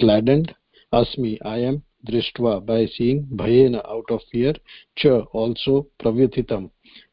gladdened. 0.00 0.54
Asmi, 0.92 1.38
I 1.44 1.58
am. 1.58 1.82
Drishtva, 2.06 2.64
by 2.64 2.86
seeing. 2.86 3.26
Bhayena, 3.26 3.84
out 3.86 4.10
of 4.10 4.20
fear. 4.32 4.54
Cha, 4.96 5.20
also. 5.32 5.86
Pravyathitam, 6.00 6.70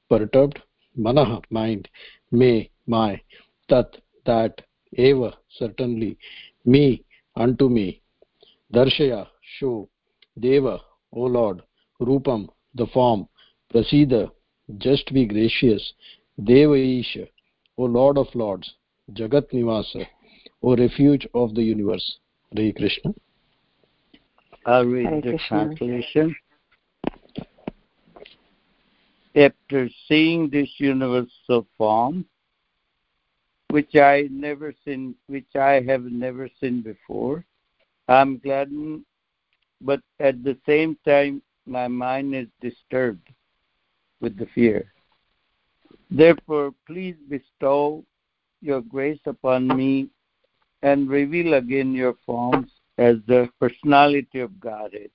perturbed. 0.10 0.62
Manaha, 0.98 1.44
mind. 1.50 1.88
Me, 2.32 2.72
my. 2.86 3.22
Tat, 3.70 3.98
that. 4.26 4.62
Eva, 4.94 5.34
certainly. 5.58 6.18
Me, 6.66 7.04
unto 7.36 7.70
me. 7.70 8.02
Darshaya, 8.74 9.28
show. 9.60 9.90
Deva, 10.40 10.80
O 11.12 11.22
Lord. 11.22 11.62
Rupam, 12.02 12.48
the 12.76 12.86
form. 12.88 13.28
Prasida, 13.74 14.32
just 14.78 15.12
be 15.14 15.26
gracious. 15.26 15.94
Deva 16.44 16.76
Isha, 16.76 17.28
O 17.78 17.84
Lord 17.84 18.18
of 18.18 18.28
Lords. 18.36 18.76
Jagat 19.12 19.52
Nivasa, 19.52 20.06
O 20.64 20.76
refuge 20.76 21.28
of 21.34 21.54
the 21.54 21.62
universe. 21.62 22.18
Hare 22.56 22.74
Krishna. 22.74 23.14
I'll 24.66 24.86
read 24.86 25.06
Hare 25.06 25.22
the 25.22 25.30
Krishna. 25.30 25.76
translation. 25.76 26.36
After 29.36 29.90
seeing 30.08 30.50
this 30.50 30.70
universal 30.78 31.68
form, 31.78 32.26
which 33.70 33.96
I 33.96 34.28
never 34.32 34.74
seen, 34.84 35.16
which 35.28 35.56
I 35.56 35.82
have 35.82 36.04
never 36.04 36.50
seen 36.60 36.82
before, 36.82 37.46
I'm 38.08 38.40
gladdened, 38.40 39.06
but 39.82 40.00
at 40.20 40.44
the 40.44 40.58
same 40.66 40.98
time, 41.06 41.42
my 41.66 41.88
mind 41.88 42.34
is 42.34 42.48
disturbed 42.62 43.30
with 44.22 44.38
the 44.38 44.48
fear. 44.56 44.92
Therefore, 46.10 46.74
please 46.88 47.16
bestow 47.30 48.04
your 48.62 48.82
grace 48.82 49.20
upon 49.26 49.68
me 49.68 50.10
and 50.88 51.10
reveal 51.10 51.54
again 51.56 51.94
your 51.94 52.16
forms 52.26 52.72
as 52.98 53.18
the 53.28 53.50
personality 53.60 54.40
of 54.40 54.60
Godhead, 54.60 55.12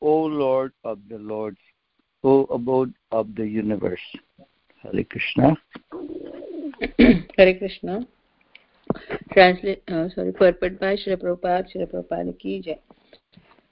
O 0.00 0.14
Lord 0.24 0.72
of 0.84 0.98
the 1.08 1.18
Lords, 1.18 1.58
O 2.22 2.44
abode 2.44 2.94
of 3.10 3.34
the 3.34 3.46
universe. 3.46 4.06
Hare 4.82 5.04
Krishna. 5.04 5.56
Hare 7.36 7.54
Krishna. 7.58 8.06
Translate, 9.32 9.82
uh, 9.88 10.08
sorry, 10.14 10.32
purport 10.32 10.78
by 10.78 10.96
Srila 10.96 11.16
Prabhupada, 11.22 11.66
Srila 11.70 11.90
Prabhupada 11.92 12.38
ki 12.38 12.60
jai. 12.60 12.78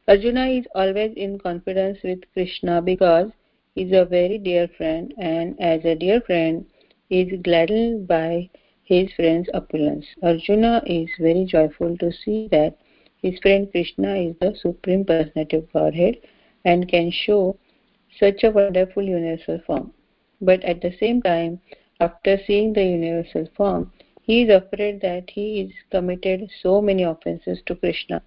Arjuna 0.08 0.46
is 0.46 0.64
always 0.74 1.12
in 1.16 1.38
confidence 1.38 1.98
with 2.02 2.20
Krishna 2.32 2.80
because 2.80 3.30
he 3.74 3.82
is 3.82 3.92
a 3.92 4.04
very 4.04 4.38
dear 4.38 4.68
friend 4.76 5.12
and 5.18 5.60
as 5.60 5.84
a 5.84 5.94
dear 5.94 6.20
friend 6.22 6.64
he 7.08 7.20
is 7.20 7.40
gladdened 7.42 8.08
by 8.08 8.48
his 8.90 9.12
friend's 9.12 9.48
opulence. 9.54 10.04
Arjuna 10.20 10.82
is 10.84 11.08
very 11.20 11.44
joyful 11.44 11.96
to 11.98 12.10
see 12.12 12.48
that 12.50 12.76
his 13.22 13.38
friend 13.38 13.70
Krishna 13.70 14.16
is 14.16 14.34
the 14.40 14.52
Supreme 14.60 15.04
Personality 15.04 15.58
of 15.58 15.72
Godhead 15.72 16.16
and 16.64 16.88
can 16.88 17.12
show 17.12 17.56
such 18.18 18.42
a 18.42 18.50
wonderful 18.50 19.04
universal 19.04 19.60
form. 19.64 19.92
But 20.40 20.64
at 20.64 20.80
the 20.80 20.92
same 20.98 21.22
time, 21.22 21.60
after 22.00 22.36
seeing 22.48 22.72
the 22.72 22.82
universal 22.84 23.46
form, 23.56 23.92
he 24.22 24.42
is 24.42 24.50
afraid 24.50 25.00
that 25.02 25.30
he 25.30 25.60
has 25.60 25.70
committed 25.92 26.50
so 26.60 26.82
many 26.82 27.04
offenses 27.04 27.60
to 27.66 27.76
Krishna 27.76 28.20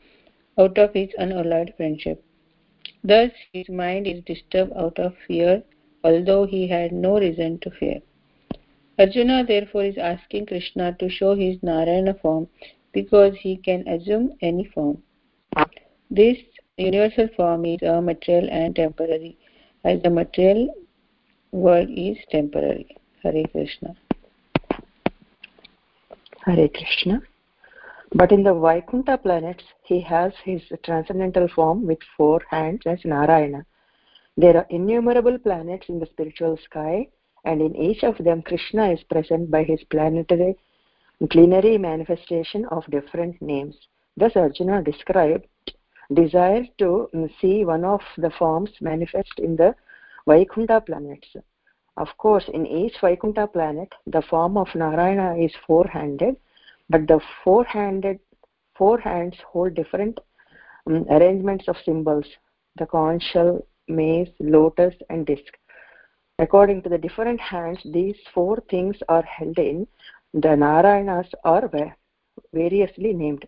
out 0.57 0.78
of 0.78 0.93
his 0.93 1.09
unalloyed 1.18 1.74
friendship. 1.76 2.24
Thus, 3.03 3.32
his 3.51 3.68
mind 3.68 4.07
is 4.07 4.24
disturbed 4.24 4.72
out 4.78 4.97
of 4.97 5.14
fear, 5.28 5.61
although 6.05 6.45
he 6.45 6.70
had 6.70 6.93
no 6.93 7.20
reason 7.20 7.59
to 7.59 7.72
fear. 7.72 7.99
Arjuna 8.99 9.43
therefore 9.43 9.85
is 9.85 9.97
asking 9.97 10.45
Krishna 10.45 10.95
to 10.99 11.09
show 11.09 11.33
his 11.33 11.57
Narayana 11.63 12.13
form 12.13 12.47
because 12.91 13.33
he 13.39 13.57
can 13.57 13.87
assume 13.87 14.37
any 14.41 14.65
form. 14.65 15.01
This 16.11 16.37
universal 16.77 17.27
form 17.35 17.65
is 17.65 17.81
a 17.81 18.01
material 18.01 18.49
and 18.51 18.75
temporary, 18.75 19.35
as 19.83 20.01
the 20.03 20.11
material 20.11 20.73
world 21.51 21.89
is 21.89 22.17
temporary. 22.29 22.95
Hare 23.23 23.43
Krishna. 23.51 23.95
Hare 26.45 26.69
Krishna. 26.69 27.21
But 28.13 28.31
in 28.31 28.43
the 28.43 28.53
Vaikuntha 28.53 29.17
planets, 29.17 29.63
he 29.85 30.01
has 30.01 30.33
his 30.43 30.61
transcendental 30.83 31.47
form 31.47 31.87
with 31.87 31.99
four 32.15 32.41
hands 32.47 32.81
as 32.85 32.99
Narayana. 33.03 33.65
There 34.37 34.55
are 34.55 34.67
innumerable 34.69 35.39
planets 35.39 35.89
in 35.89 35.99
the 35.99 36.05
spiritual 36.05 36.57
sky, 36.57 37.07
and 37.43 37.61
in 37.61 37.75
each 37.75 38.03
of 38.03 38.17
them, 38.17 38.41
Krishna 38.41 38.91
is 38.91 39.03
present 39.03 39.51
by 39.51 39.63
his 39.63 39.83
planetary 39.89 40.57
plenary 41.29 41.77
manifestation 41.77 42.65
of 42.65 42.85
different 42.89 43.41
names. 43.41 43.77
Thus, 44.17 44.35
Arjuna 44.35 44.83
described 44.83 45.47
desire 46.13 46.65
to 46.77 47.09
see 47.39 47.65
one 47.65 47.85
of 47.85 48.01
the 48.17 48.29
forms 48.31 48.71
manifest 48.81 49.39
in 49.39 49.55
the 49.55 49.73
Vaikuntha 50.27 50.81
planets. 50.81 51.35
Of 51.97 52.09
course, 52.17 52.45
in 52.53 52.65
each 52.65 52.95
Vaikuntha 53.01 53.47
planet, 53.47 53.93
the 54.07 54.21
form 54.21 54.57
of 54.57 54.67
Narayana 54.75 55.37
is 55.37 55.53
four-handed, 55.65 56.35
but 56.89 57.07
the 57.07 57.19
four-handed 57.43 58.19
four 58.75 58.99
hands 58.99 59.35
hold 59.47 59.75
different 59.75 60.19
um, 60.87 61.05
arrangements 61.09 61.67
of 61.67 61.77
symbols: 61.85 62.25
the 62.77 62.85
conch 62.85 63.23
shell, 63.31 63.65
mace, 63.87 64.29
lotus, 64.39 64.95
and 65.09 65.25
disc. 65.25 65.53
According 66.43 66.81
to 66.81 66.89
the 66.89 66.97
different 66.97 67.39
hands, 67.39 67.79
these 67.85 68.17
four 68.33 68.61
things 68.69 68.97
are 69.07 69.23
held 69.23 69.57
in. 69.57 69.87
The 70.33 70.55
Narayanas 70.63 71.29
are 71.45 71.69
variously 72.51 73.13
named. 73.13 73.47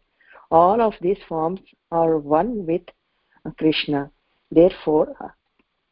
All 0.49 0.79
of 0.79 0.93
these 1.01 1.17
forms 1.27 1.59
are 1.91 2.17
one 2.17 2.65
with 2.65 2.83
Krishna. 3.57 4.11
Therefore, 4.49 5.13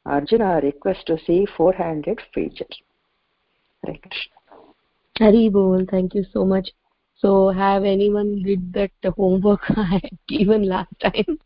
Arjuna 0.05 0.61
requests 0.63 1.03
to 1.07 1.17
see 1.25 1.45
four-handed 1.57 2.21
features. 2.33 2.77
Hare 3.85 3.97
Krishna. 4.01 4.37
Hari 5.19 5.49
Bol, 5.49 5.85
thank 5.91 6.15
you 6.15 6.23
so 6.31 6.45
much. 6.45 6.69
So, 7.17 7.49
have 7.49 7.83
anyone 7.83 8.43
did 8.43 8.71
that 8.73 8.91
homework 9.17 9.69
I 9.75 9.99
had 10.03 10.17
given 10.29 10.69
last 10.69 10.93
time? 11.01 11.37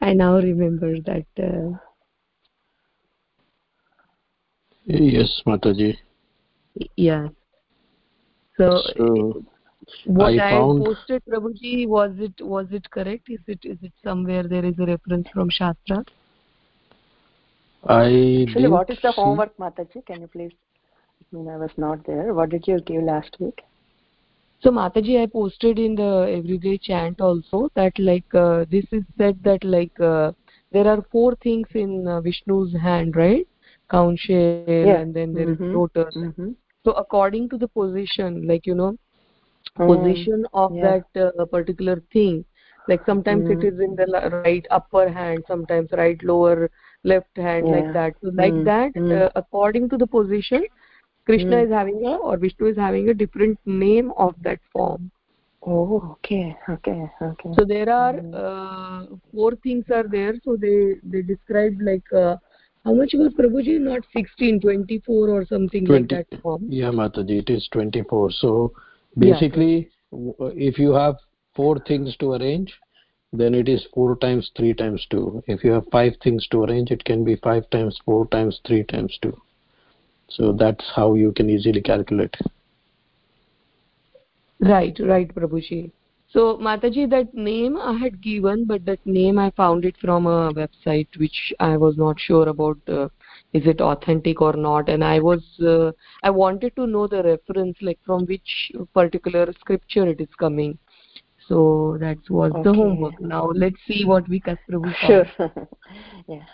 I 0.00 0.14
now 0.14 0.36
remember 0.36 0.94
that. 1.00 1.26
Uh, 1.38 1.76
Yes, 4.92 5.40
Mataji. 5.46 5.96
yeah. 6.96 7.28
So, 8.56 8.82
So 8.96 9.44
what 10.06 10.32
I 10.38 10.48
I, 10.48 10.50
found- 10.50 10.84
posted, 10.84 11.22
Prabhuji, 11.28 11.86
was 11.86 12.12
it 12.18 12.40
was 12.40 12.66
it 12.72 12.90
correct? 12.90 13.28
Is 13.30 13.40
it 13.46 13.60
is 13.64 13.78
it 13.82 13.92
somewhere 14.02 14.42
there 14.42 14.64
is 14.64 14.78
a 14.78 14.86
reference 14.86 15.28
from 15.32 15.48
Shastra? 15.50 16.04
I 17.86 18.02
Actually, 18.04 18.46
didn't 18.46 18.70
what 18.72 18.90
is 18.90 18.98
the 19.02 19.12
see- 19.12 19.20
homework, 19.20 19.56
Mataji? 19.58 20.04
Can 20.06 20.22
you 20.22 20.26
please? 20.26 20.52
I 21.32 21.36
mean, 21.36 21.48
I 21.48 21.56
was 21.56 21.70
not 21.76 22.04
there. 22.04 22.34
What 22.34 22.50
did 22.50 22.66
you 22.66 22.80
give 22.80 23.02
last 23.04 23.36
week? 23.38 23.62
So 24.62 24.70
Mataji, 24.70 25.22
I 25.22 25.26
posted 25.26 25.78
in 25.78 25.94
the 25.94 26.26
everyday 26.36 26.76
chant 26.78 27.20
also 27.20 27.70
that 27.76 27.96
like 27.98 28.34
uh, 28.34 28.64
this 28.70 28.84
is 28.92 29.04
said 29.16 29.38
that 29.44 29.62
like 29.64 29.98
uh, 30.00 30.32
there 30.72 30.86
are 30.88 31.02
four 31.12 31.36
things 31.36 31.68
in 31.74 32.06
uh, 32.08 32.20
Vishnu's 32.20 32.74
hand, 32.80 33.14
right? 33.16 33.46
Conch 33.90 34.20
shell 34.20 34.66
Yeah. 34.82 34.94
and 34.94 35.14
then 35.14 35.34
there 35.34 35.48
is 35.48 35.58
Mhm. 35.58 35.72
lotus. 35.72 36.16
Mm-hmm. 36.16 36.50
So 36.84 36.92
according 36.92 37.48
to 37.50 37.58
the 37.58 37.68
position, 37.68 38.46
like 38.46 38.66
you 38.66 38.74
know, 38.74 38.96
Mm. 39.78 39.86
position 39.86 40.44
of 40.52 40.72
yeah. 40.74 40.80
that 40.80 41.04
uh, 41.16 41.44
particular 41.46 42.02
thing, 42.12 42.44
like 42.88 43.04
sometimes 43.06 43.46
it 43.48 43.62
Mm. 43.62 43.64
is 43.64 43.80
in 43.80 43.96
the 43.96 44.06
right 44.32 44.66
upper 44.70 45.08
hand, 45.08 45.44
sometimes 45.46 45.88
right 45.92 46.22
lower 46.22 46.70
left 47.04 47.36
hand, 47.36 47.68
like 47.70 47.90
that. 47.92 48.14
So 48.22 48.30
like 48.36 48.54
Mm. 48.54 48.64
that, 48.64 48.92
Mm. 48.96 49.10
uh, 49.10 49.28
according 49.36 49.88
to 49.90 49.96
the 49.98 50.06
position, 50.06 50.64
Krishna 51.26 51.46
Mm. 51.46 51.62
is 51.62 51.70
having 51.70 52.04
a 52.06 52.16
or 52.16 52.36
Vishnu 52.36 52.66
is 52.66 52.76
having 52.76 53.08
a 53.08 53.14
different 53.14 53.58
name 53.64 54.12
of 54.16 54.34
that 54.42 54.60
form. 54.72 55.10
Oh, 55.62 56.12
okay, 56.12 56.56
okay, 56.68 57.10
okay. 57.22 57.56
so 57.56 57.64
there 57.64 57.88
are 57.90 58.14
Mm. 58.14 58.40
uh, 58.42 59.06
four 59.32 59.52
things 59.62 59.84
are 59.90 60.06
there 60.08 60.34
so 60.44 60.56
they 60.56 60.94
they 61.12 61.22
describe 61.22 61.74
like 61.88 62.08
uh, 62.24 62.36
how 62.84 62.92
much 62.94 63.12
was 63.14 63.32
prabhuji 63.38 63.78
not 63.80 64.04
16 64.12 64.60
24 64.60 65.28
or 65.30 65.44
something 65.46 65.84
20 65.86 66.14
like 66.14 66.28
that 66.30 66.40
form 66.42 66.66
Yeah, 66.68 66.90
Mataji, 66.90 67.40
it 67.40 67.50
is 67.50 67.68
24. 67.72 68.30
So 68.32 68.72
basically, 69.18 69.90
w- 70.10 70.34
if 70.70 70.78
you 70.78 70.92
have 70.92 71.16
four 71.54 71.78
things 71.80 72.16
to 72.18 72.32
arrange, 72.32 72.72
then 73.32 73.54
it 73.54 73.68
is 73.68 73.86
four 73.94 74.16
times 74.16 74.50
three 74.56 74.74
times 74.74 75.06
two. 75.10 75.42
If 75.46 75.62
you 75.64 75.72
have 75.72 75.84
five 75.92 76.14
things 76.22 76.46
to 76.48 76.64
arrange, 76.64 76.90
it 76.90 77.04
can 77.04 77.24
be 77.24 77.36
five 77.36 77.68
times 77.70 77.98
four 78.04 78.26
times 78.28 78.60
three 78.66 78.82
times 78.84 79.16
two. 79.22 79.36
So 80.28 80.52
that's 80.52 80.90
how 80.94 81.14
you 81.14 81.32
can 81.32 81.50
easily 81.50 81.82
calculate. 81.82 82.34
right 84.60 84.98
right 85.00 85.34
prabhuji 85.34 85.90
so 86.32 86.56
mataji 86.68 87.08
that 87.10 87.32
name 87.34 87.76
i 87.76 87.92
had 88.02 88.20
given 88.20 88.64
but 88.64 88.84
that 88.84 89.04
name 89.04 89.38
i 89.38 89.50
found 89.62 89.84
it 89.84 89.96
from 90.00 90.26
a 90.26 90.52
website 90.54 91.18
which 91.18 91.52
i 91.60 91.76
was 91.76 91.96
not 91.96 92.20
sure 92.28 92.48
about 92.48 92.78
uh, 92.88 93.08
is 93.52 93.66
it 93.66 93.80
authentic 93.80 94.40
or 94.40 94.52
not. 94.52 94.88
And 94.88 95.04
i 95.04 95.18
was 95.18 95.42
uh, 95.60 95.92
i 96.22 96.30
wanted 96.30 96.76
to 96.76 96.86
know 96.86 97.06
the 97.06 97.22
reference 97.22 97.76
like 97.80 97.98
from 98.04 98.26
which 98.26 98.72
particular 98.94 99.52
scripture 99.60 100.06
it 100.08 100.20
is 100.20 100.34
coming. 100.38 100.78
So 101.48 101.96
that 102.00 102.18
was 102.28 102.52
okay. 102.52 102.62
the 102.62 102.74
homework. 102.74 103.20
Now 103.20 103.50
let's 103.54 103.76
see 103.86 104.04
what 104.04 104.24
vikas 104.26 104.58
prabhu 104.68 104.94
sure. 105.06 105.26
yeah. 106.28 106.44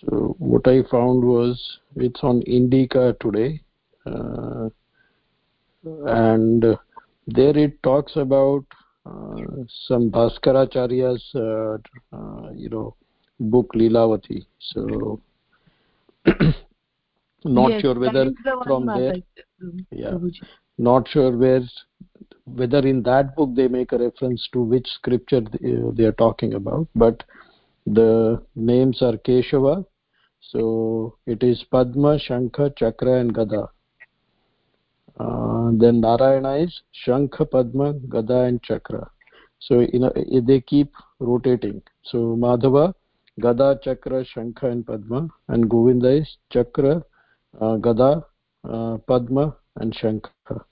So 0.00 0.36
what 0.38 0.68
i 0.68 0.82
found 0.90 1.24
was 1.24 1.78
it's 1.96 2.22
on 2.22 2.42
indica 2.42 3.16
today 3.20 3.60
uh, 4.06 4.68
and 6.06 6.64
there 7.34 7.56
it 7.56 7.82
talks 7.82 8.16
about 8.16 8.64
uh, 9.06 9.64
some 9.86 10.10
bhaskaracharya's 10.10 11.24
uh, 11.34 11.76
uh, 12.16 12.50
you 12.52 12.68
know 12.68 12.94
book 13.38 13.70
lilavati 13.74 14.44
so 14.58 15.20
not 17.44 17.70
yes, 17.70 17.80
sure 17.82 17.98
whether 17.98 18.24
the 18.24 18.62
from 18.64 18.86
there 18.86 19.16
yeah 19.90 20.16
not 20.78 21.08
sure 21.08 21.36
where 21.36 21.62
whether 22.44 22.86
in 22.86 23.02
that 23.02 23.34
book 23.36 23.50
they 23.54 23.68
make 23.68 23.92
a 23.92 23.98
reference 23.98 24.48
to 24.52 24.62
which 24.62 24.86
scripture 24.88 25.40
they, 25.40 25.74
they 25.94 26.04
are 26.04 26.18
talking 26.24 26.54
about 26.54 26.86
but 26.94 27.22
the 27.86 28.42
names 28.54 29.02
are 29.02 29.16
keshava. 29.16 29.84
So 30.40 31.16
it 31.26 31.42
is 31.42 31.64
padma 31.70 32.18
shankha 32.18 32.76
chakra 32.76 33.20
and 33.20 33.32
gada 33.32 33.68
uh, 35.20 35.70
then 35.82 36.00
narayana 36.00 36.54
is 36.64 36.82
shankha 37.04 37.50
padma 37.50 37.92
gada 38.14 38.40
and 38.48 38.62
chakra. 38.62 39.10
So 39.58 39.80
you 39.80 39.98
know 39.98 40.12
they 40.48 40.60
keep 40.60 40.92
rotating. 41.18 41.82
So 42.02 42.18
madhava 42.44 42.94
gada 43.46 43.78
chakra 43.84 44.24
shankha 44.24 44.72
and 44.72 44.86
padma 44.86 45.28
and 45.48 45.68
govinda 45.68 46.10
is 46.22 46.36
chakra 46.50 47.02
uh, 47.60 47.76
gada 47.76 48.24
uh, 48.64 48.96
padma 48.98 49.56
and 49.76 49.94
shankha. 49.94 50.62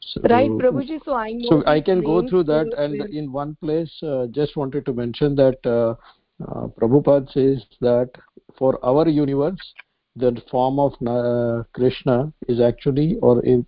So, 0.00 0.20
right 0.30 0.50
prabhuji 0.58 1.00
so 1.04 1.14
i 1.14 1.30
so 1.48 1.62
i 1.66 1.80
can 1.80 2.02
go 2.02 2.16
through 2.28 2.44
that 2.44 2.74
and 2.78 3.00
in 3.20 3.32
one 3.32 3.56
place 3.62 3.92
uh, 4.02 4.26
just 4.38 4.56
wanted 4.56 4.84
to 4.86 4.92
mention 4.92 5.34
that 5.34 5.66
uh, 5.66 5.94
uh, 6.46 6.66
prabhupada 6.78 7.32
says 7.32 7.64
that 7.80 8.10
for 8.58 8.72
our 8.84 9.08
universe 9.08 9.64
the 10.16 10.42
form 10.50 10.78
of 10.78 10.92
uh, 11.06 11.64
krishna 11.72 12.32
is 12.48 12.60
actually 12.60 13.16
or 13.20 13.44
is, 13.44 13.64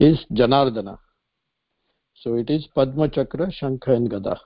is 0.00 0.18
janardana 0.32 0.98
so 2.14 2.34
it 2.34 2.48
is 2.50 2.66
padma 2.74 3.08
chakra 3.08 3.48
shankha 3.60 3.88
and 3.88 4.10
gada 4.10 4.40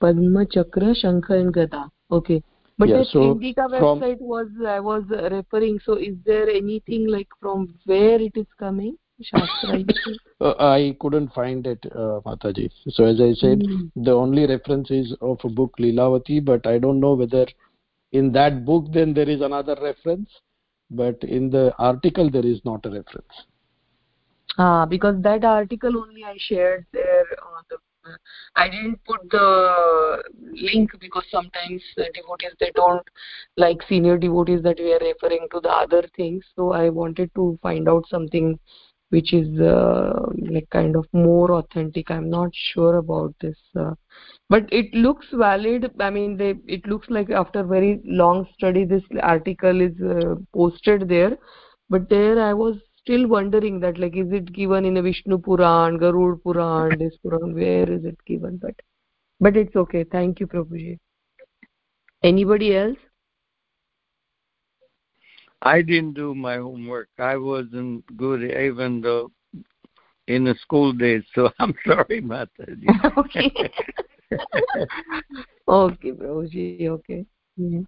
padma 0.00 0.44
chakra 0.46 0.94
shankha 0.94 1.40
and 1.40 1.52
gada 1.54 1.90
okay. 2.10 2.42
But 2.78 2.88
yeah, 2.90 2.96
that 2.96 3.06
so 3.06 3.22
indica 3.22 3.62
website 3.72 4.20
was 4.20 4.48
i 4.68 4.78
was 4.78 5.04
referring 5.32 5.78
so 5.82 5.94
is 5.94 6.14
there 6.26 6.48
anything 6.50 7.08
like 7.08 7.28
from 7.40 7.74
where 7.86 8.20
it 8.20 8.36
is 8.36 8.46
coming? 8.58 8.94
uh, 8.94 9.05
i 10.60 10.94
couldn't 11.00 11.32
find 11.32 11.66
it 11.66 11.86
uh, 11.94 12.20
mataji 12.26 12.70
so 12.88 13.04
as 13.04 13.20
i 13.20 13.32
said 13.34 13.60
mm. 13.60 13.90
the 13.96 14.12
only 14.12 14.46
reference 14.46 14.90
is 14.90 15.14
of 15.20 15.38
a 15.44 15.48
book 15.48 15.72
lilavati 15.78 16.44
but 16.44 16.66
i 16.66 16.78
don't 16.78 17.00
know 17.00 17.14
whether 17.14 17.46
in 18.12 18.30
that 18.32 18.64
book 18.64 18.84
then 18.92 19.14
there 19.14 19.28
is 19.28 19.40
another 19.40 19.76
reference 19.82 20.28
but 20.90 21.22
in 21.24 21.50
the 21.50 21.72
article 21.78 22.30
there 22.30 22.46
is 22.46 22.60
not 22.64 22.84
a 22.84 22.90
reference 22.90 23.44
ah 24.58 24.84
because 24.86 25.20
that 25.22 25.44
article 25.44 25.98
only 26.02 26.24
i 26.24 26.36
shared 26.48 26.86
there 26.92 27.26
on 27.54 27.62
the 27.70 27.78
I 28.54 28.68
didn't 28.68 29.00
put 29.04 29.28
the 29.30 30.22
link 30.52 30.90
because 31.00 31.24
sometimes 31.30 31.82
devotees 31.96 32.52
they 32.60 32.70
don't 32.74 33.06
like 33.56 33.78
senior 33.88 34.16
devotees 34.16 34.62
that 34.62 34.78
we 34.78 34.92
are 34.92 35.00
referring 35.00 35.48
to 35.52 35.60
the 35.60 35.70
other 35.70 36.02
things. 36.16 36.44
So 36.54 36.72
I 36.72 36.88
wanted 36.88 37.34
to 37.34 37.58
find 37.62 37.88
out 37.88 38.04
something 38.08 38.58
which 39.10 39.32
is 39.32 39.60
uh, 39.60 40.26
like 40.50 40.68
kind 40.70 40.96
of 40.96 41.06
more 41.12 41.52
authentic. 41.52 42.10
I'm 42.10 42.28
not 42.30 42.50
sure 42.52 42.96
about 42.96 43.34
this, 43.40 43.58
uh, 43.78 43.94
but 44.48 44.64
it 44.72 44.92
looks 44.94 45.26
valid. 45.32 45.90
I 46.00 46.10
mean, 46.10 46.36
they 46.36 46.54
it 46.66 46.86
looks 46.86 47.08
like 47.10 47.30
after 47.30 47.62
very 47.62 48.00
long 48.04 48.46
study, 48.54 48.84
this 48.84 49.04
article 49.22 49.80
is 49.80 50.00
uh, 50.00 50.34
posted 50.52 51.08
there. 51.08 51.36
But 51.88 52.08
there, 52.08 52.42
I 52.42 52.52
was 52.52 52.76
still 53.06 53.28
wondering 53.28 53.78
that 53.80 53.98
like 53.98 54.16
is 54.16 54.32
it 54.32 54.52
given 54.52 54.84
in 54.84 54.96
a 54.96 55.02
vishnu 55.02 55.38
puran 55.38 55.96
garud 55.96 56.42
puran 56.42 56.98
this 56.98 57.16
puran 57.24 57.54
where 57.54 57.88
is 57.96 58.04
it 58.04 58.16
given 58.26 58.56
but 58.56 58.74
but 59.38 59.56
it's 59.56 59.76
okay 59.82 60.02
thank 60.14 60.40
you 60.40 60.46
prabhuji 60.54 60.98
anybody 62.24 62.74
else 62.76 63.05
i 65.62 65.82
didn't 65.82 66.14
do 66.14 66.34
my 66.34 66.56
homework 66.56 67.08
i 67.18 67.36
wasn't 67.36 68.04
good 68.16 68.42
even 68.42 69.00
though 69.00 69.30
in 70.28 70.44
the 70.44 70.54
school 70.60 70.92
days 70.92 71.22
so 71.34 71.50
i'm 71.58 71.74
sorry 71.86 72.20
mataji 72.20 72.86
okay 73.18 73.52
okay 75.68 76.12
prabhuji 76.12 76.88
okay 76.88 77.24
yeah. 77.56 77.80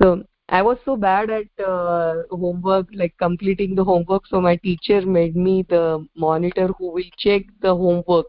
so 0.00 0.24
I 0.48 0.62
was 0.62 0.78
so 0.84 0.96
bad 0.96 1.28
at 1.30 1.64
uh, 1.64 2.22
homework, 2.30 2.86
like 2.92 3.14
completing 3.18 3.74
the 3.74 3.82
homework. 3.82 4.28
So 4.28 4.40
my 4.40 4.54
teacher 4.56 5.04
made 5.04 5.34
me 5.34 5.64
the 5.68 6.06
monitor 6.14 6.68
who 6.78 6.92
will 6.92 7.10
check 7.18 7.42
the 7.60 7.74
homework. 7.74 8.26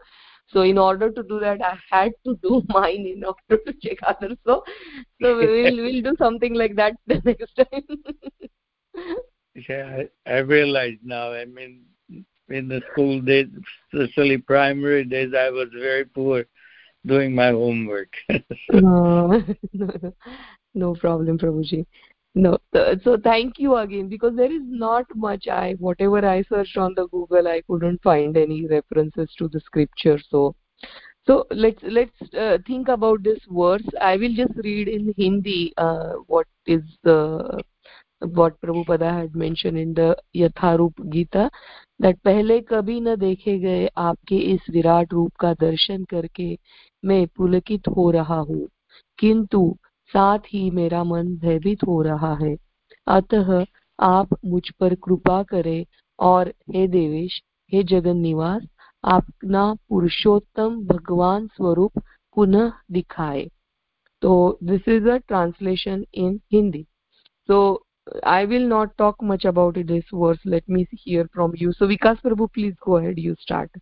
So 0.50 0.62
in 0.62 0.78
order 0.78 1.10
to 1.10 1.22
do 1.22 1.38
that, 1.40 1.60
I 1.62 1.78
had 1.90 2.12
to 2.24 2.38
do 2.42 2.62
mine 2.68 3.06
in 3.06 3.24
order 3.24 3.62
to 3.64 3.72
check 3.82 3.98
others. 4.06 4.36
So, 4.46 4.64
so 5.22 5.36
we'll 5.36 5.76
we'll 5.76 6.02
do 6.02 6.14
something 6.18 6.54
like 6.54 6.76
that 6.76 6.94
the 7.06 7.20
next 7.24 7.54
time. 7.54 7.84
yeah, 9.68 10.02
I, 10.26 10.30
I 10.32 10.38
realize 10.38 10.96
now. 11.02 11.32
I 11.32 11.44
mean, 11.44 11.82
in 12.48 12.68
the 12.68 12.82
school 12.92 13.20
days, 13.20 13.48
especially 13.92 14.38
primary 14.38 15.04
days, 15.04 15.32
I 15.36 15.50
was 15.50 15.68
very 15.72 16.04
poor 16.04 16.44
doing 17.04 17.34
my 17.34 17.50
homework. 17.50 18.12
no, 18.72 19.42
no 20.74 20.94
problem, 20.94 21.38
Prabhuji. 21.38 21.86
No, 22.34 22.58
so 23.02 23.16
thank 23.16 23.58
you 23.58 23.76
again 23.76 24.08
because 24.08 24.36
there 24.36 24.52
is 24.52 24.62
not 24.64 25.06
much. 25.14 25.48
I 25.48 25.74
whatever 25.78 26.24
I 26.24 26.42
searched 26.42 26.76
on 26.76 26.94
the 26.94 27.08
Google, 27.08 27.48
I 27.48 27.62
couldn't 27.68 28.02
find 28.02 28.36
any 28.36 28.66
references 28.66 29.34
to 29.38 29.48
the 29.48 29.60
scripture. 29.60 30.18
So, 30.30 30.54
so 31.26 31.46
let's 31.50 31.82
let's 31.82 32.34
uh, 32.34 32.58
think 32.66 32.88
about 32.88 33.22
this 33.22 33.40
verse. 33.50 33.82
I 34.00 34.16
will 34.16 34.34
just 34.34 34.52
read 34.62 34.88
in 34.88 35.14
Hindi 35.16 35.72
uh, 35.78 36.12
what 36.26 36.46
is 36.66 36.82
the 37.02 37.62
what 38.20 38.60
Prabhupada 38.60 39.12
had 39.12 39.34
mentioned 39.34 39.78
in 39.78 39.94
the 39.94 40.16
Yatharup 40.36 40.94
Gita 41.10 41.50
that 41.98 42.22
पहले 42.24 42.60
कभी 42.60 43.00
न 43.00 43.16
देखे 43.16 43.58
गए 43.58 43.88
आपके 43.96 44.38
इस 44.54 44.70
विराट 44.70 45.12
रूप 45.12 45.32
का 45.40 45.52
दर्शन 45.60 46.04
करके 46.04 46.58
मैं 47.04 47.26
पुलकित 47.36 47.88
हो 47.88 48.10
रहा 48.10 48.38
हूँ 48.38 48.68
किंतु 49.18 49.76
साथ 50.10 50.38
ही 50.52 50.70
मेरा 50.70 51.02
मन 51.04 51.34
भयभीत 51.42 51.82
हो 51.84 52.00
रहा 52.02 52.34
है। 52.34 52.54
अतः 53.06 53.64
आप 53.98 54.36
मुझ 54.44 54.62
पर 54.80 54.94
कृपा 54.94 55.42
करें 55.42 55.84
और 56.18 56.52
हे 56.70 56.86
देवेश, 56.88 57.40
हे 57.72 57.82
जगन 57.82 58.16
निवास 58.16 58.62
अपना 59.04 59.72
पुरुषोत्तम 59.88 60.80
भगवान 60.86 61.46
स्वरूप 61.46 61.98
पुनः 62.36 62.72
दिखाए। 62.92 63.46
तो 64.22 64.58
this 64.62 64.88
is 64.88 65.08
a 65.08 65.16
translation 65.18 66.04
in 66.14 66.40
Hindi 66.52 66.82
so 67.48 67.58
I 68.26 68.46
will 68.46 68.66
not 68.68 68.90
talk 68.98 69.24
much 69.24 69.46
about 69.46 69.78
this 69.86 70.10
verse 70.14 70.46
let 70.46 70.64
me 70.70 70.86
hear 70.94 71.26
from 71.26 71.52
you 71.58 71.72
so 71.72 71.86
Vikas 71.86 72.18
Prabhu 72.22 72.46
please 72.46 72.74
go 72.86 72.98
head 72.98 73.18
you 73.18 73.34
start 73.34 73.78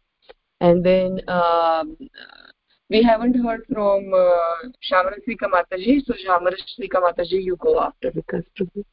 and 0.62 0.82
then 0.84 1.18
we 2.88 3.02
haven't 3.02 3.34
heard 3.42 3.62
from 3.72 4.12
uh, 4.14 4.68
Shamarasrika 4.90 5.48
Mataji. 5.52 6.04
So 6.06 6.14
Shamarasrika 6.14 7.00
Mataji, 7.02 7.42
you 7.42 7.56
go 7.56 7.80
after 7.80 8.10
because 8.12 8.44
Prabhu. 8.58 8.84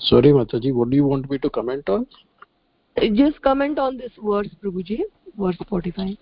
Sorry, 0.00 0.30
Mataji, 0.30 0.72
what 0.72 0.90
do 0.90 0.96
you 0.96 1.04
want 1.06 1.30
me 1.30 1.38
to 1.38 1.50
comment 1.50 1.88
on? 1.88 2.06
Just 3.14 3.40
comment 3.42 3.78
on 3.78 3.96
this 3.96 4.12
verse, 4.22 4.48
Prabhuji, 4.62 5.00
verse 5.38 5.56
45. 5.68 6.16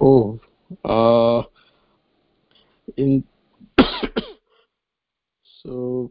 Oh, 0.00 0.38
uh, 0.84 1.42
in 2.96 3.24
so 5.62 6.10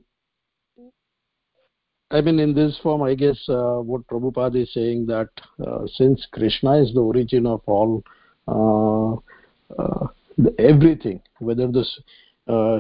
I 2.16 2.22
mean, 2.22 2.40
in 2.40 2.54
this 2.54 2.80
form, 2.82 3.04
I 3.04 3.14
guess 3.14 3.38
uh, 3.50 3.80
what 3.90 4.08
Prabhupada 4.08 4.64
is 4.64 4.74
saying 4.74 5.06
that 5.08 5.28
uh, 5.60 5.86
since 5.96 6.26
Krishna 6.32 6.78
is 6.82 6.94
the 6.94 7.02
origin 7.02 7.46
of 7.46 7.62
all 7.66 8.04
uh, 8.48 9.16
uh 9.82 10.08
everything, 10.58 11.20
whether 11.40 11.68
this 11.68 12.00
uh, 12.48 12.80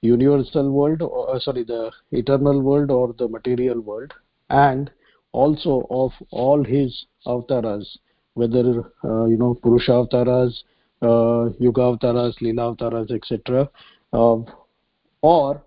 universal 0.00 0.70
world, 0.70 1.02
or 1.02 1.34
uh, 1.34 1.40
sorry, 1.40 1.64
the 1.64 1.90
eternal 2.12 2.62
world 2.62 2.92
or 2.92 3.12
the 3.18 3.26
material 3.26 3.80
world, 3.80 4.12
and 4.48 4.92
also 5.32 5.84
of 5.90 6.12
all 6.30 6.62
his 6.62 7.06
avatars 7.26 7.98
whether 8.34 8.62
you 8.62 9.36
know 9.40 9.58
purusha 9.62 9.92
avatars 9.92 10.62
yuga 11.58 11.82
avatars 11.82 12.36
lila 12.40 12.70
avatars 12.70 13.10
etc 13.10 13.68
or 15.22 15.60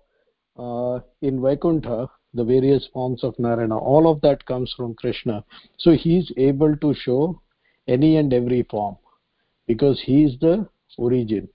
in 1.20 1.40
vaikuntha 1.40 2.08
the 2.34 2.44
various 2.44 2.88
forms 2.92 3.22
of 3.22 3.38
narayana 3.38 3.76
all 3.76 4.10
of 4.10 4.20
that 4.22 4.44
comes 4.46 4.72
from 4.76 4.94
krishna. 4.94 5.44
So 5.76 5.92
he 5.92 6.18
is 6.18 6.32
able 6.36 6.76
to 6.76 6.94
show 6.94 7.40
any 7.88 8.16
and 8.16 8.32
every 8.32 8.62
form 8.70 8.96
because 9.66 10.00
he 10.00 10.24
is 10.24 10.38
the 10.40 10.66
origin. 10.98 11.48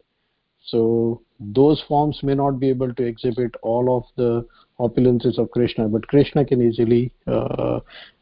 So 0.65 1.21
those 1.39 1.83
forms 1.87 2.19
may 2.23 2.35
not 2.35 2.59
be 2.59 2.69
able 2.69 2.93
to 2.93 3.03
exhibit 3.03 3.55
all 3.61 3.95
of 3.97 4.03
the 4.17 4.45
opulences 4.79 5.37
of 5.37 5.49
krishna 5.51 5.87
but 5.87 6.07
krishna 6.07 6.45
can 6.45 6.61
easily 6.61 7.11
uh, 7.27 7.79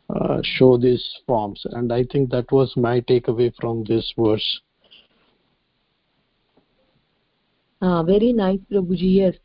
uh, 0.09 0.39
show 0.43 0.77
these 0.77 1.05
forms. 1.25 1.61
And 1.71 1.91
i 1.91 2.05
think 2.11 2.29
that 2.31 2.51
was 2.51 2.75
my 2.77 3.01
takeaway 3.01 3.53
from 3.59 3.83
this 3.83 4.13
verse. 4.17 4.61
Ah 7.81 8.03
very 8.03 8.31
nice 8.31 8.59
prabhuji. 8.71 9.15
Yes 9.15 9.35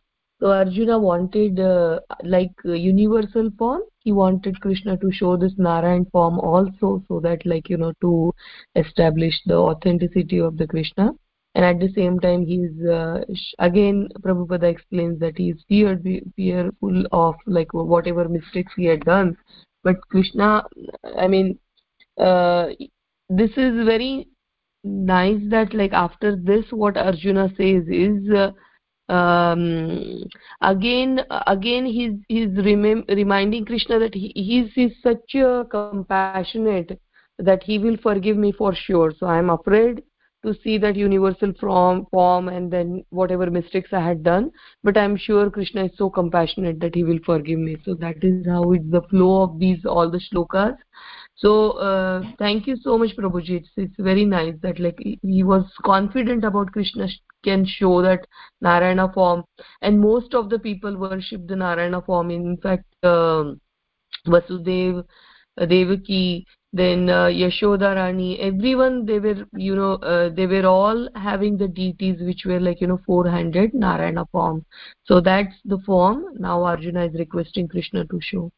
so 0.40 0.50
arjuna 0.50 0.98
wanted 0.98 1.60
uh, 1.60 2.00
like 2.24 2.52
uh, 2.64 2.72
universal 2.72 3.50
form. 3.58 3.82
He 3.98 4.12
wanted 4.12 4.60
krishna 4.60 4.96
to 4.96 5.12
show 5.12 5.36
this 5.36 5.52
narayan 5.58 6.06
form 6.06 6.38
also 6.40 7.02
so 7.06 7.20
that 7.20 7.44
like 7.44 7.68
you 7.68 7.76
know 7.76 7.92
to 8.00 8.32
establish 8.74 9.38
the 9.44 9.56
authenticity 9.56 10.38
of 10.38 10.56
the 10.56 10.66
krishna. 10.66 11.12
And 11.54 11.64
at 11.64 11.80
the 11.80 11.92
same 11.92 12.18
time 12.20 12.46
he's 12.46 12.80
uh, 12.86 13.24
again 13.58 14.08
prabhupada 14.22 14.70
explains 14.70 15.20
that 15.20 15.36
he 15.36 15.52
he's 15.52 15.64
feared 15.68 16.02
fearful 16.36 17.04
of 17.12 17.34
like 17.46 17.74
whatever 17.74 18.28
mistakes 18.28 18.72
he 18.76 18.86
had 18.86 19.04
done. 19.04 19.36
But 19.82 19.96
krishna 20.08 20.64
i 21.18 21.28
mean 21.28 21.58
uh, 22.18 22.68
this 23.28 23.50
is 23.50 23.84
very 23.84 24.28
nice 24.84 25.40
that 25.50 25.74
like 25.74 25.92
after 25.92 26.36
this 26.36 26.64
what 26.70 26.96
arjuna 26.96 27.48
says 27.56 27.84
is 27.88 28.30
uh, 28.30 28.50
um, 29.10 30.22
again 30.60 31.20
again 31.46 31.84
he's 31.86 32.12
he's 32.28 32.64
rem 32.64 33.04
reminding 33.08 33.64
krishna 33.64 33.98
that 33.98 34.14
he 34.14 34.32
he's, 34.34 34.70
he's 34.74 34.92
such 35.02 35.34
a 35.34 35.64
compassionate 35.70 37.00
that 37.38 37.62
he 37.62 37.78
will 37.78 37.96
forgive 38.02 38.36
me 38.36 38.52
for 38.52 38.74
sure. 38.74 39.12
So 39.18 39.26
i'm 39.26 39.50
afraid 39.50 40.02
to 40.44 40.54
see 40.62 40.78
that 40.78 40.96
universal 40.96 41.52
form 41.60 42.06
form 42.10 42.48
and 42.48 42.70
then 42.70 43.04
whatever 43.10 43.50
mistakes 43.50 43.90
i 43.92 44.00
had 44.00 44.22
done 44.22 44.50
but 44.82 44.96
i'm 44.96 45.16
sure 45.16 45.50
krishna 45.50 45.84
is 45.84 45.90
so 45.96 46.08
compassionate 46.08 46.80
that 46.80 46.94
he 46.94 47.04
will 47.04 47.18
forgive 47.26 47.58
me. 47.58 47.76
So 47.84 47.94
that 47.94 48.22
is 48.22 48.46
how 48.46 48.72
it's 48.72 48.90
the 48.90 49.02
flow 49.10 49.42
of 49.42 49.58
these 49.58 49.84
all 49.84 50.10
the 50.10 50.20
shlokas 50.20 50.76
so 51.40 51.70
uh, 51.78 52.22
thank 52.38 52.66
you 52.66 52.76
so 52.76 52.98
much 52.98 53.16
prabhuji. 53.16 53.60
It's, 53.60 53.70
it's 53.76 53.94
very 53.98 54.26
nice 54.26 54.54
that 54.60 54.78
like 54.78 54.98
he 54.98 55.42
was 55.42 55.64
confident 55.84 56.44
about 56.44 56.70
krishna 56.72 57.08
can 57.42 57.64
show 57.64 58.02
that 58.02 58.26
narayana 58.60 59.10
form. 59.14 59.44
And 59.80 59.98
most 59.98 60.34
of 60.34 60.50
the 60.50 60.58
people 60.58 60.98
worship 60.98 61.46
the 61.46 61.56
narayana 61.56 62.02
form. 62.02 62.30
In 62.30 62.58
fact 62.58 62.84
um, 63.02 63.58
vasudev 64.26 65.02
devaki 65.58 66.44
then 66.74 67.08
uh, 67.08 67.28
yashoda 67.28 67.94
rani 67.94 68.38
everyone 68.38 69.06
they 69.06 69.18
were 69.18 69.46
you 69.56 69.74
know 69.74 69.94
uh, 69.94 70.28
they 70.28 70.46
were 70.46 70.66
all 70.66 71.08
having 71.14 71.56
the 71.56 71.68
deities 71.68 72.20
which 72.20 72.42
were 72.44 72.60
like 72.60 72.82
you 72.82 72.86
know 72.86 73.00
four 73.06 73.26
handed 73.26 73.72
narayana 73.72 74.26
form. 74.30 74.62
So 75.06 75.22
that's 75.22 75.54
the 75.64 75.78
form. 75.86 76.24
Now 76.34 76.64
arjuna 76.64 77.06
is 77.06 77.14
requesting 77.14 77.66
krishna 77.66 78.04
to 78.04 78.20
show 78.20 78.52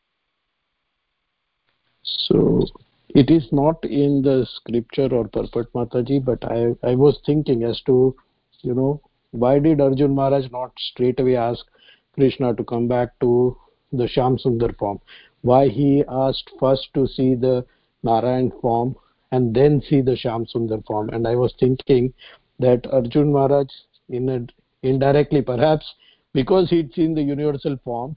so 2.03 2.67
it 3.15 3.31
is 3.31 3.47
not 3.53 3.85
in 3.85 4.23
the 4.23 4.47
scripture 4.55 5.09
or 5.13 5.27
purport 5.29 5.73
mataji 5.73 6.23
but 6.25 6.45
i 6.45 6.61
i 6.91 6.95
was 6.95 7.19
thinking 7.27 7.65
as 7.65 7.81
to 7.83 8.15
you 8.63 8.75
know 8.75 9.01
why 9.31 9.59
did 9.59 9.81
arjun 9.81 10.15
maharaj 10.15 10.51
not 10.51 10.73
straight 10.91 11.21
away 11.21 11.37
ask 11.37 11.67
krishna 12.15 12.55
to 12.55 12.65
come 12.65 12.89
back 12.89 13.19
to 13.21 13.57
the 13.93 14.09
sham 14.09 14.37
sundar 14.45 14.73
form 14.79 14.99
why 15.43 15.69
he 15.69 16.05
asked 16.09 16.51
first 16.59 16.89
to 16.95 17.07
see 17.07 17.35
the 17.35 17.65
Narayan 18.03 18.51
form 18.61 18.97
and 19.31 19.55
then 19.55 19.81
see 19.89 20.01
the 20.01 20.17
Sham 20.17 20.47
Sundar 20.47 20.85
form. 20.87 21.09
And 21.11 21.27
I 21.27 21.37
was 21.37 21.55
thinking 21.59 22.13
that 22.59 22.87
Arjun 22.93 23.33
Maharaj, 23.33 23.69
in 24.09 24.29
a, 24.29 24.47
indirectly 24.87 25.43
perhaps, 25.43 25.95
because 26.33 26.71
he'd 26.71 26.95
seen 26.95 27.15
the 27.15 27.23
universal 27.23 27.77
form, 27.85 28.17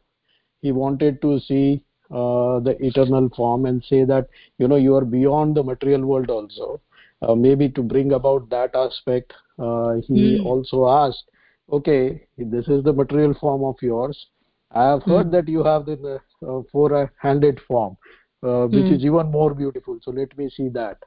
he 0.62 0.72
wanted 0.72 1.22
to 1.22 1.40
see 1.40 1.84
uh, 2.12 2.60
the 2.60 2.76
eternal 2.80 3.30
form 3.36 3.66
and 3.66 3.84
say 3.84 4.03
that, 4.06 4.28
you 4.58 4.68
know, 4.68 4.76
you 4.76 4.95
are 4.95 5.06
beyond 5.06 5.56
the 5.56 5.64
material 5.64 6.06
world 6.06 6.30
also. 6.30 6.82
Uh, 7.22 7.34
maybe 7.34 7.70
to 7.70 7.82
bring 7.82 8.12
about 8.12 8.49
that 8.49 8.76
aspect, 8.76 9.34
uh, 9.58 9.93
he 10.08 10.38
mm. 10.38 10.45
also 10.45 10.88
asked, 10.88 11.24
okay, 11.72 12.28
this 12.38 12.68
is 12.68 12.84
the 12.84 12.93
material 12.93 13.34
form 13.39 13.64
of 13.64 13.76
yours. 13.82 14.28
I 14.72 14.89
have 14.89 15.03
heard 15.03 15.28
mm. 15.28 15.32
that 15.32 15.47
you 15.47 15.64
have 15.64 15.86
the 15.86 16.20
uh, 16.45 16.62
four-handed 16.72 17.60
form 17.68 17.97
uh, 18.45 18.68
which 18.68 18.86
mm. 18.86 18.95
is 18.95 19.03
even 19.03 19.32
more 19.32 19.53
beautiful 19.53 19.97
so 20.01 20.12
let 20.12 20.38
me 20.38 20.49
see 20.49 20.70
that 20.70 20.97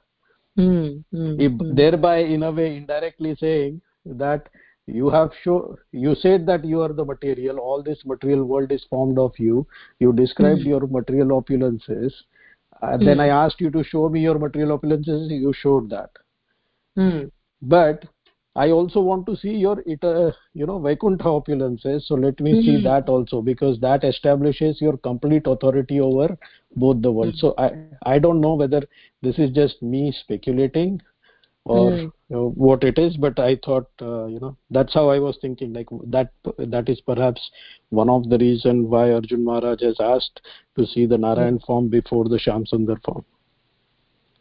mm. 0.59 1.03
Mm. 1.14 1.76
thereby 1.76 2.18
in 2.18 2.42
a 2.42 2.51
way 2.51 2.76
indirectly 2.76 3.36
saying 3.38 3.80
that 4.05 4.49
you 4.89 5.11
have 5.11 5.30
show 5.43 5.76
you 5.93 6.14
said 6.14 6.47
that 6.47 6.64
you 6.64 6.80
are 6.80 6.93
the 6.93 7.05
material 7.05 7.59
all 7.59 7.82
this 7.82 8.05
material 8.05 8.45
world 8.45 8.72
is 8.72 8.84
formed 8.89 9.18
of 9.18 9.32
you 9.39 9.66
you 9.99 10.12
described 10.12 10.61
your 10.61 10.86
material 10.86 11.41
opulences 11.41 12.12
uh, 12.82 12.97
then 12.97 13.20
i 13.20 13.28
asked 13.28 13.61
you 13.61 13.70
to 13.70 13.84
show 13.84 14.09
me 14.09 14.20
your 14.20 14.39
material 14.39 14.78
opulences 14.78 15.30
you 15.30 15.53
showed 15.53 15.91
that 15.91 16.11
but 17.61 18.05
I 18.57 18.70
also 18.70 19.01
want 19.01 19.24
to 19.26 19.36
see 19.36 19.51
your 19.51 19.78
uh, 20.03 20.32
you 20.53 20.66
know 20.66 20.80
Vaikuntha 20.80 21.24
opulences. 21.24 22.03
So 22.07 22.16
let 22.16 22.41
me 22.41 22.53
mm 22.53 22.59
-hmm. 22.59 22.64
see 22.64 22.82
that 22.82 23.09
also 23.09 23.41
because 23.41 23.78
that 23.80 24.07
establishes 24.09 24.80
your 24.80 24.97
complete 25.09 25.47
authority 25.53 26.01
over 26.01 26.36
both 26.84 27.03
the 27.03 27.12
worlds. 27.18 27.43
Mm 27.43 27.51
-hmm. 27.51 27.59
So 27.59 27.64
I 27.66 28.16
I 28.16 28.18
don't 28.24 28.41
know 28.47 28.57
whether 28.62 28.82
this 29.22 29.39
is 29.39 29.55
just 29.61 29.86
me 29.93 30.03
speculating 30.22 30.99
or 31.64 31.90
mm. 31.90 32.02
you 32.02 32.12
know, 32.30 32.50
what 32.54 32.82
it 32.82 32.98
is, 32.98 33.16
but 33.16 33.38
I 33.38 33.59
thought 33.64 33.88
uh, 34.00 34.26
you 34.26 34.40
know 34.40 34.56
that's 34.70 34.94
how 34.94 35.09
I 35.09 35.18
was 35.18 35.38
thinking. 35.40 35.72
Like 35.72 35.88
that 36.06 36.30
that 36.59 36.88
is 36.88 37.00
perhaps 37.00 37.50
one 37.90 38.09
of 38.09 38.28
the 38.28 38.38
reason 38.38 38.88
why 38.88 39.12
Arjun 39.12 39.44
Maharaj 39.44 39.82
has 39.82 39.96
asked 40.00 40.40
to 40.76 40.86
see 40.86 41.06
the 41.06 41.18
Narayan 41.18 41.59
form 41.61 41.88
before 41.88 42.28
the 42.28 42.38
shamsundar 42.38 43.02
form. 43.04 43.24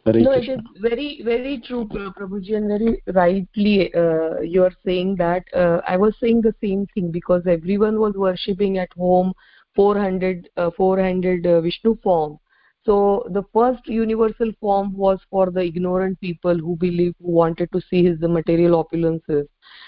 Hare 0.07 0.21
no 0.21 0.33
Krishna. 0.33 0.53
it 0.53 0.59
is 0.59 0.81
very 0.81 1.21
very 1.23 1.61
true 1.67 1.85
prabhuji 1.85 2.55
and 2.55 2.67
very 2.67 3.03
rightly 3.13 3.93
uh, 3.93 4.39
you 4.39 4.63
are 4.63 4.75
saying 4.85 5.15
that 5.17 5.43
uh, 5.53 5.81
i 5.87 5.97
was 5.97 6.13
saying 6.21 6.41
the 6.41 6.55
same 6.63 6.85
thing 6.93 7.11
because 7.11 7.45
everyone 7.45 7.99
was 7.99 8.13
worshipping 8.15 8.77
at 8.77 8.93
home 8.93 9.33
400 9.75 10.49
uh, 10.57 10.71
400 10.77 11.45
uh, 11.45 11.61
vishnu 11.61 11.97
form 12.03 12.39
so 12.87 13.27
the 13.31 13.43
first 13.53 13.85
universal 13.85 14.53
form 14.61 14.93
was 14.95 15.19
for 15.29 15.51
the 15.51 15.61
ignorant 15.61 16.21
people 16.21 16.57
who 16.57 16.77
believe 16.77 17.13
who 17.21 17.31
wanted 17.31 17.69
to 17.73 17.81
see 17.81 18.05
his 18.05 18.17
material 18.21 18.81
opulences. 18.81 19.45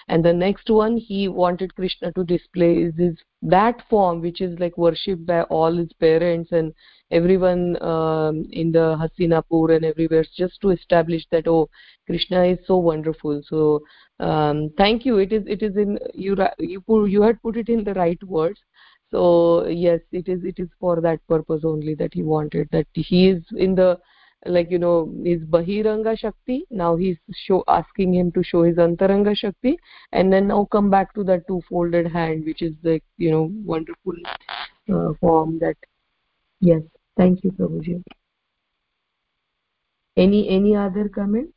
And 0.10 0.26
the 0.26 0.34
next 0.34 0.70
one 0.70 0.98
he 0.98 1.30
wanted 1.30 1.74
krishna 1.76 2.12
to 2.12 2.26
display 2.26 2.74
is 2.88 2.94
his 2.98 3.18
that 3.42 3.82
form 3.90 4.20
which 4.20 4.42
is 4.42 4.60
like 4.60 4.78
worshipped 4.78 5.26
by 5.26 5.44
all 5.44 5.74
his 5.74 5.94
parents 5.94 6.52
and 6.52 6.74
everyone 7.10 7.82
um, 7.82 8.46
in 8.52 8.74
the 8.74 8.98
hastinapur 9.02 9.74
and 9.78 9.86
everywhere 9.86 10.26
just 10.36 10.60
to 10.60 10.72
establish 10.72 11.26
that 11.32 11.48
oh 11.48 11.70
krishna 12.06 12.44
is 12.44 12.60
so 12.68 12.76
wonderful. 12.76 13.42
So 13.48 13.82
um, 14.20 14.72
thank 14.78 15.06
you. 15.06 15.20
It 15.20 15.32
is 15.32 15.44
it 15.48 15.64
is 15.64 15.78
in 15.78 15.98
you 16.14 16.36
you 16.58 16.82
put, 16.82 17.06
you 17.06 17.22
had 17.22 17.42
put 17.42 17.56
it 17.56 17.70
in 17.70 17.86
the 17.86 17.94
right 17.94 18.22
words 18.24 18.60
so 19.12 19.68
yes 19.68 20.00
it 20.12 20.28
is 20.28 20.44
it 20.44 20.60
is 20.60 20.70
for 20.80 21.02
that 21.02 21.26
purpose 21.28 21.62
only 21.64 21.96
that 21.96 22.14
he 22.14 22.24
wanted 22.24 22.68
that 22.72 22.88
he 22.94 23.30
is 23.30 23.44
in 23.58 23.76
the 23.76 23.98
like 24.46 24.72
you 24.72 24.80
know 24.80 25.14
his 25.24 25.42
bahiranga 25.42 26.18
shakti. 26.18 26.66
Now 26.70 26.96
he's 26.96 27.18
show 27.34 27.64
asking 27.68 28.14
him 28.14 28.32
to 28.34 28.44
show 28.44 28.64
his 28.64 28.78
antaranga 28.78 29.36
shakti. 29.36 29.78
And 30.12 30.32
then 30.32 30.48
now 30.48 30.68
come 30.72 30.90
back 30.90 31.14
to 31.16 31.24
that 31.26 31.48
two 31.48 31.62
folded 31.70 32.08
hand 32.08 32.46
which 32.46 32.62
is 32.62 32.74
the 32.82 33.02
you 33.18 33.32
know 33.32 33.52
wonderful 33.66 34.14
uh, 34.94 35.14
form 35.20 35.60
that 35.60 35.76
yes. 36.62 36.82
Thank 37.18 37.44
you 37.44 37.52
prabhuji. 37.52 38.02
Any 40.16 40.50
any 40.50 40.76
other 40.76 41.10
comments? 41.10 41.54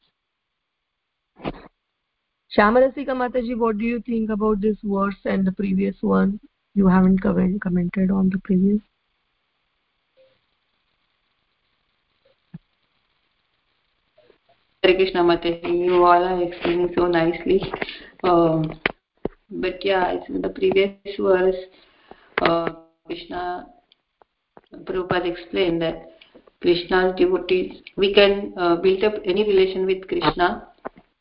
Shamarasika 2.56 3.14
mataji 3.14 3.56
what 3.56 3.78
do 3.78 3.84
you 3.84 4.00
think 4.00 4.30
about 4.30 4.60
this 4.60 4.76
verse 4.82 5.14
and 5.24 5.46
the 5.46 5.52
previous 5.52 5.96
one 6.00 6.40
you 6.74 6.86
haven't 6.86 7.20
comment, 7.20 7.60
commented 7.60 8.10
on 8.10 8.30
the 8.30 8.38
previous 8.38 8.80
Hare 14.82 14.96
Krishna 14.96 15.22
Mataji, 15.22 15.84
you 15.84 16.04
all 16.04 16.24
are 16.24 16.42
explaining 16.42 16.92
so 16.96 17.06
nicely. 17.06 17.62
Um, 18.24 18.80
but 19.48 19.84
yeah, 19.84 20.16
in 20.28 20.42
the 20.42 20.48
previous 20.48 20.96
verse, 21.20 21.54
uh, 22.40 22.70
Krishna 23.06 23.68
Prabhupada 24.74 25.30
explained 25.30 25.82
that 25.82 26.12
krishna's 26.62 27.14
devotees 27.16 27.82
we 27.96 28.14
can 28.14 28.54
uh, 28.56 28.76
build 28.76 29.02
up 29.04 29.14
any 29.24 29.44
relation 29.46 29.84
with 29.84 30.06
krishna 30.08 30.68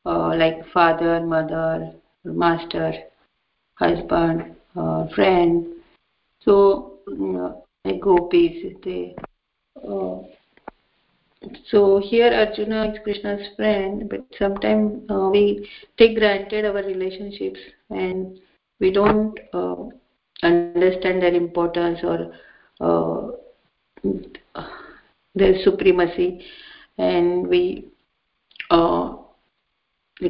uh, 0.05 0.29
like 0.41 0.57
father 0.73 1.19
mother 1.25 1.91
master 2.23 2.93
husband 3.73 4.55
uh, 4.75 5.07
friend. 5.15 5.67
So 6.43 6.99
like 7.85 7.99
gopis 8.01 8.75
they 8.83 9.15
so 11.71 11.99
here 11.99 12.31
arjuna 12.31 12.91
is 12.91 12.99
krishna's 13.03 13.47
friend 13.55 14.07
but 14.07 14.21
sometimes 14.37 15.01
uh, 15.09 15.29
we 15.31 15.67
take 15.97 16.15
granted 16.15 16.65
our 16.65 16.83
relationships 16.83 17.59
and 17.89 18.39
we 18.79 18.91
don't 18.91 19.39
uh, 19.53 19.75
understand 20.43 21.21
their 21.21 21.33
importance 21.33 21.99
or 22.03 22.31
uh, 22.81 23.31
their 25.35 25.53
supremacy. 25.63 26.45
And 26.97 27.47
we 27.47 27.87
uh, 28.69 29.15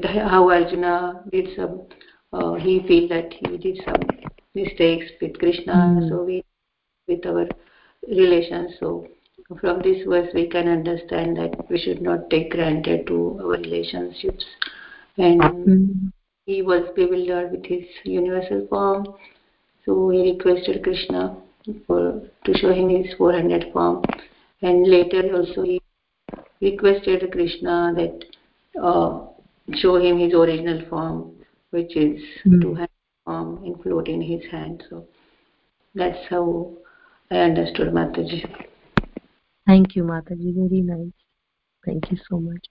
how 0.04 0.50
arjuna 0.50 1.24
did 1.32 1.50
some 1.56 1.88
uh, 2.34 2.54
he 2.56 2.86
feel 2.88 3.08
that 3.08 3.34
he 3.34 3.58
did 3.58 3.80
some 3.86 4.02
mistakes 4.56 5.06
with 5.22 5.38
krishna 5.40 5.74
mm. 5.74 6.10
so 6.10 6.24
we 6.24 6.44
with 7.08 7.26
our 7.26 7.48
relations 8.08 8.72
so 8.80 9.08
from 9.60 9.82
this 9.82 10.06
verse 10.08 10.30
we 10.34 10.48
can 10.48 10.68
understand 10.68 11.36
that 11.38 11.54
we 11.70 11.78
should 11.78 12.02
not 12.02 12.30
take 12.30 12.52
granted 12.52 13.06
to 13.08 13.40
our 13.42 13.58
relationships 13.58 14.46
and 15.18 15.42
mm. 15.42 16.12
he 16.46 16.62
was 16.62 16.84
bewildered 16.96 17.52
with 17.52 17.66
his 17.66 17.86
universal 18.04 18.66
form 18.70 19.06
so 19.86 20.10
he 20.10 20.32
requested 20.32 20.84
krishna 20.84 21.36
for 21.86 22.22
to 22.46 22.54
show 22.58 22.74
him 22.74 22.90
his 22.90 23.14
400 23.18 23.72
form 23.74 24.04
and 24.62 24.88
later 24.88 25.24
also 25.36 25.64
he 25.64 25.82
requested 26.62 27.30
krishna 27.32 27.94
that 27.96 28.26
uh, 28.82 29.20
show 29.76 29.96
him 29.98 30.18
his 30.18 30.34
original 30.34 30.82
form 30.90 31.32
which 31.72 31.96
is 31.96 32.22
mm. 32.46 32.62
two 32.62 32.74
hand 32.76 32.90
form 33.26 33.64
in 33.66 33.76
float 33.82 34.08
in 34.08 34.22
his 34.22 34.44
hand 34.52 34.84
so 34.90 35.06
that's 35.96 36.28
how 36.30 36.72
i 37.32 37.38
understood 37.38 37.94
mataji 37.94 38.44
Thank 39.68 39.96
you, 39.96 40.04
Mataji. 40.04 40.54
Very 40.56 40.82
nice. 40.82 41.14
Thank 41.86 42.12
you 42.12 42.18
so 42.30 42.40
much. 42.40 42.66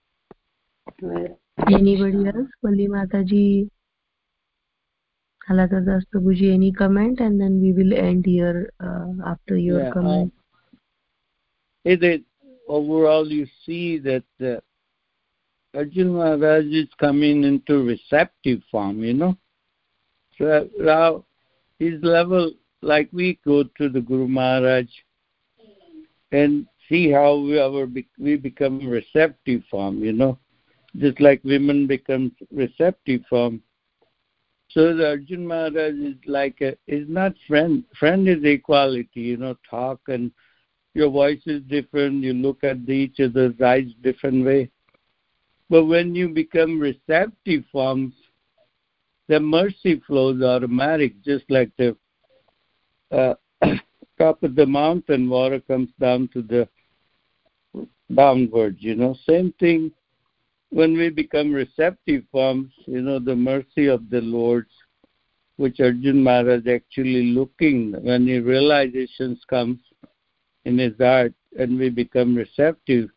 Well, 1.01 1.39
Anybody 1.67 2.25
else? 2.27 2.49
Pali 2.61 2.87
Mataji, 2.87 3.69
Haladhar 5.49 5.85
Das 5.85 6.03
Prabhuji, 6.13 6.53
any 6.53 6.71
comment? 6.71 7.19
And 7.19 7.39
then 7.39 7.61
we 7.61 7.71
will 7.71 7.93
end 7.93 8.25
here 8.25 8.71
uh, 8.79 9.07
after 9.25 9.57
your 9.57 9.83
yeah, 9.83 9.91
comment. 9.91 10.33
Uh, 10.33 10.77
it 11.85 12.03
is, 12.03 12.21
overall, 12.67 13.27
you 13.27 13.47
see 13.65 13.97
that 13.99 14.23
uh, 14.41 14.59
Arjun 15.73 16.13
Maharaj 16.13 16.65
is 16.65 16.89
coming 16.99 17.43
into 17.43 17.83
receptive 17.83 18.61
form, 18.69 19.03
you 19.03 19.13
know. 19.13 19.37
So 20.37 20.67
now 20.77 21.25
his 21.79 22.01
level, 22.03 22.51
like 22.81 23.09
we 23.13 23.39
go 23.45 23.63
to 23.63 23.89
the 23.89 24.01
Guru 24.01 24.27
Maharaj, 24.27 24.85
and 26.31 26.65
see 26.89 27.11
how 27.11 27.37
we 27.37 27.59
our 27.59 27.87
we 28.19 28.35
become 28.35 28.87
receptive 28.87 29.63
form, 29.69 30.03
you 30.03 30.13
know, 30.13 30.37
just 30.97 31.19
like 31.21 31.41
women 31.43 31.87
become 31.87 32.35
receptive 32.51 33.21
form. 33.29 33.61
So 34.69 34.95
the 34.95 35.09
Arjun 35.09 35.45
Maharaj 35.45 35.93
is 35.95 36.15
like 36.25 36.61
a, 36.61 36.77
is 36.87 37.07
not 37.09 37.33
friend. 37.47 37.83
Friend 37.99 38.27
is 38.27 38.43
equality, 38.43 39.21
you 39.21 39.37
know, 39.37 39.55
talk 39.69 39.99
and 40.07 40.31
your 40.93 41.09
voice 41.09 41.41
is 41.45 41.61
different. 41.63 42.23
You 42.23 42.33
look 42.33 42.63
at 42.63 42.87
each 42.89 43.19
other's 43.19 43.59
eyes 43.61 43.87
different 44.01 44.45
way. 44.45 44.69
But 45.71 45.85
when 45.85 46.13
you 46.13 46.27
become 46.27 46.81
receptive 46.81 47.63
forms, 47.71 48.13
the 49.29 49.39
mercy 49.39 50.01
flows 50.05 50.43
automatic, 50.43 51.23
just 51.23 51.45
like 51.49 51.71
the 51.77 51.95
uh, 53.09 53.35
top 54.19 54.43
of 54.43 54.55
the 54.55 54.65
mountain 54.65 55.29
water 55.29 55.61
comes 55.61 55.87
down 55.97 56.27
to 56.33 56.41
the 56.41 56.67
downwards, 58.13 58.79
you 58.81 58.95
know. 58.95 59.15
Same 59.25 59.53
thing 59.61 59.93
when 60.71 60.97
we 60.97 61.09
become 61.09 61.53
receptive 61.53 62.25
forms, 62.33 62.73
you 62.85 63.01
know, 63.01 63.19
the 63.19 63.35
mercy 63.35 63.85
of 63.85 64.09
the 64.09 64.19
Lord, 64.19 64.65
which 65.55 65.79
Arjun 65.79 66.21
Maharaj 66.21 66.67
actually 66.67 67.27
looking 67.27 67.93
when 68.03 68.25
the 68.25 68.39
realizations 68.39 69.39
comes 69.49 69.79
in 70.65 70.77
his 70.77 70.97
heart 70.99 71.33
and 71.57 71.79
we 71.79 71.89
become 71.89 72.35
receptive. 72.35 73.09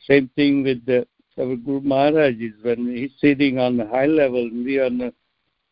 Same 0.00 0.28
thing 0.34 0.64
with 0.64 0.84
the 0.84 1.06
our 1.38 1.56
Guru 1.56 1.80
Maharaj 1.80 2.34
is 2.34 2.52
when 2.62 2.86
he's 2.94 3.10
sitting 3.20 3.58
on 3.58 3.76
the 3.76 3.86
high 3.86 4.06
level 4.06 4.48
we 4.50 4.80
on 4.80 4.98
the 4.98 5.12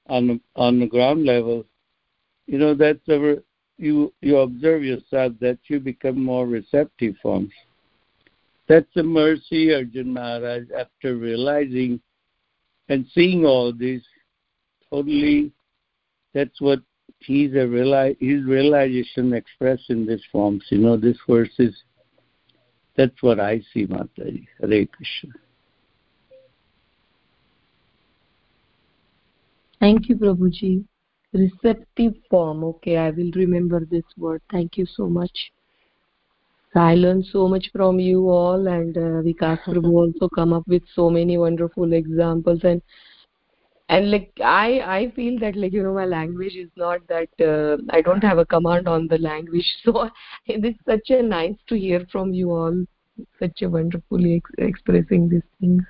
on 0.09 0.27
the, 0.27 0.41
on 0.57 0.81
the 0.81 0.87
ground 0.87 1.25
level. 1.25 1.65
You 2.47 2.59
know, 2.59 2.75
that's 2.75 3.09
our 3.09 3.37
you 3.79 4.13
you 4.21 4.39
observe 4.39 4.83
yourself 4.85 5.35
that 5.41 5.59
you 5.69 5.81
become 5.81 6.23
more 6.23 6.47
receptive 6.47 7.15
forms. 7.23 7.53
That's 8.69 8.89
the 8.95 9.03
mercy 9.03 9.75
Arjun 9.75 10.13
Maharaj, 10.13 10.65
after 10.77 11.17
realizing 11.17 12.01
and 12.89 13.07
seeing 13.15 13.45
all 13.45 13.73
this, 13.73 14.03
totally, 14.91 15.53
that's 16.35 16.61
what 16.61 16.81
he's 17.21 17.53
a 17.53 17.67
reali- 17.67 18.17
his 18.21 18.45
realization 18.45 19.33
expressed 19.33 19.91
in 19.91 20.07
this 20.07 20.23
forms. 20.31 20.65
You 20.69 20.79
know, 20.79 20.97
this 20.97 21.19
verse 21.29 21.53
is, 21.59 21.75
that's 22.97 23.23
what 23.23 23.41
I 23.41 23.63
see, 23.73 23.87
Mataji. 23.87 24.47
Hare 24.61 24.87
Krishna. 24.87 25.31
Thank 29.83 30.09
you, 30.09 30.15
Prabhuji. 30.17 30.85
Receptive 31.33 32.15
form. 32.31 32.63
Okay, 32.63 32.99
I 32.99 33.11
will 33.11 33.33
remember 33.35 33.85
this 33.85 34.05
word. 34.17 34.41
Thank 34.49 34.79
you 34.79 34.87
so 34.87 35.09
much. 35.09 35.51
I 36.77 36.95
learned 36.95 37.25
so 37.33 37.49
much 37.49 37.69
from 37.73 37.99
you 37.99 38.29
all, 38.31 38.69
and 38.69 38.97
uh, 38.97 39.23
Vikas 39.27 39.59
Prabhu 39.67 39.93
also 40.03 40.29
come 40.29 40.53
up 40.53 40.63
with 40.69 40.85
so 40.95 41.11
many 41.11 41.37
wonderful 41.37 41.93
examples 41.93 42.61
and 42.63 42.81
and 43.89 44.13
like 44.13 44.31
I 44.41 44.69
I 44.99 45.11
feel 45.17 45.41
that 45.41 45.57
like 45.57 45.73
you 45.73 45.83
know 45.83 45.95
my 45.95 46.05
language 46.05 46.55
is 46.55 46.71
not 46.77 47.01
that 47.09 47.45
uh, 47.49 47.79
I 47.91 48.03
don't 48.03 48.23
have 48.23 48.39
a 48.39 48.47
command 48.47 48.87
on 48.87 49.09
the 49.09 49.19
language, 49.19 49.73
so 49.85 50.09
it 50.47 50.65
is 50.65 50.77
such 50.87 51.11
a 51.11 51.23
nice 51.23 51.57
to 51.67 51.75
hear 51.87 52.07
from 52.13 52.33
you 52.33 52.53
all, 52.53 52.85
such 53.41 53.63
a 53.63 53.69
wonderfully 53.69 54.37
ex- 54.37 54.71
expressing 54.71 55.29
these 55.29 55.51
things. 55.61 55.83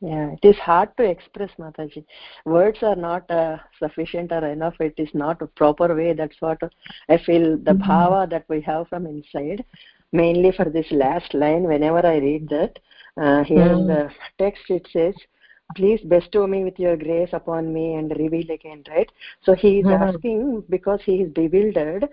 Yeah, 0.00 0.30
it 0.30 0.46
is 0.46 0.56
hard 0.56 0.96
to 0.96 1.02
express, 1.02 1.50
Mataji. 1.58 2.04
Words 2.44 2.78
are 2.82 2.94
not 2.94 3.28
uh, 3.30 3.56
sufficient 3.80 4.30
or 4.30 4.46
enough. 4.46 4.74
It 4.78 4.94
is 4.96 5.08
not 5.12 5.42
a 5.42 5.48
proper 5.48 5.92
way. 5.94 6.12
That's 6.12 6.40
what 6.40 6.60
I 7.08 7.18
feel. 7.18 7.56
The 7.56 7.72
mm-hmm. 7.72 7.90
bhava 7.90 8.30
that 8.30 8.44
we 8.48 8.60
have 8.60 8.88
from 8.88 9.06
inside 9.06 9.64
mainly 10.12 10.52
for 10.52 10.64
this 10.64 10.86
last 10.90 11.34
line 11.34 11.64
whenever 11.64 12.04
i 12.06 12.16
read 12.16 12.48
that 12.48 12.78
uh, 13.20 13.42
here 13.44 13.68
mm. 13.68 13.78
in 13.78 13.86
the 13.86 14.10
text 14.38 14.62
it 14.68 14.86
says 14.92 15.14
please 15.76 16.00
bestow 16.08 16.46
me 16.46 16.64
with 16.64 16.78
your 16.78 16.96
grace 16.96 17.28
upon 17.32 17.72
me 17.72 17.94
and 17.94 18.10
reveal 18.18 18.50
again 18.50 18.82
right 18.88 19.10
so 19.42 19.54
he 19.54 19.80
is 19.80 19.86
mm. 19.86 20.00
asking 20.00 20.62
because 20.70 21.00
he 21.04 21.16
is 21.16 21.30
bewildered 21.32 22.08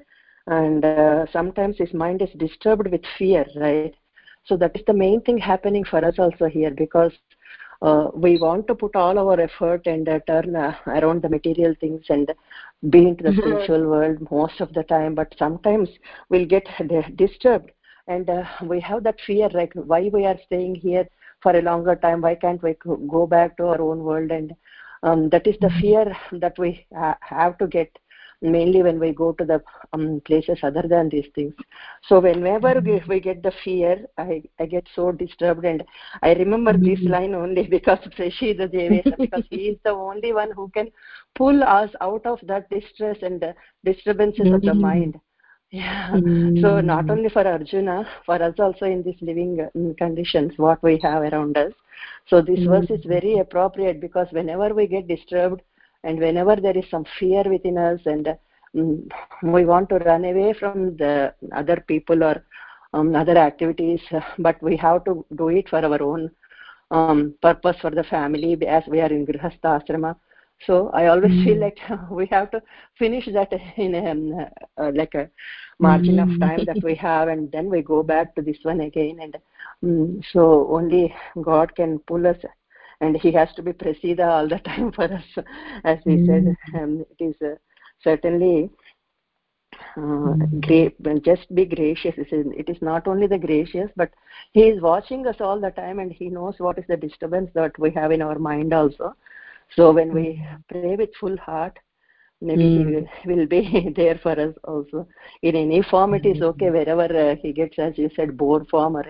and 0.47 0.83
uh, 0.83 1.25
sometimes 1.31 1.77
his 1.77 1.93
mind 1.93 2.21
is 2.21 2.29
disturbed 2.38 2.88
with 2.88 3.01
fear 3.17 3.45
right 3.55 3.95
so 4.43 4.57
that 4.57 4.75
is 4.75 4.83
the 4.86 4.93
main 4.93 5.21
thing 5.21 5.38
happening 5.38 5.83
for 5.83 6.03
us 6.03 6.19
also 6.19 6.45
here 6.45 6.71
because 6.71 7.13
uh, 7.82 8.07
we 8.13 8.38
want 8.38 8.67
to 8.67 8.76
put 8.76 8.95
all 8.95 9.17
our 9.17 9.39
effort 9.39 9.86
and 9.86 10.07
uh, 10.07 10.19
turn 10.28 10.55
uh, 10.55 10.76
around 10.88 11.21
the 11.21 11.30
material 11.30 11.73
things 11.80 12.03
and 12.09 12.34
be 12.89 13.07
into 13.07 13.23
the 13.23 13.30
mm-hmm. 13.30 13.41
spiritual 13.41 13.88
world 13.88 14.17
most 14.32 14.59
of 14.59 14.73
the 14.73 14.84
time 14.84 15.15
but 15.15 15.34
sometimes 15.38 15.89
we'll 16.30 16.45
get 16.45 16.67
disturbed 17.15 17.71
and 18.07 18.30
uh, 18.30 18.43
we 18.63 18.80
have 18.80 19.03
that 19.03 19.19
fear 19.26 19.49
like 19.49 19.73
why 19.73 20.09
we 20.13 20.26
are 20.26 20.38
staying 20.45 20.76
here 20.76 21.07
for 21.41 21.55
a 21.55 21.61
longer 21.61 21.95
time 21.95 22.21
why 22.21 22.36
can't 22.36 22.61
we 22.63 22.76
go 23.07 23.26
back 23.28 23.57
to 23.57 23.65
our 23.65 23.82
own 23.82 23.99
world 23.99 24.32
and 24.32 24.55
um, 25.03 25.30
that 25.30 25.45
is 25.45 25.55
the 25.61 25.67
mm-hmm. 25.67 25.80
fear 25.80 26.17
that 26.39 26.57
we 26.57 26.86
ha- 26.93 27.17
have 27.21 27.57
to 27.57 27.67
get 27.67 27.89
mainly 28.51 28.81
when 28.83 28.99
we 28.99 29.11
go 29.11 29.31
to 29.33 29.45
the 29.45 29.61
um, 29.93 30.21
places 30.25 30.59
other 30.63 30.83
than 30.87 31.09
these 31.09 31.27
things 31.33 31.53
so 32.07 32.19
whenever 32.19 32.73
we, 32.81 32.91
mm-hmm. 32.91 33.09
we 33.09 33.19
get 33.19 33.41
the 33.43 33.51
fear 33.63 34.05
i 34.17 34.41
i 34.59 34.65
get 34.65 34.87
so 34.95 35.11
disturbed 35.11 35.65
and 35.65 35.83
i 36.23 36.33
remember 36.33 36.73
mm-hmm. 36.73 36.85
this 36.85 36.99
line 37.03 37.33
only 37.33 37.63
because 37.77 37.99
Prasida 38.17 38.67
Devesa 38.67 39.17
because 39.17 39.43
he 39.49 39.69
is 39.69 39.77
the 39.83 39.91
only 39.91 40.33
one 40.33 40.51
who 40.51 40.69
can 40.69 40.89
pull 41.35 41.63
us 41.63 41.89
out 42.01 42.25
of 42.25 42.39
that 42.43 42.69
distress 42.69 43.17
and 43.21 43.43
uh, 43.43 43.53
disturbances 43.83 44.45
mm-hmm. 44.45 44.55
of 44.55 44.61
the 44.61 44.71
mm-hmm. 44.71 44.81
mind 44.81 45.19
yeah 45.71 46.11
mm. 46.11 46.61
so 46.61 46.79
not 46.79 47.09
only 47.09 47.29
for 47.29 47.45
arjuna 47.45 48.07
for 48.25 48.41
us 48.41 48.53
also 48.59 48.85
in 48.85 49.01
these 49.03 49.21
living 49.21 49.59
uh, 49.59 49.93
conditions 49.97 50.53
what 50.57 50.81
we 50.83 50.99
have 51.01 51.23
around 51.23 51.57
us 51.57 51.73
so 52.27 52.41
this 52.41 52.59
mm. 52.59 52.67
verse 52.67 52.89
is 52.89 53.03
very 53.05 53.39
appropriate 53.39 53.99
because 53.99 54.27
whenever 54.31 54.73
we 54.73 54.85
get 54.87 55.07
disturbed 55.07 55.61
and 56.06 56.20
whenever 56.20 56.56
there 56.56 56.78
is 56.78 56.86
some 56.89 57.06
fear 57.20 57.43
within 57.56 57.78
us 57.78 57.99
and 58.06 58.28
um, 58.78 59.08
we 59.56 59.66
want 59.66 59.89
to 59.89 59.97
run 60.10 60.24
away 60.32 60.53
from 60.60 60.95
the 60.97 61.34
other 61.62 61.84
people 61.88 62.24
or 62.24 62.36
um, 62.93 63.16
other 63.16 63.38
activities 63.38 64.01
but 64.39 64.62
we 64.62 64.76
have 64.78 65.03
to 65.06 65.26
do 65.36 65.49
it 65.49 65.68
for 65.70 65.84
our 65.89 66.01
own 66.01 66.30
um, 66.91 67.34
purpose 67.41 67.78
for 67.82 67.91
the 67.91 68.03
family 68.03 68.51
as 68.68 68.84
we 68.88 69.01
are 69.06 69.14
in 69.18 69.26
grihastha 69.30 69.72
ashrama 69.78 70.12
so 70.66 70.76
i 70.99 71.08
always 71.14 71.36
mm. 71.38 71.43
feel 71.45 71.60
like 71.66 71.80
we 72.20 72.26
have 72.36 72.49
to 72.51 72.62
finish 73.01 73.26
that 73.38 73.51
in 73.86 73.95
a, 73.95 74.12
um, 74.12 74.22
uh, 74.82 74.91
like 75.01 75.16
a 75.16 75.30
margin 75.88 76.18
mm. 76.18 76.24
of 76.26 76.39
time 76.45 76.64
that 76.70 76.82
we 76.89 76.95
have 77.08 77.28
and 77.34 77.51
then 77.56 77.70
we 77.76 77.82
go 77.93 78.01
back 78.14 78.36
to 78.36 78.41
this 78.49 78.62
one 78.72 78.82
again 78.89 79.18
and 79.26 79.36
um, 79.84 80.22
so 80.32 80.68
only 80.78 81.03
god 81.49 81.76
can 81.80 81.99
pull 82.12 82.26
us 82.34 82.38
and 83.01 83.17
he 83.17 83.31
has 83.31 83.49
to 83.55 83.61
be 83.61 83.73
prasida 83.73 84.27
all 84.27 84.47
the 84.47 84.59
time 84.65 84.91
for 84.91 85.05
us 85.05 85.45
as 85.83 85.99
we 86.05 86.17
mm. 86.17 86.25
said 86.27 86.81
um, 86.81 87.05
it 87.17 87.23
is 87.23 87.35
uh, 87.41 87.55
certainly 88.03 88.69
uh, 89.97 90.35
great 90.61 90.95
just 91.23 91.53
be 91.53 91.65
gracious. 91.65 92.13
It 92.17 92.69
is 92.69 92.81
not 92.81 93.07
only 93.07 93.27
the 93.27 93.37
gracious 93.37 93.89
but 93.95 94.11
he 94.53 94.63
is 94.63 94.81
watching 94.81 95.27
us 95.27 95.37
all 95.39 95.59
the 95.59 95.71
time 95.71 95.99
and 95.99 96.11
he 96.11 96.29
knows 96.29 96.55
what 96.59 96.77
is 96.77 96.85
the 96.87 96.97
disturbance 96.97 97.49
that 97.53 97.77
we 97.79 97.91
have 97.91 98.11
in 98.11 98.21
our 98.21 98.39
mind 98.39 98.73
also. 98.73 99.15
So 99.75 99.91
when 99.91 100.13
we 100.13 100.45
pray 100.69 100.95
with 100.95 101.09
full 101.19 101.37
heart 101.37 101.77
maybe 102.41 102.63
mm. 102.63 102.77
he 102.77 103.29
will, 103.29 103.37
will, 103.37 103.47
be 103.47 103.93
there 103.95 104.19
for 104.21 104.39
us 104.39 104.53
also. 104.63 105.07
In 105.41 105.55
any 105.55 105.81
form 105.81 106.13
it 106.13 106.25
is 106.25 106.41
okay. 106.41 106.69
Wherever 106.69 107.31
uh, 107.31 107.35
he 107.41 107.53
gets 107.53 107.79
as 107.79 107.97
you 107.97 108.09
said 108.15 108.37
board 108.37 108.67
form 108.69 108.97
or 108.97 109.05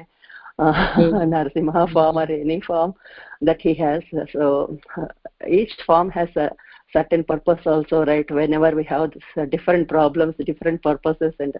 uh, 0.57 0.73
narsimha 0.97 1.91
form 1.91 2.17
or 2.17 2.31
any 2.31 2.61
form 2.61 2.93
that 3.41 3.61
he 3.61 3.73
has 3.73 4.01
so 4.31 4.77
uh, 4.97 5.05
each 5.47 5.73
form 5.85 6.09
has 6.09 6.29
a 6.35 6.49
certain 6.93 7.23
purpose 7.23 7.59
also 7.65 8.05
right 8.05 8.29
whenever 8.31 8.71
we 8.71 8.83
have 8.83 9.11
this, 9.11 9.23
uh, 9.37 9.45
different 9.45 9.87
problems 9.87 10.35
different 10.45 10.81
purposes 10.81 11.33
and 11.39 11.55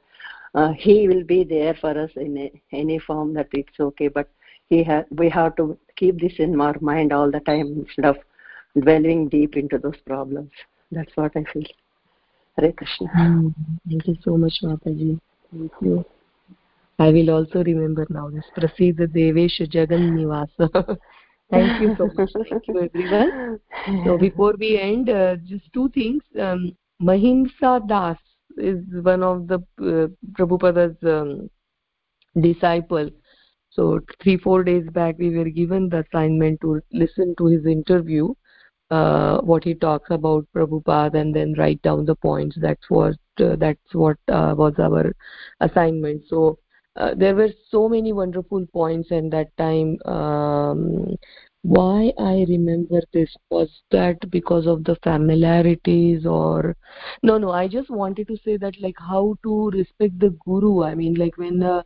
uh, 0.53 0.71
he 0.71 1.07
will 1.07 1.23
be 1.23 1.43
there 1.43 1.73
for 1.81 1.97
us 1.99 2.11
in 2.15 2.37
a, 2.37 2.61
any 2.71 2.97
form 2.99 3.33
that 3.33 3.47
it's 3.51 3.79
okay 3.79 4.07
but 4.07 4.29
he 4.69 4.83
ha- 4.83 5.03
we 5.11 5.29
have 5.29 5.55
to 5.55 5.77
keep 5.95 6.19
this 6.19 6.33
in 6.39 6.59
our 6.59 6.75
mind 6.81 7.13
all 7.13 7.29
the 7.29 7.39
time 7.41 7.85
instead 7.85 8.05
of 8.05 8.17
dwelling 8.79 9.29
deep 9.29 9.55
into 9.55 9.77
those 9.77 9.99
problems. 10.05 10.51
That's 10.91 11.11
what 11.15 11.35
I 11.35 11.43
feel. 11.51 11.63
Hare 12.57 12.71
Krishna. 12.71 13.07
Mm, 13.17 13.53
thank 13.89 14.07
you 14.07 14.17
so 14.23 14.37
much, 14.37 14.53
Mataji. 14.63 15.19
Thank 15.51 15.71
you. 15.81 16.05
I 16.97 17.09
will 17.09 17.29
also 17.29 17.63
remember 17.63 18.05
now 18.09 18.29
this 18.29 18.45
Prasida 18.57 19.07
Devesh 19.07 19.59
Jagan 19.69 20.13
Nivasa. 20.15 20.97
Thank 21.51 21.81
you 21.81 21.95
so 21.97 22.07
much. 22.15 22.31
Thank 22.49 22.67
you, 22.67 22.79
everyone. 22.81 23.59
So 24.05 24.17
before 24.27 24.55
we 24.57 24.79
end, 24.79 25.09
uh, 25.09 25.35
just 25.37 25.71
two 25.73 25.89
things. 25.89 26.23
Um, 26.39 26.75
Mahimsa 27.01 27.87
Das 27.87 28.17
is 28.57 28.83
one 29.03 29.23
of 29.23 29.47
the 29.47 29.59
uh, 29.79 30.07
Prabhupada's 30.33 30.97
um, 31.03 31.49
disciple. 32.41 33.09
So 33.69 33.99
three, 34.23 34.37
four 34.37 34.63
days 34.63 34.87
back, 34.91 35.15
we 35.19 35.35
were 35.37 35.49
given 35.49 35.89
the 35.89 36.05
assignment 36.09 36.61
to 36.61 36.81
listen 36.91 37.35
to 37.37 37.47
his 37.47 37.65
interview 37.65 38.33
uh, 38.91 39.41
what 39.41 39.63
he 39.63 39.73
talks 39.73 40.09
about 40.11 40.45
Prabhupada 40.55 41.15
and 41.15 41.35
then 41.35 41.53
write 41.57 41.81
down 41.81 42.05
the 42.05 42.15
points. 42.15 42.57
That's 42.59 42.89
what 42.89 43.15
uh, 43.39 43.55
that's 43.57 43.93
what 43.93 44.17
uh, 44.27 44.53
was 44.57 44.73
our 44.79 45.13
assignment. 45.59 46.23
So 46.27 46.59
uh, 46.95 47.13
there 47.15 47.35
were 47.35 47.49
so 47.69 47.87
many 47.89 48.11
wonderful 48.13 48.65
points, 48.73 49.11
and 49.11 49.31
that 49.33 49.55
time. 49.57 49.97
Um, 50.05 51.15
why 51.63 52.13
I 52.19 52.45
remember 52.47 53.01
this 53.11 53.35
was 53.49 53.69
that 53.91 54.29
because 54.29 54.67
of 54.67 54.83
the 54.83 54.95
familiarities 55.01 56.25
or 56.25 56.75
no 57.23 57.37
no 57.39 57.49
I 57.51 57.67
just 57.67 57.89
wanted 57.89 58.27
to 58.27 58.37
say 58.45 58.57
that 58.57 58.79
like 58.81 58.95
how 58.99 59.35
to 59.43 59.69
respect 59.71 60.19
the 60.19 60.29
guru 60.45 60.83
I 60.83 60.93
mean 60.93 61.15
like 61.15 61.37
when 61.37 61.63
uh, 61.63 61.81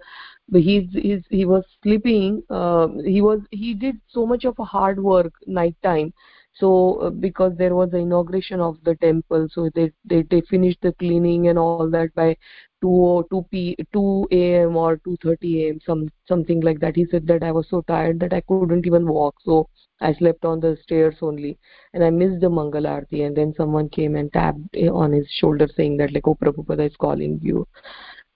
he's, 0.54 0.90
he's 0.94 1.24
he 1.30 1.46
was 1.46 1.64
sleeping 1.84 2.42
uh, 2.50 2.88
he 3.06 3.22
was 3.22 3.40
he 3.52 3.74
did 3.74 3.96
so 4.08 4.26
much 4.26 4.46
of 4.46 4.56
a 4.60 4.66
hard 4.66 5.02
work 5.02 5.34
night 5.48 5.76
time 5.84 6.14
so 6.60 6.96
uh, 7.02 7.10
because 7.10 7.54
there 7.58 7.76
was 7.76 7.90
the 7.92 7.98
inauguration 7.98 8.60
of 8.60 8.78
the 8.84 8.96
temple 8.96 9.48
so 9.52 9.70
they, 9.76 9.92
they 10.06 10.22
they 10.24 10.42
finished 10.50 10.80
the 10.82 10.92
cleaning 10.94 11.48
and 11.48 11.58
all 11.58 11.90
that 11.90 12.14
by 12.16 12.36
2 12.82 13.26
2 13.30 13.46
p 13.52 13.76
2 13.94 14.28
am 14.32 14.76
or 14.76 14.98
2:30 14.98 15.70
am 15.70 15.80
some 15.86 16.10
something 16.28 16.62
like 16.62 16.80
that. 16.80 16.96
He 16.96 17.06
said 17.12 17.28
that 17.28 17.44
i 17.44 17.52
was 17.52 17.68
so 17.70 17.82
tired 17.82 18.20
that 18.20 18.34
i 18.34 18.42
couldn't 18.42 18.86
even 18.86 19.08
walk 19.08 19.36
so 19.44 19.68
i 20.02 20.14
slept 20.14 20.46
on 20.46 20.60
the 20.60 20.78
stairs 20.84 21.16
only. 21.22 21.58
And 21.94 22.04
i 22.04 22.10
missed 22.10 22.42
the 22.42 22.50
mangal 22.50 22.88
arti 22.88 23.24
and 23.24 23.36
then 23.36 23.54
someone 23.58 23.90
came 23.90 24.16
and 24.16 24.32
tapped 24.32 24.78
on 24.92 25.12
his 25.12 25.28
shoulder 25.30 25.68
saying 25.76 25.98
that 25.98 26.14
like 26.14 26.28
oh 26.28 26.36
prabhupada 26.36 26.88
is 26.90 26.96
calling 26.96 27.40
you 27.42 27.68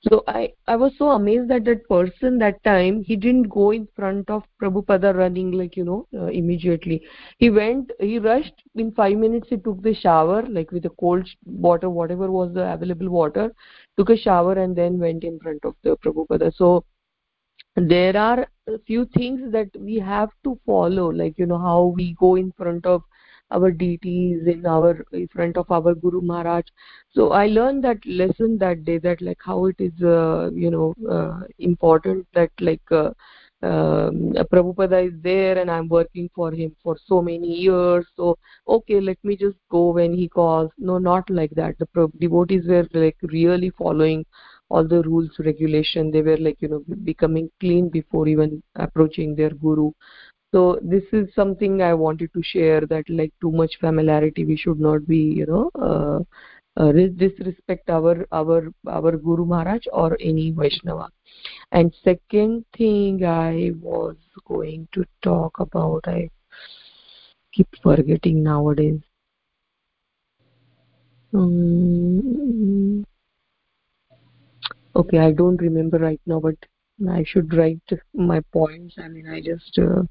so 0.10 0.22
i 0.28 0.52
i 0.68 0.76
was 0.76 0.92
so 0.98 1.10
amazed 1.12 1.48
that 1.50 1.64
that 1.64 1.88
person 1.88 2.38
that 2.38 2.62
time 2.64 3.02
he 3.04 3.16
didn't 3.16 3.50
go 3.56 3.72
in 3.72 3.88
front 3.96 4.30
of 4.30 4.44
prabhupada 4.62 5.16
running 5.16 5.52
like 5.52 5.78
you 5.78 5.86
know 5.86 6.06
uh, 6.14 6.26
immediately. 6.26 7.02
He 7.38 7.50
went 7.50 7.92
he 8.00 8.20
rushed. 8.20 8.64
In 8.76 8.92
5 8.92 9.18
minutes 9.18 9.48
he 9.50 9.58
took 9.58 9.82
the 9.82 9.94
shower 9.94 10.42
like 10.44 10.72
with 10.72 10.84
the 10.84 10.90
cold 10.90 11.30
water 11.46 11.90
whatever 11.90 12.30
was 12.32 12.54
the 12.54 12.74
available 12.74 13.10
water 13.10 13.54
took 13.98 14.10
a 14.10 14.18
shower 14.18 14.54
and 14.54 14.76
then 14.76 15.00
went 15.00 15.24
in 15.24 15.40
front 15.40 15.64
of 15.64 15.76
the 15.84 15.96
prabhupada. 15.98 16.54
So 16.56 16.84
there 17.76 18.18
are 18.18 18.48
a 18.68 18.80
few 18.86 19.06
things 19.06 19.52
that 19.52 19.70
we 19.80 20.00
have 20.00 20.30
to 20.44 20.60
follow 20.66 21.10
like 21.12 21.38
you 21.38 21.46
know 21.46 21.60
how 21.60 21.94
we 21.96 22.16
go 22.20 22.36
in 22.36 22.52
front 22.58 22.86
of 22.86 23.04
our 23.58 23.72
deities 23.72 24.48
in 24.54 24.66
our 24.66 24.94
in 25.12 25.28
front 25.36 25.58
of 25.58 25.72
our 25.78 25.94
guru 26.06 26.22
maharaj 26.32 26.66
so 27.16 27.32
i 27.32 27.46
learned 27.48 27.84
that 27.84 28.06
lesson 28.22 28.58
that 28.66 28.84
day 28.90 28.98
that 29.08 29.22
like 29.30 29.48
how 29.52 29.60
it 29.66 29.76
is 29.88 30.04
uh, 30.16 30.50
you 30.66 30.72
know 30.76 30.88
uh, 31.18 31.40
important 31.72 32.28
that 32.34 32.52
like 32.70 32.92
uh, 33.04 33.10
um, 33.64 34.34
Prabhupada 34.52 35.08
is 35.08 35.14
there 35.22 35.58
and 35.58 35.72
I'm 35.72 35.88
working 35.88 36.30
for 36.36 36.52
him 36.52 36.76
for 36.84 36.98
so 37.06 37.22
many 37.22 37.48
years. 37.48 38.06
So, 38.16 38.38
okay, 38.68 39.00
let 39.00 39.18
me 39.24 39.38
just 39.38 39.58
go 39.72 39.92
when 39.92 40.14
he 40.14 40.28
calls. 40.28 40.72
No, 40.78 40.98
not 40.98 41.30
like 41.30 41.52
that. 41.52 41.76
The 41.80 42.10
devotees 42.20 42.68
were 42.68 42.88
like 42.94 43.18
really 43.22 43.70
following 43.78 44.26
all 44.70 44.86
the 44.88 45.02
rules, 45.04 45.30
regulation. 45.40 46.12
They 46.12 46.22
were 46.22 46.38
like, 46.38 46.58
you 46.62 46.68
know, 46.68 46.84
becoming 47.04 47.50
clean 47.60 47.90
before 47.90 48.28
even 48.28 48.62
approaching 48.76 49.36
their 49.36 49.52
guru 49.52 49.92
so 50.54 50.80
this 50.84 51.04
is 51.14 51.28
something 51.36 51.82
i 51.82 51.94
wanted 51.94 52.32
to 52.34 52.44
share 52.44 52.82
that 52.94 53.10
like 53.10 53.34
too 53.42 53.52
much 53.52 53.78
familiarity 53.82 54.46
we 54.46 54.56
should 54.56 54.80
not 54.80 55.08
be 55.08 55.18
you 55.42 55.46
know 55.48 55.72
uh, 55.90 56.20
uh, 56.78 56.92
disrespect 56.92 57.90
our 57.90 58.26
our 58.32 58.60
our 58.88 59.12
guru 59.18 59.46
maharaj 59.46 59.86
or 59.94 60.18
any 60.20 60.52
vaishnava. 60.52 61.10
And 61.72 61.94
second 62.04 62.66
thing 62.78 63.26
i 63.26 63.72
was 63.82 64.16
going 64.48 64.88
to 64.94 65.06
talk 65.22 65.60
about 65.60 66.08
i 66.08 66.30
keep 67.54 67.68
forgetting 67.84 68.44
nowadays. 68.44 69.02
Um, 71.34 73.06
okay 74.96 75.20
i 75.20 75.32
don't 75.32 75.58
remember 75.58 75.98
right 75.98 76.22
now 76.26 76.40
but 76.40 76.56
i 77.10 77.24
should 77.24 77.54
write 77.54 77.82
my 78.14 78.40
points. 78.52 78.96
I 78.98 79.08
mean 79.10 79.28
i 79.28 79.42
just 79.42 79.78
uh, 79.80 80.04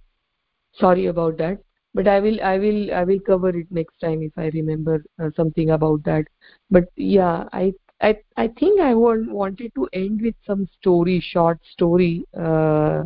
sorry 0.74 1.06
about 1.06 1.36
that. 1.38 1.58
But 1.94 2.08
i 2.08 2.20
will 2.20 2.40
i 2.42 2.58
will 2.58 2.92
i 2.94 3.04
will 3.04 3.20
cover 3.20 3.50
it 3.50 3.66
next 3.70 3.98
time 4.00 4.22
if 4.22 4.32
i 4.36 4.46
remember 4.54 5.02
uh, 5.22 5.30
something 5.36 5.70
about 5.70 6.02
that. 6.04 6.24
But 6.70 6.84
yeah 6.96 7.48
i 7.52 7.72
i 8.00 8.16
i 8.36 8.48
think 8.48 8.80
i 8.80 8.94
want, 8.94 9.30
wanted 9.30 9.74
to 9.74 9.88
end 9.92 10.22
with 10.22 10.34
some 10.46 10.66
story 10.80 11.20
short 11.20 11.58
story. 11.72 12.24
Uh, 12.38 13.02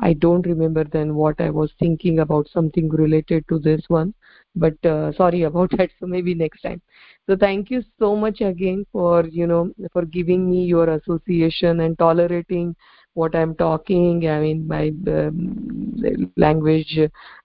i 0.00 0.12
don't 0.14 0.46
remember 0.46 0.82
then 0.92 1.14
what 1.14 1.40
i 1.40 1.48
was 1.50 1.72
thinking 1.78 2.18
about 2.20 2.48
something 2.48 2.88
related 2.88 3.44
to 3.48 3.58
this 3.58 3.82
one. 3.88 4.14
But 4.56 4.84
uh, 4.86 5.12
sorry 5.12 5.42
about 5.42 5.70
that. 5.78 5.90
So 6.00 6.06
maybe 6.06 6.34
next 6.34 6.62
time. 6.62 6.80
So 7.28 7.36
thank 7.36 7.70
you 7.70 7.82
so 7.98 8.14
much 8.16 8.40
again 8.40 8.86
for 8.92 9.24
you 9.26 9.46
know 9.46 9.72
for 9.92 10.04
giving 10.04 10.50
me 10.50 10.64
your 10.64 10.88
association 10.90 11.80
and 11.80 11.98
tolerating 11.98 12.74
what 13.14 13.34
i'm 13.34 13.54
talking 13.54 14.28
i 14.28 14.40
mean 14.40 14.66
my 14.66 14.88
um, 15.08 16.30
language 16.36 16.98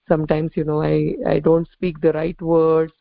sometimes 0.08 0.50
you 0.54 0.64
know 0.64 0.82
i 0.82 1.14
i 1.26 1.38
don't 1.38 1.68
speak 1.72 2.00
the 2.00 2.12
right 2.12 2.40
words 2.42 2.92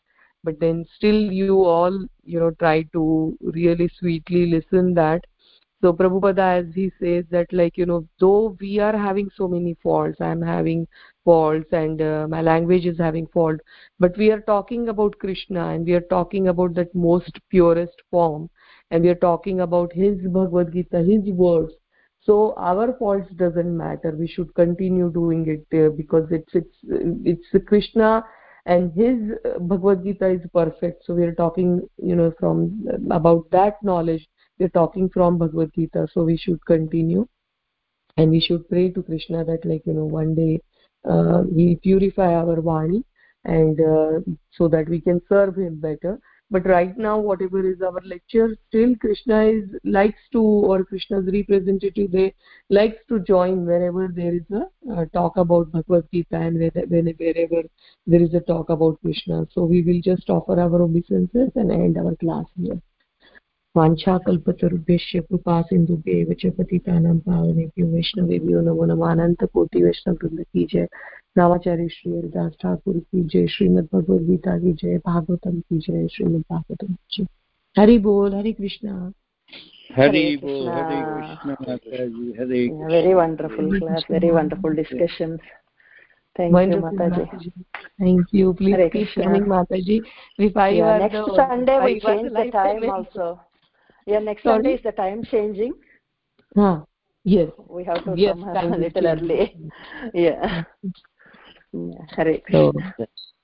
but 0.43 0.59
then 0.59 0.85
still 0.95 1.19
you 1.39 1.65
all 1.65 2.05
you 2.23 2.39
know 2.39 2.51
try 2.51 2.81
to 2.93 3.37
really 3.41 3.89
sweetly 3.99 4.45
listen 4.45 4.93
that. 4.93 5.25
So 5.81 5.93
prabhupada 5.93 6.59
as 6.59 6.75
he 6.75 6.91
says 6.99 7.25
that 7.31 7.51
like 7.53 7.77
you 7.77 7.85
know 7.85 8.05
though 8.19 8.57
we 8.59 8.79
are 8.79 8.97
having 8.97 9.29
so 9.35 9.47
many 9.47 9.75
faults 9.81 10.19
i'm 10.19 10.41
having 10.41 10.85
faults 11.23 11.71
and 11.71 12.01
uh, 12.01 12.27
my 12.29 12.41
language 12.41 12.85
is 12.85 12.97
having 12.97 13.27
fault 13.27 13.61
but 13.97 14.17
we 14.17 14.29
are 14.29 14.41
talking 14.41 14.89
about 14.89 15.17
krishna 15.19 15.69
and 15.69 15.85
we 15.85 15.93
are 15.93 16.07
talking 16.15 16.49
about 16.49 16.73
that 16.75 16.93
most 16.93 17.39
purest 17.49 18.01
form 18.11 18.49
and 18.91 19.03
we 19.03 19.09
are 19.09 19.21
talking 19.27 19.61
about 19.61 19.93
his 19.93 20.17
bhagavad 20.37 20.73
gita 20.73 20.99
his 21.11 21.31
words 21.45 21.78
so 22.29 22.53
our 22.57 22.93
faults 22.99 23.31
doesn't 23.37 23.75
matter. 23.75 24.11
We 24.11 24.27
should 24.27 24.53
continue 24.53 25.11
doing 25.11 25.47
it 25.47 25.97
because 25.97 26.27
it's 26.29 26.53
it's 26.53 26.77
it's 27.31 27.65
krishna 27.67 28.23
and 28.67 28.93
his 28.93 29.15
uh, 29.45 29.57
bhagavad 29.57 30.03
gita 30.03 30.27
is 30.27 30.41
perfect. 30.53 31.05
So 31.05 31.15
we 31.15 31.23
are 31.23 31.33
talking 31.33 31.89
you 31.97 32.15
know 32.15 32.31
from 32.39 32.85
uh, 32.87 33.15
about 33.15 33.49
that 33.49 33.81
knowledge 33.81 34.27
we're 34.59 34.69
talking 34.69 35.09
from 35.09 35.39
bhagavad 35.39 35.71
gita. 35.73 36.07
So 36.13 36.23
we 36.23 36.37
should 36.37 36.63
continue 36.67 37.27
and 38.17 38.29
we 38.29 38.39
should 38.39 38.69
pray 38.69 38.91
to 38.91 39.01
krishna 39.01 39.43
that 39.45 39.65
like 39.65 39.81
you 39.87 39.93
know 39.93 40.05
one 40.05 40.35
day 40.35 40.61
uh, 41.09 41.41
he'll 41.55 41.77
purify 41.77 42.31
our 42.35 42.57
vani 42.69 43.03
and 43.45 43.81
uh, 43.81 44.19
so 44.51 44.67
that 44.67 44.87
we 44.87 45.01
can 45.01 45.19
serve 45.27 45.55
him 45.55 45.79
better 45.79 46.19
but 46.50 46.66
right 46.66 46.96
now 46.98 47.18
whatever 47.18 47.60
is 47.68 47.80
our 47.82 48.00
lecture 48.04 48.56
still 48.68 48.94
krishna 48.96 49.42
is 49.44 49.64
likes 49.84 50.20
to 50.32 50.40
or 50.40 50.84
krishna's 50.84 51.26
representative 51.32 52.10
they 52.12 52.32
likes 52.70 53.00
to 53.08 53.18
join 53.20 53.64
wherever 53.66 54.08
there 54.08 54.34
is 54.34 54.58
a 54.98 55.06
talk 55.06 55.36
about 55.36 55.70
bhagavad 55.72 56.04
gita 56.12 56.36
and 56.36 56.58
wherever, 56.58 56.86
wherever 57.18 57.62
there 58.06 58.22
is 58.22 58.34
a 58.34 58.40
talk 58.40 58.68
about 58.68 58.98
krishna 59.02 59.46
so 59.52 59.64
we 59.64 59.82
will 59.82 60.00
just 60.00 60.28
offer 60.28 60.60
our 60.60 60.82
obeisances 60.82 61.50
and 61.56 61.72
end 61.72 61.96
our 61.98 62.14
class 62.16 62.46
here 62.56 62.80
वाञ्छाकल्पतरुभ्यश्च 63.76 65.16
कृपा 65.28 65.60
सिन्धुभ्येव 65.68 66.28
च 66.40 66.50
पतितानां 66.58 67.18
पावनेभ्यो 67.26 67.86
वैष्णवेभ्यो 67.94 68.60
नमो 68.66 68.84
नमः 68.90 69.10
अनन्तकोटि 69.10 69.82
वैष्णववृन्द 69.82 70.40
की 70.42 70.66
जय 70.72 70.86
नवाचार्य 71.35 71.87
श्री 71.87 72.11
हरिदास 72.11 72.51
ठाकुर 72.61 72.97
की 72.97 73.23
जय 73.23 73.47
श्रीमद 73.47 73.87
भगवद 73.93 74.21
गीता 74.21 74.57
की 74.59 74.71
जय 74.73 74.97
भागवतम 75.05 75.59
की 75.59 75.77
जय 75.77 76.07
श्रीमद 76.07 76.43
भागवतम 76.51 76.93
की 77.11 77.25
हरि 77.75 77.97
बोल 77.99 78.33
हरि 78.33 78.53
कृष्णा 78.53 78.95
हरि 79.89 80.23
बोल 80.41 80.67
Hari 80.69 80.97
Krishna 81.03 82.87
very 82.87 83.13
wonderful 83.13 83.79
class 83.79 84.05
very 84.11 84.31
wonderful 84.31 84.75
discussion 84.75 85.37
thank 86.35 86.73
you 86.73 86.79
Mata 86.81 87.07
ji 87.09 87.49
thank 88.01 88.35
you 88.35 88.53
please 88.53 88.79
is 88.79 89.07
changing 95.25 95.73
yeah 101.73 102.05
hare 102.15 102.41
so 102.51 102.71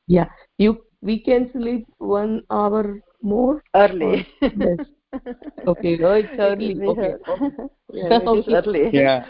yeah 0.08 0.28
you 0.58 0.78
we 1.02 1.20
can 1.20 1.50
sleep 1.52 1.86
one 1.98 2.42
hour 2.50 3.02
more? 3.22 3.64
Early. 3.76 4.28
Yes 4.54 4.80
okay 5.68 5.98
oh 6.04 6.14
it's 6.14 6.34
early. 6.40 6.74
It 6.84 6.88
okay, 6.88 7.14
yeah 7.92 8.14
it 8.18 8.34
is 8.34 8.46
Okay. 8.48 8.52
early. 8.52 8.92
Yeah, 8.92 9.26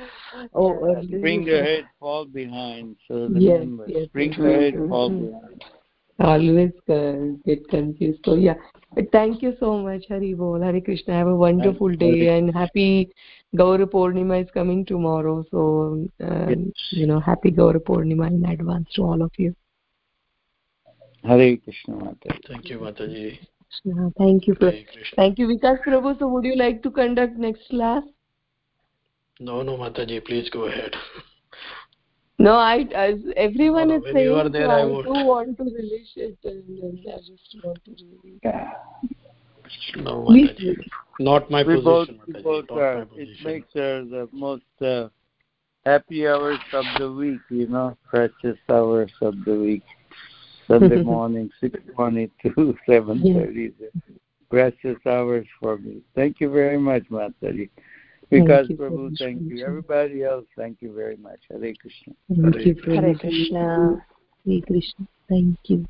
oh 0.53 0.79
Yeah, 0.79 0.79
early. 0.85 1.07
This 1.07 1.21
bring 1.21 1.43
is 1.43 1.45
the 1.45 1.61
head, 1.63 1.85
fall 1.99 2.25
behind. 2.25 2.95
So 3.07 3.27
the 3.29 3.41
Yes, 3.41 3.67
yes, 3.85 4.07
bring 4.13 4.31
yes. 4.31 4.35
the 4.37 4.43
head, 4.51 4.73
Mhm, 4.75 4.89
fall 4.89 5.09
behind. 5.09 5.63
always 6.19 6.71
uh, 6.89 7.13
get 7.45 7.67
confused. 7.69 8.19
So 8.25 8.35
yeah 8.35 8.55
but 8.73 8.84
thank 9.11 9.41
you 9.41 9.55
so 9.59 9.77
much 9.77 10.03
hari 10.09 10.33
bol. 10.33 10.61
Hari 10.61 10.81
krishna 10.81 11.13
have 11.13 11.27
a 11.27 11.35
wonderful 11.35 11.95
day 11.95 12.19
Hare- 12.19 12.37
and 12.37 12.53
happy 12.53 13.09
gaura 13.55 13.85
purnima 13.85 14.41
is 14.43 14.49
coming 14.51 14.85
tomorrow. 14.85 15.43
So 15.51 16.07
um, 16.21 16.73
you 16.91 17.05
know 17.07 17.19
happy 17.19 17.51
gaura 17.51 17.79
purnima 17.79 18.27
in 18.27 18.45
advance 18.45 18.87
to 18.95 19.03
all 19.03 19.21
of 19.21 19.31
you. 19.37 19.55
Hare 21.23 21.57
Krishna 21.57 21.95
Mata. 21.95 22.37
Thank 22.47 22.69
you, 22.69 22.79
Mataji. 22.79 23.39
Uh, 23.87 24.09
thank 24.17 24.47
you 24.47 24.55
for 24.55 24.71
thank 25.15 25.39
you 25.39 25.47
vikas 25.47 25.81
prabhu. 25.85 26.17
So 26.19 26.27
would 26.27 26.45
you 26.45 26.55
like 26.55 26.83
to 26.83 26.91
conduct 26.91 27.37
next 27.37 27.69
class? 27.69 28.03
No, 29.39 29.61
no, 29.63 29.77
Mataji, 29.77 30.23
please 30.23 30.49
go 30.49 30.65
ahead. 30.65 30.95
no 32.39 32.53
i 32.55 32.79
as 32.93 33.15
everyone 33.37 33.89
No, 33.89 33.95
no, 33.97 34.05
is 34.05 34.13
saying 34.13 34.25
you 34.25 34.35
are 34.35 34.49
there, 34.49 34.69
I 34.71 34.81
i 34.81 34.83
do 34.83 35.13
want 35.31 35.57
to 35.57 35.63
release 35.63 36.11
it 36.15 36.37
and, 36.43 36.63
and 36.83 36.99
i 37.07 37.17
just 37.17 37.55
want 37.63 37.83
to 37.85 37.91
really 37.91 38.39
No, 39.97 40.25
Please. 40.25 40.49
Mataji. 40.49 40.75
Not 41.19 41.49
my 41.49 41.63
we 41.63 41.75
position, 41.75 42.19
we 42.27 42.33
Mataji. 42.33 42.43
both 42.43 42.65
Not 42.69 42.77
are, 42.77 42.95
my 42.99 43.05
it 43.15 43.29
makes 43.43 43.67
her 43.73 44.03
the 44.03 44.27
most 44.33 44.63
uh, 44.81 45.07
happy 45.85 46.27
hours 46.27 46.59
of 46.73 46.85
the 46.99 47.11
week, 47.11 47.39
you 47.49 47.67
know, 47.67 47.97
precious 48.09 48.57
hours 48.69 49.11
of 49.21 49.33
the 49.45 49.53
week. 49.53 49.83
Sunday 50.67 50.97
morning, 51.03 51.49
6.20 51.61 52.29
to 52.41 52.75
7.30. 52.87 53.73
Precious 54.49 54.97
hours 55.05 55.47
for 55.59 55.77
me. 55.77 56.01
Thank 56.15 56.39
you 56.39 56.51
very 56.51 56.77
much, 56.77 57.03
Mataji. 57.09 57.69
Because 58.29 58.69
you 58.69 58.75
Prabhu, 58.75 59.09
much, 59.11 59.19
thank 59.19 59.41
you. 59.41 59.65
Everybody 59.65 60.23
else, 60.23 60.45
thank 60.57 60.81
you 60.81 60.93
very 60.93 61.17
much. 61.17 61.39
Hare 61.49 61.73
Krishna. 61.79 62.13
Thank 62.29 62.65
you, 62.65 62.75
hare 62.85 63.15
krishna 63.15 64.05
Hare 64.45 64.61
Krishna. 64.61 65.07
Thank 65.29 65.57
you. 65.65 65.85